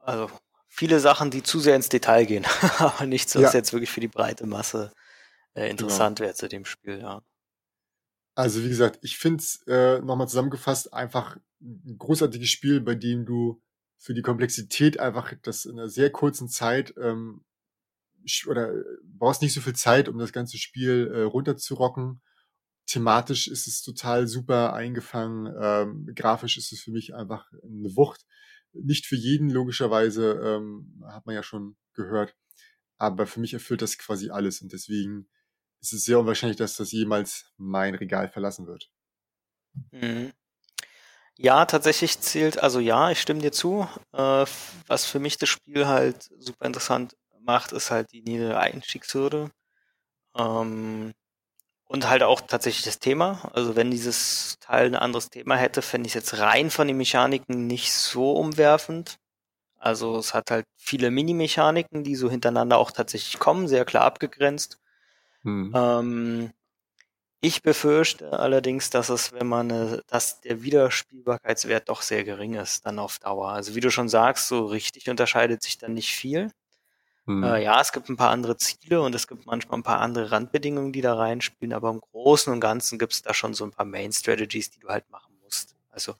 also 0.00 0.28
viele 0.66 0.98
Sachen, 0.98 1.30
die 1.30 1.44
zu 1.44 1.60
sehr 1.60 1.76
ins 1.76 1.88
Detail 1.88 2.24
gehen, 2.26 2.46
aber 2.78 3.06
nichts, 3.06 3.36
was 3.36 3.52
ja. 3.52 3.60
jetzt 3.60 3.72
wirklich 3.72 3.90
für 3.90 4.00
die 4.00 4.08
breite 4.08 4.44
Masse 4.44 4.92
äh, 5.54 5.60
genau. 5.60 5.70
interessant 5.70 6.18
genau. 6.18 6.26
wäre 6.26 6.34
zu 6.34 6.48
dem 6.48 6.64
Spiel, 6.64 6.98
ja. 6.98 7.22
Also 8.36 8.62
wie 8.62 8.68
gesagt, 8.68 8.98
ich 9.00 9.16
finde 9.16 9.42
es 9.42 9.62
äh, 9.66 9.98
nochmal 10.00 10.28
zusammengefasst 10.28 10.92
einfach 10.92 11.38
ein 11.62 11.96
großartiges 11.98 12.50
Spiel, 12.50 12.82
bei 12.82 12.94
dem 12.94 13.24
du 13.24 13.62
für 13.98 14.12
die 14.12 14.20
Komplexität 14.20 15.00
einfach 15.00 15.32
das 15.42 15.64
in 15.64 15.78
einer 15.78 15.88
sehr 15.88 16.10
kurzen 16.10 16.46
Zeit 16.46 16.94
ähm, 16.98 17.46
oder 18.46 18.74
äh, 18.74 18.84
brauchst 19.04 19.40
nicht 19.40 19.54
so 19.54 19.62
viel 19.62 19.74
Zeit, 19.74 20.10
um 20.10 20.18
das 20.18 20.34
ganze 20.34 20.58
Spiel 20.58 21.10
äh, 21.10 21.22
runterzurocken. 21.22 22.20
Thematisch 22.84 23.48
ist 23.48 23.66
es 23.66 23.82
total 23.82 24.28
super 24.28 24.74
eingefangen. 24.74 25.52
Ähm, 25.58 26.14
grafisch 26.14 26.58
ist 26.58 26.72
es 26.72 26.80
für 26.80 26.90
mich 26.90 27.14
einfach 27.14 27.50
eine 27.62 27.96
Wucht. 27.96 28.26
Nicht 28.74 29.06
für 29.06 29.16
jeden, 29.16 29.48
logischerweise, 29.48 30.32
ähm, 30.44 31.02
hat 31.06 31.24
man 31.24 31.34
ja 31.34 31.42
schon 31.42 31.76
gehört. 31.94 32.36
Aber 32.98 33.26
für 33.26 33.40
mich 33.40 33.54
erfüllt 33.54 33.80
das 33.80 33.96
quasi 33.96 34.28
alles 34.28 34.60
und 34.60 34.74
deswegen 34.74 35.26
ist 35.80 35.92
es 35.92 36.04
sehr 36.04 36.18
unwahrscheinlich, 36.18 36.58
dass 36.58 36.76
das 36.76 36.92
jemals 36.92 37.52
mein 37.56 37.94
Regal 37.94 38.28
verlassen 38.28 38.66
wird. 38.66 38.90
Mhm. 39.92 40.32
Ja, 41.38 41.66
tatsächlich 41.66 42.18
zählt, 42.20 42.58
also 42.62 42.80
ja, 42.80 43.10
ich 43.10 43.20
stimme 43.20 43.40
dir 43.40 43.52
zu. 43.52 43.86
Äh, 44.12 44.46
was 44.86 45.04
für 45.04 45.18
mich 45.18 45.36
das 45.36 45.48
Spiel 45.50 45.86
halt 45.86 46.30
super 46.38 46.64
interessant 46.64 47.16
macht, 47.40 47.72
ist 47.72 47.90
halt 47.90 48.12
die 48.12 48.22
niedere 48.22 48.58
Einstiegshürde. 48.58 49.50
Ähm, 50.36 51.14
und 51.86 52.08
halt 52.08 52.22
auch 52.24 52.40
tatsächlich 52.42 52.84
das 52.84 52.98
Thema. 53.00 53.50
Also 53.54 53.76
wenn 53.76 53.90
dieses 53.90 54.56
Teil 54.60 54.86
ein 54.88 54.96
anderes 54.96 55.30
Thema 55.30 55.56
hätte, 55.56 55.82
fände 55.82 56.08
ich 56.08 56.16
es 56.16 56.22
jetzt 56.32 56.40
rein 56.40 56.70
von 56.70 56.88
den 56.88 56.96
Mechaniken 56.98 57.66
nicht 57.66 57.92
so 57.92 58.32
umwerfend. 58.32 59.18
Also 59.78 60.18
es 60.18 60.34
hat 60.34 60.50
halt 60.50 60.66
viele 60.76 61.10
Mini-Mechaniken, 61.10 62.04
die 62.04 62.16
so 62.16 62.30
hintereinander 62.30 62.78
auch 62.78 62.90
tatsächlich 62.92 63.38
kommen, 63.40 63.68
sehr 63.68 63.84
klar 63.84 64.04
abgegrenzt. 64.04 64.78
Hm. 65.46 65.72
Ähm, 65.74 66.50
ich 67.40 67.62
befürchte 67.62 68.32
allerdings, 68.32 68.90
dass 68.90 69.08
es, 69.08 69.32
wenn 69.32 69.46
man, 69.46 69.70
äh, 69.70 70.00
dass 70.08 70.40
der 70.40 70.62
Wiederspielbarkeitswert 70.62 71.88
doch 71.88 72.02
sehr 72.02 72.24
gering 72.24 72.54
ist, 72.54 72.84
dann 72.84 72.98
auf 72.98 73.20
Dauer. 73.20 73.50
Also 73.50 73.76
wie 73.76 73.80
du 73.80 73.90
schon 73.90 74.08
sagst, 74.08 74.48
so 74.48 74.66
richtig 74.66 75.08
unterscheidet 75.08 75.62
sich 75.62 75.78
dann 75.78 75.94
nicht 75.94 76.12
viel. 76.12 76.50
Hm. 77.26 77.44
Äh, 77.44 77.62
ja, 77.62 77.80
es 77.80 77.92
gibt 77.92 78.08
ein 78.08 78.16
paar 78.16 78.30
andere 78.30 78.56
Ziele 78.56 79.00
und 79.00 79.14
es 79.14 79.28
gibt 79.28 79.46
manchmal 79.46 79.78
ein 79.78 79.84
paar 79.84 80.00
andere 80.00 80.32
Randbedingungen, 80.32 80.92
die 80.92 81.00
da 81.02 81.14
reinspielen, 81.14 81.72
aber 81.72 81.90
im 81.90 82.00
Großen 82.00 82.52
und 82.52 82.60
Ganzen 82.60 82.98
gibt 82.98 83.12
es 83.12 83.22
da 83.22 83.32
schon 83.32 83.54
so 83.54 83.64
ein 83.64 83.70
paar 83.70 83.86
Main 83.86 84.12
Strategies, 84.12 84.70
die 84.70 84.80
du 84.80 84.88
halt 84.88 85.08
machen 85.10 85.36
musst. 85.44 85.76
Also 85.90 86.14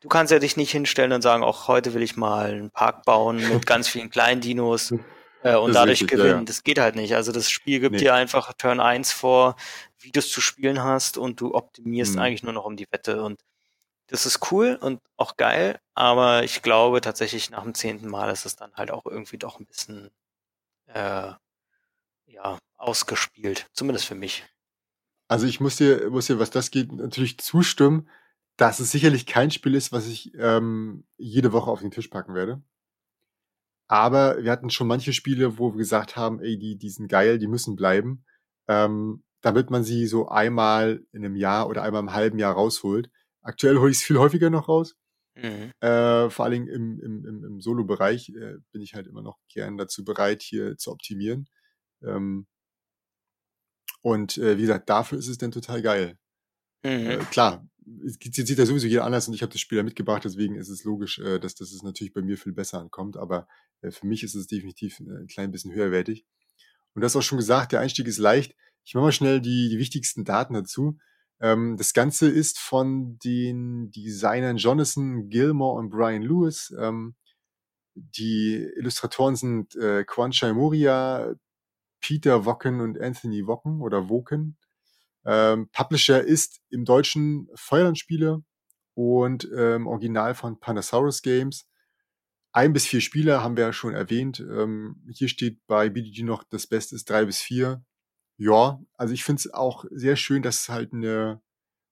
du 0.00 0.08
kannst 0.08 0.32
ja 0.32 0.38
dich 0.38 0.56
nicht 0.56 0.70
hinstellen 0.70 1.12
und 1.12 1.20
sagen, 1.20 1.42
auch 1.42 1.68
heute 1.68 1.92
will 1.92 2.02
ich 2.02 2.16
mal 2.16 2.50
einen 2.52 2.70
Park 2.70 3.04
bauen 3.04 3.36
mit 3.36 3.66
ganz 3.66 3.88
vielen 3.88 4.08
kleinen 4.08 4.40
Dinos. 4.40 4.94
Äh, 5.42 5.56
und 5.56 5.74
dadurch 5.74 6.02
richtig, 6.02 6.18
gewinnen. 6.18 6.40
Ja. 6.40 6.44
Das 6.44 6.62
geht 6.62 6.78
halt 6.78 6.96
nicht. 6.96 7.14
Also 7.14 7.32
das 7.32 7.50
Spiel 7.50 7.80
gibt 7.80 7.92
nee. 7.92 7.98
dir 7.98 8.14
einfach 8.14 8.52
Turn 8.54 8.80
1 8.80 9.12
vor, 9.12 9.56
wie 9.98 10.10
du 10.10 10.18
es 10.20 10.30
zu 10.30 10.40
spielen 10.40 10.82
hast 10.82 11.18
und 11.18 11.40
du 11.40 11.54
optimierst 11.54 12.14
mhm. 12.14 12.20
eigentlich 12.20 12.42
nur 12.42 12.52
noch 12.52 12.64
um 12.64 12.76
die 12.76 12.86
Wette. 12.90 13.22
Und 13.22 13.40
das 14.08 14.26
ist 14.26 14.50
cool 14.50 14.76
und 14.80 15.00
auch 15.16 15.36
geil, 15.36 15.78
aber 15.94 16.42
ich 16.42 16.62
glaube 16.62 17.00
tatsächlich 17.00 17.50
nach 17.50 17.62
dem 17.62 17.74
zehnten 17.74 18.08
Mal 18.08 18.30
ist 18.30 18.44
es 18.44 18.56
dann 18.56 18.72
halt 18.74 18.90
auch 18.90 19.06
irgendwie 19.06 19.38
doch 19.38 19.60
ein 19.60 19.66
bisschen 19.66 20.10
äh, 20.86 21.32
ja, 22.26 22.58
ausgespielt. 22.76 23.66
Zumindest 23.72 24.06
für 24.06 24.16
mich. 24.16 24.44
Also 25.28 25.46
ich 25.46 25.60
muss 25.60 25.76
dir, 25.76 26.10
muss 26.10 26.26
dir, 26.26 26.40
was 26.40 26.50
das 26.50 26.72
geht, 26.72 26.92
natürlich 26.92 27.38
zustimmen, 27.38 28.08
dass 28.56 28.80
es 28.80 28.90
sicherlich 28.90 29.26
kein 29.26 29.52
Spiel 29.52 29.76
ist, 29.76 29.92
was 29.92 30.06
ich 30.06 30.34
ähm, 30.34 31.04
jede 31.16 31.52
Woche 31.52 31.70
auf 31.70 31.80
den 31.80 31.92
Tisch 31.92 32.08
packen 32.08 32.34
werde. 32.34 32.60
Aber 33.90 34.40
wir 34.40 34.52
hatten 34.52 34.70
schon 34.70 34.86
manche 34.86 35.12
Spiele, 35.12 35.58
wo 35.58 35.72
wir 35.72 35.78
gesagt 35.78 36.14
haben, 36.14 36.38
ey, 36.38 36.56
die, 36.56 36.78
die 36.78 36.90
sind 36.90 37.08
geil, 37.08 37.40
die 37.40 37.48
müssen 37.48 37.74
bleiben, 37.74 38.24
ähm, 38.68 39.24
damit 39.40 39.70
man 39.70 39.82
sie 39.82 40.06
so 40.06 40.28
einmal 40.28 41.04
in 41.10 41.24
einem 41.24 41.34
Jahr 41.34 41.68
oder 41.68 41.82
einmal 41.82 42.02
im 42.02 42.12
halben 42.12 42.38
Jahr 42.38 42.54
rausholt. 42.54 43.10
Aktuell 43.42 43.78
hole 43.78 43.90
ich 43.90 43.96
es 43.96 44.04
viel 44.04 44.18
häufiger 44.18 44.48
noch 44.48 44.68
raus. 44.68 44.94
Mhm. 45.34 45.72
Äh, 45.80 46.30
vor 46.30 46.44
allen 46.44 46.52
Dingen 46.52 46.68
im, 46.68 47.00
im, 47.00 47.24
im, 47.24 47.44
im 47.44 47.60
Solo-Bereich 47.60 48.28
äh, 48.28 48.58
bin 48.70 48.80
ich 48.80 48.94
halt 48.94 49.08
immer 49.08 49.22
noch 49.22 49.38
gern 49.52 49.76
dazu 49.76 50.04
bereit, 50.04 50.42
hier 50.42 50.76
zu 50.76 50.92
optimieren. 50.92 51.48
Ähm, 52.04 52.46
und 54.02 54.38
äh, 54.38 54.56
wie 54.56 54.62
gesagt, 54.62 54.88
dafür 54.88 55.18
ist 55.18 55.26
es 55.26 55.38
dann 55.38 55.50
total 55.50 55.82
geil. 55.82 56.16
Mhm. 56.84 57.10
Äh, 57.10 57.16
klar, 57.32 57.66
sieht, 58.04 58.34
sieht 58.34 58.58
ja 58.58 58.66
sowieso 58.66 58.86
jeder 58.86 59.04
anders 59.04 59.28
und 59.28 59.34
ich 59.34 59.42
habe 59.42 59.52
das 59.52 59.60
Spiel 59.60 59.78
ja 59.78 59.84
mitgebracht, 59.84 60.24
deswegen 60.24 60.56
ist 60.56 60.68
es 60.68 60.84
logisch, 60.84 61.18
äh, 61.18 61.38
dass, 61.38 61.60
es 61.60 61.82
natürlich 61.82 62.12
bei 62.12 62.22
mir 62.22 62.38
viel 62.38 62.52
besser 62.52 62.80
ankommt, 62.80 63.16
aber 63.16 63.48
äh, 63.82 63.90
für 63.90 64.06
mich 64.06 64.22
ist 64.22 64.34
es 64.34 64.46
definitiv 64.46 65.00
äh, 65.00 65.20
ein 65.20 65.26
klein 65.26 65.50
bisschen 65.50 65.72
höherwertig. 65.72 66.24
Und 66.94 67.02
das 67.02 67.16
auch 67.16 67.22
schon 67.22 67.38
gesagt, 67.38 67.72
der 67.72 67.80
Einstieg 67.80 68.06
ist 68.06 68.18
leicht. 68.18 68.56
Ich 68.84 68.94
mache 68.94 69.04
mal 69.04 69.12
schnell 69.12 69.40
die, 69.40 69.68
die 69.68 69.78
wichtigsten 69.78 70.24
Daten 70.24 70.54
dazu. 70.54 70.98
Ähm, 71.40 71.76
das 71.76 71.92
Ganze 71.94 72.28
ist 72.28 72.58
von 72.58 73.18
den 73.18 73.90
Designern 73.90 74.56
Jonathan 74.56 75.28
Gilmore 75.28 75.78
und 75.78 75.90
Brian 75.90 76.22
Lewis. 76.22 76.74
Ähm, 76.78 77.14
die 77.94 78.68
Illustratoren 78.76 79.36
sind 79.36 79.76
äh, 79.76 80.04
Quan 80.04 80.32
Moria, 80.54 81.34
Peter 82.00 82.44
Wocken 82.44 82.80
und 82.80 83.00
Anthony 83.00 83.46
Wocken 83.46 83.80
oder 83.80 84.08
Woken. 84.08 84.56
Ähm, 85.24 85.68
Publisher 85.72 86.22
ist 86.22 86.60
im 86.70 86.84
Deutschen 86.84 87.48
Feuerlandspiele 87.54 88.42
und 88.94 89.48
ähm, 89.56 89.86
Original 89.86 90.34
von 90.34 90.58
Panasaurus 90.60 91.22
Games. 91.22 91.66
Ein 92.52 92.72
bis 92.72 92.86
vier 92.86 93.00
Spieler 93.00 93.42
haben 93.42 93.56
wir 93.56 93.64
ja 93.64 93.72
schon 93.72 93.94
erwähnt. 93.94 94.40
Ähm, 94.40 95.04
hier 95.12 95.28
steht 95.28 95.64
bei 95.66 95.88
BDG 95.88 96.24
noch, 96.24 96.42
das 96.44 96.66
Beste 96.66 96.96
ist 96.96 97.08
drei 97.08 97.24
bis 97.24 97.38
vier. 97.38 97.84
Ja, 98.38 98.80
also 98.96 99.14
ich 99.14 99.22
finde 99.22 99.40
es 99.40 99.52
auch 99.52 99.84
sehr 99.90 100.16
schön, 100.16 100.42
dass 100.42 100.62
es 100.62 100.68
halt 100.68 100.92
eine, 100.92 101.40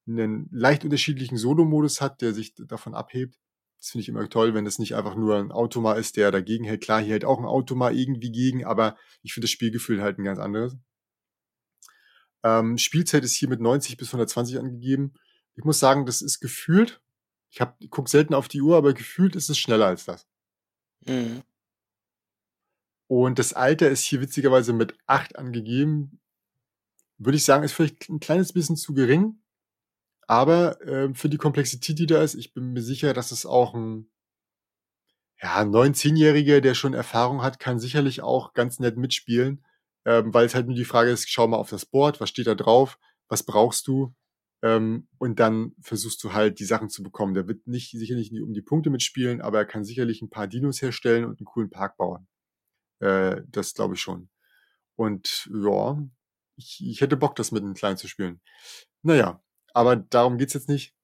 einen 0.07 0.49
leicht 0.51 0.85
unterschiedlichen 0.85 1.37
Solo-Modus 1.37 2.01
hat, 2.01 2.23
der 2.23 2.33
sich 2.33 2.55
davon 2.55 2.95
abhebt. 2.95 3.39
Das 3.79 3.91
finde 3.91 4.03
ich 4.03 4.09
immer 4.09 4.29
toll, 4.29 4.55
wenn 4.55 4.65
das 4.65 4.79
nicht 4.81 4.97
einfach 4.97 5.15
nur 5.15 5.37
ein 5.37 5.53
Automa 5.53 5.93
ist, 5.93 6.17
der 6.17 6.33
dagegen 6.33 6.65
hält. 6.65 6.83
Klar, 6.83 7.01
hier 7.01 7.13
hält 7.13 7.25
auch 7.25 7.39
ein 7.39 7.45
Automa 7.45 7.91
irgendwie 7.91 8.33
gegen, 8.33 8.65
aber 8.65 8.97
ich 9.23 9.35
finde 9.35 9.45
das 9.45 9.53
Spielgefühl 9.53 10.03
halt 10.03 10.19
ein 10.19 10.25
ganz 10.25 10.41
anderes. 10.41 10.77
Ähm, 12.43 12.79
Spielzeit 12.79 13.25
ist 13.25 13.35
hier 13.35 13.49
mit 13.49 13.61
90 13.61 13.97
bis 13.97 14.09
120 14.09 14.59
angegeben. 14.59 15.15
Ich 15.57 15.65
muss 15.65 15.79
sagen, 15.79 16.07
das 16.07 16.23
ist 16.23 16.41
gefühlt, 16.41 17.01
ich, 17.51 17.61
hab, 17.61 17.77
ich 17.81 17.91
gucke 17.91 18.11
selten 18.11 18.35
auf 18.35 18.49
die 18.49 18.63
Uhr, 18.63 18.77
aber 18.77 18.95
gefühlt 18.95 19.35
ist 19.35 19.51
es 19.51 19.59
schneller 19.59 19.87
als 19.87 20.05
das. 20.05 20.27
Mhm. 21.05 21.43
Und 23.09 23.39
das 23.39 23.55
Alter 23.55 23.89
ist 23.89 24.05
hier 24.05 24.21
witzigerweise 24.21 24.73
mit 24.73 24.97
8 25.07 25.37
angegeben. 25.37 26.21
Würde 27.17 27.37
ich 27.37 27.45
sagen, 27.45 27.65
ist 27.65 27.73
vielleicht 27.73 28.09
ein 28.09 28.21
kleines 28.21 28.53
bisschen 28.53 28.77
zu 28.77 28.95
gering. 28.95 29.41
Aber 30.27 30.81
äh, 30.83 31.13
für 31.15 31.31
die 31.31 31.39
Komplexität, 31.39 31.99
die 31.99 32.07
da 32.07 32.23
ist, 32.23 32.35
ich 32.35 32.53
bin 32.53 32.75
mir 32.75 32.83
sicher, 32.83 33.15
dass 33.15 33.33
es 33.33 33.47
auch 33.47 33.75
ein 33.75 34.11
ja, 35.41 35.63
19-Jähriger, 35.63 36.61
der 36.61 36.75
schon 36.75 36.93
Erfahrung 36.93 37.43
hat, 37.43 37.59
kann 37.59 37.81
sicherlich 37.81 38.21
auch 38.21 38.53
ganz 38.53 38.79
nett 38.79 38.99
mitspielen 38.99 39.65
ähm, 40.09 40.33
weil 40.33 40.47
es 40.47 40.55
halt 40.55 40.67
nur 40.67 40.75
die 40.75 40.87
Frage 40.87 41.11
ist, 41.11 41.29
schau 41.29 41.47
mal 41.47 41.59
auf 41.59 41.69
das 41.69 41.85
Board, 41.85 42.19
was 42.19 42.31
steht 42.31 42.47
da 42.47 42.55
drauf, 42.55 42.99
was 43.29 43.43
brauchst 43.43 43.87
du 43.87 44.15
ähm, 44.63 45.07
und 45.19 45.39
dann 45.39 45.75
versuchst 45.83 46.25
du 46.25 46.33
halt 46.33 46.61
die 46.61 46.65
Sachen 46.65 46.89
zu 46.89 47.03
bekommen. 47.03 47.35
Der 47.35 47.47
wird 47.47 47.67
nicht 47.67 47.91
sicherlich 47.91 48.33
nicht 48.33 48.43
um 48.43 48.55
die 48.55 48.63
Punkte 48.63 48.89
mitspielen, 48.89 49.43
aber 49.43 49.59
er 49.59 49.67
kann 49.67 49.85
sicherlich 49.85 50.23
ein 50.23 50.31
paar 50.31 50.47
Dinos 50.47 50.81
herstellen 50.81 51.27
und 51.27 51.39
einen 51.39 51.45
coolen 51.45 51.69
Park 51.69 51.99
bauen. 51.99 52.27
Äh, 53.01 53.43
das 53.49 53.75
glaube 53.75 53.97
ich 53.97 54.01
schon. 54.01 54.31
Und 54.97 55.51
ja, 55.53 56.03
ich, 56.57 56.83
ich 56.83 57.03
hätte 57.03 57.19
Bock, 57.19 57.37
das 57.37 57.53
mit 57.53 57.63
einem 57.63 57.75
Kleinen 57.75 57.99
zu 57.99 58.09
spielen. 58.09 58.41
Naja, 59.03 59.43
aber 59.75 59.95
darum 59.97 60.39
geht's 60.39 60.55
jetzt 60.55 60.71
nicht. 60.71 60.95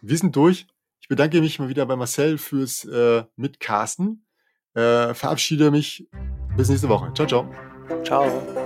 Wir 0.00 0.16
sind 0.16 0.34
durch. 0.34 0.66
Ich 1.02 1.08
bedanke 1.08 1.42
mich 1.42 1.58
mal 1.58 1.68
wieder 1.68 1.84
bei 1.84 1.94
Marcel 1.94 2.38
fürs 2.38 2.86
äh, 2.86 3.24
Mitcasten. 3.36 4.26
Äh, 4.72 5.12
verabschiede 5.12 5.70
mich. 5.70 6.08
Bis 6.56 6.70
nächste 6.70 6.88
Woche. 6.88 7.12
Ciao, 7.14 7.28
ciao. 7.28 7.69
Ciao. 8.04 8.59